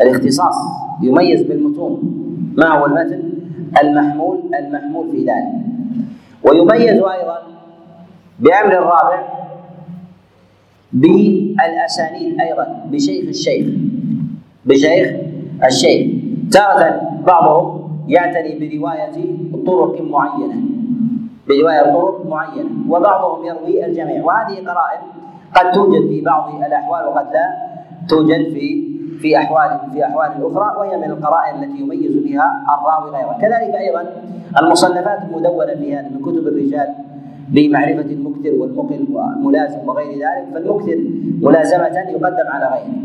الاختصاص 0.00 0.54
يميز 1.02 1.42
بالمتون. 1.42 2.00
ما 2.56 2.78
هو 2.78 2.86
المتن؟ 2.86 3.22
المحمول 3.82 4.40
المحمول 4.58 5.10
في 5.10 5.18
ذلك. 5.18 5.52
ويميز 6.44 7.02
أيضا 7.02 7.38
بأمر 8.40 8.72
الرابع 8.72 9.22
بالأسانيد 10.92 12.40
أيضا 12.40 12.86
بشيخ 12.92 13.28
الشيخ 13.28 13.66
بشيخ 14.64 15.16
الشيخ. 15.64 16.06
تارة 16.52 17.00
بعضهم 17.26 17.86
يعتني 18.08 18.58
برواية 18.58 19.12
طرق 19.66 20.00
معينة 20.00 20.54
برواية 21.48 21.82
طرق 21.82 22.26
معينة 22.26 22.70
وبعضهم 22.88 23.44
يروي 23.44 23.86
الجميع. 23.86 24.24
وهذه 24.24 24.54
قرائن 24.54 25.00
قد 25.54 25.72
توجد 25.72 26.08
في 26.08 26.20
بعض 26.20 26.54
الأحوال 26.54 27.06
وقد 27.08 27.26
لا 27.32 27.56
توجد 28.08 28.52
في 28.52 28.95
في 29.20 29.36
احوال 29.36 29.70
في 29.92 30.04
أحوال 30.04 30.30
أخرى 30.30 30.76
وهي 30.78 30.96
من 30.96 31.10
القرائن 31.10 31.62
التي 31.62 31.78
يميز 31.78 32.16
بها 32.16 32.64
الراوي 32.78 33.10
غيره، 33.10 33.38
كذلك 33.40 33.74
أيضا 33.74 34.04
المصنفات 34.62 35.18
المدونه 35.22 35.74
في 35.74 35.96
هذا 35.96 36.08
من 36.08 36.20
كتب 36.22 36.46
الرجال 36.46 36.88
بمعرفه 37.48 38.10
المكثر 38.10 38.52
والمقل 38.60 39.06
والملازم 39.12 39.88
وغير 39.88 40.12
ذلك 40.12 40.46
فالمكثر 40.54 40.98
ملازمة 41.42 41.98
يقدم 42.10 42.46
على 42.48 42.66
غيره. 42.66 42.96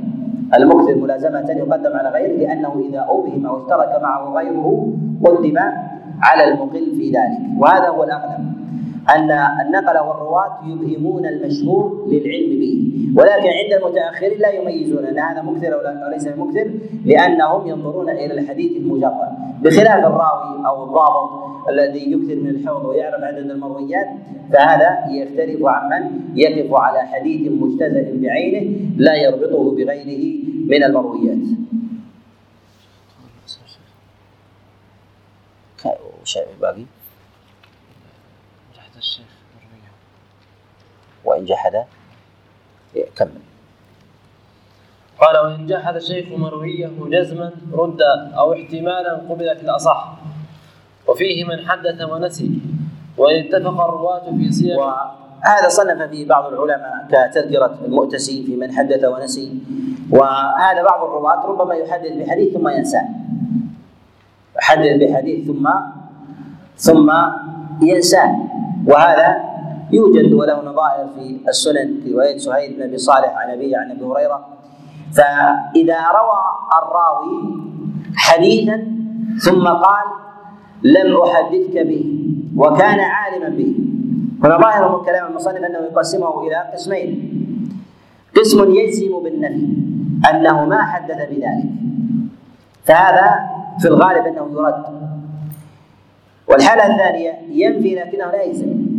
المكثر 0.57 0.95
ملازمة 0.95 1.49
يقدم 1.49 1.97
على 1.97 2.09
غيره 2.09 2.37
لأنه 2.37 2.83
إذا 2.89 3.05
أبهم 3.09 3.45
أو 3.45 3.57
اشترك 3.57 4.01
معه 4.01 4.33
غيره 4.33 4.87
قدم 5.25 5.57
على 6.21 6.53
المقل 6.53 6.91
في 6.97 7.11
ذلك 7.11 7.39
وهذا 7.59 7.87
هو 7.87 8.03
الاغلب. 8.03 8.53
أن 9.09 9.31
النقل 9.31 9.99
والرواة 10.07 10.59
يبهمون 10.67 11.25
المشهور 11.25 12.07
للعلم 12.07 12.59
به 12.59 12.81
ولكن 13.15 13.49
عند 13.49 13.83
المتأخرين 13.83 14.39
لا 14.39 14.49
يميزون 14.49 15.05
أن 15.05 15.19
هذا 15.19 15.41
مكثر 15.41 15.73
أو 15.73 16.11
ليس 16.11 16.27
مكثر 16.27 16.71
لأنهم 17.05 17.67
ينظرون 17.67 18.09
إلى 18.09 18.33
الحديث 18.33 18.77
المجرد 18.77 19.31
بخلاف 19.61 20.05
الراوي 20.05 20.67
أو 20.67 20.83
الضابط 20.83 21.29
الذي 21.69 22.11
يكثر 22.11 22.35
من 22.35 22.49
الحفظ 22.49 22.85
ويعرف 22.85 23.23
عدد 23.23 23.49
المرويات 23.49 24.07
فهذا 24.53 25.05
يختلف 25.11 25.65
عمن 25.65 26.19
يقف 26.35 26.73
على 26.73 26.99
حديث 26.99 27.51
مجتزأ 27.51 28.11
بعينه 28.13 28.79
لا 28.97 29.15
يربطه 29.15 29.75
بغيره 29.75 30.35
من 30.67 30.83
المرويات. 30.83 31.37
باقي؟ 36.61 36.85
وإن 41.25 41.45
جحد 41.45 41.85
كمل 43.15 43.41
قال 45.21 45.37
وإن 45.37 45.65
جحد 45.67 45.95
الشيخ 45.95 46.25
مروية 46.37 46.89
جزما 46.99 47.51
رد 47.73 48.01
أو 48.37 48.53
احتمالا 48.53 49.13
قبل 49.29 49.55
في 49.57 49.63
الأصح. 49.63 50.13
وفيه 51.07 51.45
من 51.45 51.69
حدث 51.69 52.01
ونسي 52.01 52.51
وإن 53.17 53.35
اتفق 53.45 53.81
الرواة 53.81 54.31
في 54.37 54.51
سير 54.51 54.77
وهذا 54.79 55.67
صنف 55.67 56.01
فيه 56.09 56.27
بعض 56.27 56.53
العلماء 56.53 57.07
كتذكرة 57.11 57.77
المؤتسي 57.85 58.43
في 58.43 58.55
من 58.55 58.71
حدث 58.73 59.03
ونسي. 59.03 59.59
وهذا 60.11 60.83
بعض 60.83 61.03
الرواة 61.03 61.45
ربما 61.45 61.75
يحدث 61.75 62.11
بحديث 62.11 62.53
ثم 62.53 62.67
ينساه 62.67 63.07
يحدث 64.57 64.95
بحديث 65.03 65.47
ثم 65.47 65.69
ثم 66.75 67.11
ينساه 67.81 68.35
وهذا 68.87 69.51
يوجد 69.91 70.33
وله 70.33 70.61
نظائر 70.61 71.07
في 71.15 71.39
السنن 71.47 72.01
في 72.03 72.13
رواية 72.13 72.37
سهيل 72.37 72.73
بن 72.73 72.83
أبي 72.83 72.97
صالح 72.97 73.33
عن 73.37 73.49
ابي 73.49 73.75
عن 73.75 73.91
أبي 73.91 74.05
هريرة. 74.05 74.47
فإذا 75.13 75.99
روى 76.19 76.41
الراوي 76.77 77.61
حديثا 78.15 78.87
ثم 79.43 79.67
قال 79.67 80.05
لم 80.83 81.21
أحدثك 81.21 81.77
به 81.87 82.05
وكان 82.57 82.99
عالما 82.99 83.49
به. 83.49 83.75
هنا 84.43 84.57
ظاهر 84.57 84.97
من 84.97 85.05
كلام 85.05 85.27
المصنف 85.27 85.57
أنه 85.57 85.79
يقسمه 85.79 86.47
إلى 86.47 86.55
قسمين. 86.73 87.09
قسم 88.37 88.71
يجزم 88.71 89.23
بالنفي 89.23 89.67
أنه 90.29 90.65
ما 90.65 90.83
حدث 90.83 91.29
بذلك. 91.29 91.69
فهذا 92.83 93.39
في 93.79 93.87
الغالب 93.87 94.25
أنه 94.25 94.49
يرد. 94.53 95.00
والحالة 96.47 96.93
الثانية 96.93 97.31
ينفي 97.51 97.95
لكنه 97.95 98.25
لا 98.31 98.43
يجزم 98.43 98.91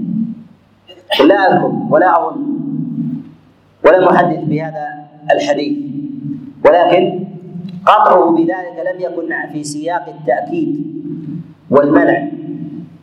لا 1.27 1.35
أذكر 1.35 1.73
ولا 1.91 2.19
أظن 2.19 2.43
ولم 3.87 4.05
أحدث 4.05 4.45
بهذا 4.45 4.89
الحديث. 5.35 5.79
ولكن 6.67 7.25
قطعه 7.87 8.31
بذلك 8.31 8.95
لم 8.95 9.01
يكن 9.01 9.35
في 9.53 9.65
سياق 9.65 10.09
التأكيد 10.09 10.87
والمنع. 11.71 12.29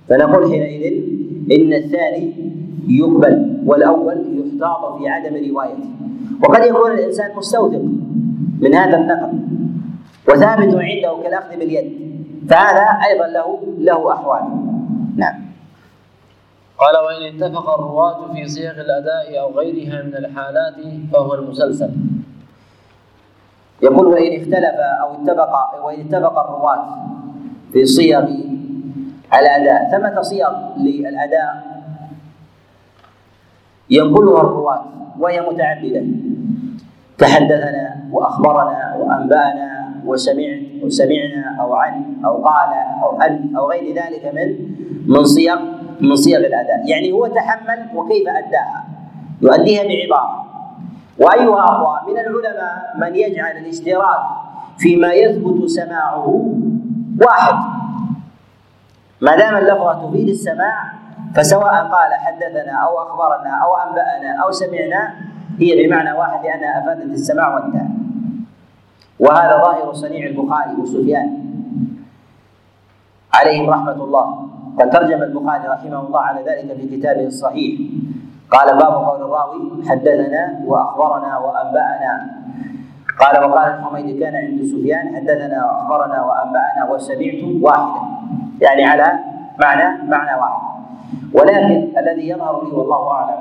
فنقول 0.10 0.52
حينئذ 0.52 1.04
إن 1.52 1.74
الثاني 1.74 2.34
يقبل 2.88 3.64
والأول 3.66 4.16
يحتاط 4.16 4.98
في 4.98 5.10
عدم 5.10 5.36
روايته. 5.50 5.90
وقد 6.44 6.66
يكون 6.66 6.92
الإنسان 6.92 7.36
مستوثق 7.38 7.82
من 8.62 8.76
هذا 8.76 8.98
النقل 8.98 9.40
وثابت 10.30 10.76
عنده 10.76 11.18
كالأخذ 11.24 11.60
باليد. 11.60 12.09
فهذا 12.48 12.86
أيضا 13.08 13.28
له 13.28 13.60
له 13.80 14.14
أحوال. 14.14 14.44
نعم. 15.16 15.50
قال 16.78 16.96
وإن 17.06 17.36
اتفق 17.36 17.70
الرواة 17.80 18.34
في 18.34 18.48
صيغ 18.48 18.72
الأداء 18.72 19.40
أو 19.40 19.52
غيرها 19.52 20.04
من 20.04 20.16
الحالات 20.16 20.76
فهو 21.14 21.34
المسلسل. 21.34 21.92
يقول 23.84 24.08
وإن 24.08 24.32
اختلف 24.40 24.76
أو 25.02 25.08
اتفق 25.16 25.86
وإن 25.86 26.00
اتفق 26.00 26.40
الرواة 26.40 26.86
في 27.74 27.86
صيغ 27.86 28.28
الأداء. 29.34 29.92
ثمة 29.92 30.22
صيغ 30.22 30.52
للأداء. 30.78 31.80
ينقلها 33.90 34.42
الرواة 34.42 34.84
وهي 35.20 35.42
متعددة. 35.42 36.04
تحدثنا 37.18 38.08
وأخبرنا 38.12 38.96
وأنبأنا 38.96 39.69
وسمعت 40.06 40.84
وسمعنا 40.84 41.62
أو 41.62 41.74
عن 41.74 42.16
أو 42.26 42.44
قال 42.44 42.70
أو 43.04 43.22
أن 43.22 43.56
أو 43.58 43.70
غير 43.70 43.96
ذلك 43.96 44.26
من 44.36 44.50
من 45.08 45.24
صيغ 45.24 45.60
من 46.02 46.16
صيغ 46.16 46.38
الأداء. 46.38 46.90
يعني 46.90 47.12
هو 47.12 47.28
تحمل 47.28 47.80
وكيف 47.96 48.28
أداها. 48.28 48.84
يؤديها 49.42 49.84
بعبارة. 49.84 50.46
وأيها 51.20 51.64
أقوى 51.64 52.14
من 52.14 52.20
العلماء 52.20 52.96
من 53.02 53.16
يجعل 53.16 53.58
الاشتراك 53.58 54.24
فيما 54.78 55.14
يثبت 55.14 55.66
سماعه 55.70 56.28
واحد. 57.22 57.56
ما 59.22 59.36
دام 59.36 59.56
اللفظة 59.56 60.10
تفيد 60.10 60.30
السماع 60.30 60.94
فسواء 61.36 61.74
قال 61.74 62.14
حدثنا 62.14 62.72
أو 62.72 62.98
أخبرنا 62.98 63.50
أو 63.64 63.76
أنبأنا 63.76 64.44
أو 64.44 64.52
سمعنا 64.52 65.14
هي 65.60 65.88
بمعنى 65.88 66.12
واحد 66.14 66.44
لأنها 66.44 66.80
أفادت 66.84 67.12
السماع 67.12 67.56
والتاء. 67.56 67.88
وهذا 69.20 69.62
ظاهر 69.64 69.94
صنيع 69.94 70.28
البخاري 70.28 70.76
وسفيان 70.82 71.30
عليهم 73.34 73.70
رحمة 73.70 74.04
الله. 74.04 74.48
قد 74.80 74.90
ترجم 74.90 75.24
البخاري 75.24 75.68
رحمه 75.68 76.00
الله 76.08 76.20
على 76.20 76.40
ذلك 76.44 76.78
في 76.78 76.98
كتابه 76.98 77.26
الصحيح. 77.26 77.80
قال 78.52 78.78
باب 78.78 78.94
قول 78.94 79.22
الراوي 79.22 79.86
حدثنا 79.90 80.64
وأخبرنا 80.66 81.38
وأنبأنا. 81.38 82.14
قال 83.20 83.44
وقال 83.44 83.68
الحميد 83.74 84.20
كان 84.20 84.36
عند 84.36 84.64
سفيان 84.64 85.16
حدثنا 85.16 85.66
وأخبرنا 85.66 86.26
وأنبأنا 86.26 86.92
وسمعت 86.92 87.44
واحدا. 87.62 88.02
يعني 88.62 88.86
على 88.86 89.20
معنى 89.62 90.10
معنى 90.10 90.42
واحد. 90.42 90.62
ولكن 91.34 91.98
الذي 91.98 92.30
يظهر 92.30 92.64
لي 92.66 92.72
والله 92.72 93.12
أعلم 93.12 93.40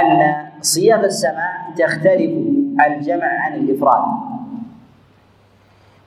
أن 0.00 0.34
صيغ 0.60 1.04
السماع 1.04 1.52
تختلف 1.76 2.32
الجمع 2.86 3.26
عن 3.26 3.52
الإفراد. 3.54 4.02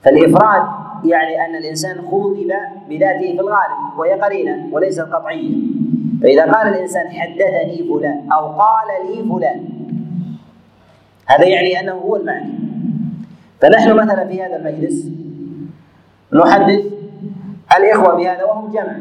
فالإفراد 0.06 0.62
يعني 1.04 1.46
أن 1.46 1.56
الإنسان 1.56 2.02
خوضب 2.10 2.52
بذاته 2.88 3.32
في 3.32 3.40
الغالب 3.40 3.98
وهي 3.98 4.12
قرينه 4.12 4.68
وليست 4.72 5.00
قطعية. 5.00 5.54
فإذا 6.22 6.52
قال 6.52 6.68
الإنسان 6.68 7.10
حدثني 7.10 7.88
فلان 7.88 8.32
أو 8.32 8.46
قال 8.46 8.86
لي 9.06 9.22
فلان 9.22 9.68
هذا 11.26 11.46
يعني 11.46 11.80
أنه 11.80 11.92
هو 11.92 12.16
المعنى. 12.16 12.52
فنحن 13.60 13.92
مثلا 13.92 14.28
في 14.28 14.42
هذا 14.42 14.56
المجلس 14.56 15.08
نحدث 16.32 16.84
الإخوة 17.76 18.14
بهذا 18.14 18.44
وهم 18.44 18.72
جمع. 18.72 18.96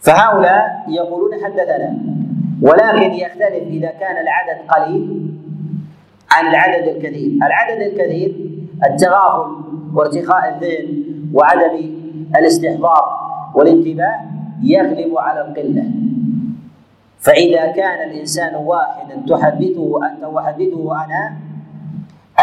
فهؤلاء 0.00 0.84
يقولون 0.88 1.44
حدثنا 1.44 1.98
ولكن 2.62 3.14
يختلف 3.14 3.68
إذا 3.68 3.88
كان 3.88 4.16
العدد 4.16 4.68
قليل 4.68 5.34
عن 6.30 6.46
العدد 6.46 6.88
الكثير. 6.88 7.30
العدد 7.36 7.82
الكثير 7.82 8.43
التغافل 8.84 9.50
وارتخاء 9.94 10.54
الذهن 10.54 11.04
وعدم 11.32 11.90
الاستحضار 12.36 13.04
والانتباه 13.54 14.20
يغلب 14.62 15.18
على 15.18 15.40
القلة. 15.40 15.84
فإذا 17.20 17.66
كان 17.66 18.10
الإنسان 18.10 18.54
واحدا 18.54 19.22
تحدثه 19.28 20.06
أنت 20.06 20.24
وأحدثه 20.24 21.04
أنا 21.04 21.36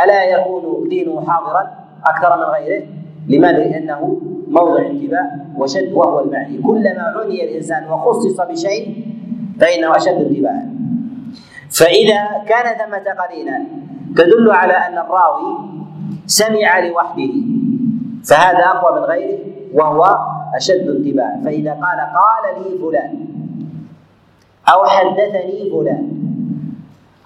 ألا 0.04 0.24
يكون 0.24 0.90
دينه 0.90 1.26
حاضرا 1.28 1.72
أكثر 2.06 2.38
من 2.38 2.44
غيره؟ 2.44 2.84
لماذا؟ 3.30 3.58
لأنه 3.58 4.22
موضع 4.48 4.86
انتباه 4.86 5.32
وشد 5.58 5.94
وهو 5.94 6.20
المعني 6.20 6.58
كلما 6.58 7.04
عني 7.16 7.44
الإنسان 7.44 7.92
وخصص 7.92 8.42
بشيء 8.42 9.06
فإنه 9.60 9.96
أشد 9.96 10.14
انتباها. 10.14 10.70
فإذا 11.70 12.44
كان 12.48 12.78
ثمة 12.78 13.24
قرينة 13.24 13.66
تدل 14.18 14.52
على 14.52 14.74
أن 14.74 14.98
الراوي 14.98 15.71
سمع 16.26 16.80
لوحده. 16.80 17.34
فهذا 18.26 18.66
أقوى 18.66 19.00
من 19.00 19.06
غيره 19.06 19.40
وهو 19.74 20.18
أشد 20.56 20.90
انتباها 20.90 21.42
فإذا 21.46 21.72
قال 21.72 22.00
قال 22.00 22.64
لي 22.64 22.78
فلان 22.80 23.26
أو 24.74 24.86
حدثني 24.86 25.70
فلان 25.72 26.12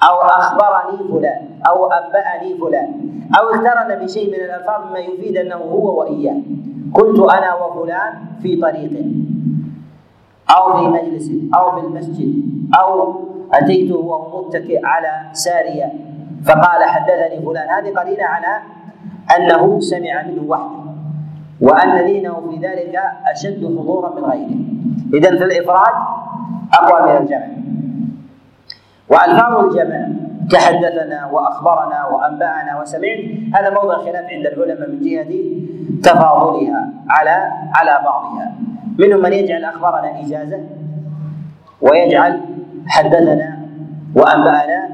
أو 0.04 0.16
أخبرني 0.22 0.98
فلان 1.12 1.50
أو 1.68 1.92
أنبأني 1.92 2.58
فلان 2.58 2.90
أو 3.40 3.44
اقترن 3.50 4.06
بشيء 4.06 4.28
من 4.28 4.44
الألفاظ 4.46 4.90
مما 4.90 5.00
يفيد 5.00 5.38
أنه 5.38 5.56
هو 5.56 6.00
وإياه. 6.00 6.38
كنت 6.94 7.20
أنا 7.20 7.54
وفلان 7.54 8.14
في 8.42 8.56
طريق 8.56 8.92
أو 10.58 10.78
في 10.78 10.84
مجلس 10.88 11.32
أو 11.56 11.72
في 11.72 11.88
المسجد 11.88 12.34
أو 12.80 13.14
أتيته 13.54 13.96
وهو 13.96 14.48
متكئ 14.48 14.86
على 14.86 15.30
سارية 15.34 15.94
فقال 16.46 16.84
حدثني 16.84 17.46
فلان. 17.46 17.70
هذه 17.70 17.94
قرينة 18.00 18.24
على 18.24 18.62
أنه 19.38 19.80
سمع 19.80 20.24
منه 20.28 20.44
وحده 20.48 20.86
وأن 21.62 22.06
دينه 22.06 22.42
في 22.50 22.68
ذلك 22.68 23.00
أشد 23.32 23.66
حضورا 23.66 24.16
من 24.16 24.26
غيره. 24.26 24.56
إذا 25.14 25.38
في 25.38 25.44
الإفراد 25.44 25.94
أقوى 26.74 27.12
من 27.12 27.18
الجمع. 27.22 27.48
وألفاظ 29.10 29.66
الجمع 29.66 30.08
تحدثنا 30.52 31.26
وأخبرنا 31.32 32.06
وأنبأنا 32.06 32.82
وسمعت 32.82 33.20
هذا 33.56 33.70
موضع 33.70 33.98
خلاف 33.98 34.26
عند 34.30 34.46
العلماء 34.46 34.90
من 34.90 35.02
جهة 35.02 35.32
تفاضلها 36.04 36.90
على 37.10 37.52
على 37.76 38.00
بعضها. 38.06 38.54
منهم 39.00 39.22
من 39.22 39.34
يجعل 39.34 39.64
أخبرنا 39.64 40.20
إجازة 40.20 40.60
ويجعل 41.82 42.42
حدثنا 42.88 43.60
وأنبأنا 44.16 44.90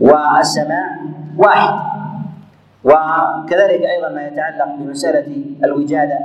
والسماع 0.00 0.96
واحد. 1.38 1.91
وكذلك 2.84 3.80
أيضا 3.82 4.08
ما 4.08 4.26
يتعلق 4.26 4.74
بمسألة 4.78 5.44
الوجادة 5.64 6.18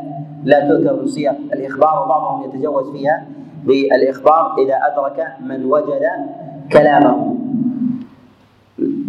لا 0.43 0.59
تذكر 0.59 0.99
في 1.01 1.07
صيغ 1.07 1.31
الإخبار 1.31 2.03
وبعضهم 2.03 2.43
يتجوز 2.43 2.91
فيها 2.91 3.25
بالإخبار 3.63 4.55
إذا 4.57 4.79
أدرك 4.87 5.27
من 5.39 5.65
وجد 5.65 6.03
كلامه. 6.71 7.35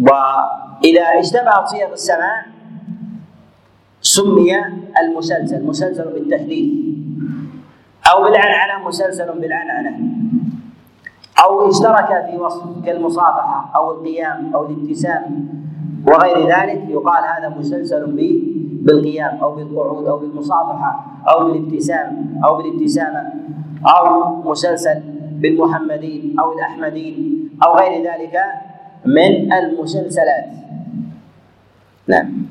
وإذا 0.01 1.01
اجتمعت 1.01 1.67
صيغ 1.67 1.93
السماع 1.93 2.45
سمي 4.01 4.51
المسلسل 5.01 5.65
مسلسل 5.65 6.07
بالتحديث 6.13 6.73
أو 8.11 8.23
بالعنعنة 8.23 8.87
مسلسل 8.87 9.39
بالعنعنة 9.39 9.99
أو 11.43 11.69
اشترك 11.69 12.25
في 12.31 12.37
وصف 12.37 12.85
كالمصافحة 12.85 13.71
أو 13.75 13.91
القيام 13.91 14.55
أو 14.55 14.65
الابتسام. 14.65 15.49
وغير 16.07 16.37
ذلك 16.47 16.89
يقال 16.89 17.23
هذا 17.37 17.55
مسلسل 17.59 18.05
بالقيام 18.81 19.37
أو 19.43 19.55
بالقعود 19.55 20.07
أو 20.07 20.17
بالمصافحة 20.17 21.05
أو 21.29 21.45
بالابتسام 21.45 22.39
أو 22.45 22.57
بالابتسامة 22.57 23.33
أو 23.97 24.35
مسلسل 24.51 24.99
بالمحمدين 25.39 26.39
أو 26.39 26.53
الأحمدين 26.53 27.49
أو 27.63 27.75
غير 27.75 28.03
ذلك 28.03 28.35
من 29.05 29.53
المسلسلات. 29.53 30.45
نعم. 32.07 32.45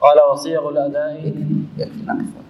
قال 0.00 0.18
وصيغ 0.32 0.68
الأداء. 0.68 1.32
يكفي 1.78 2.43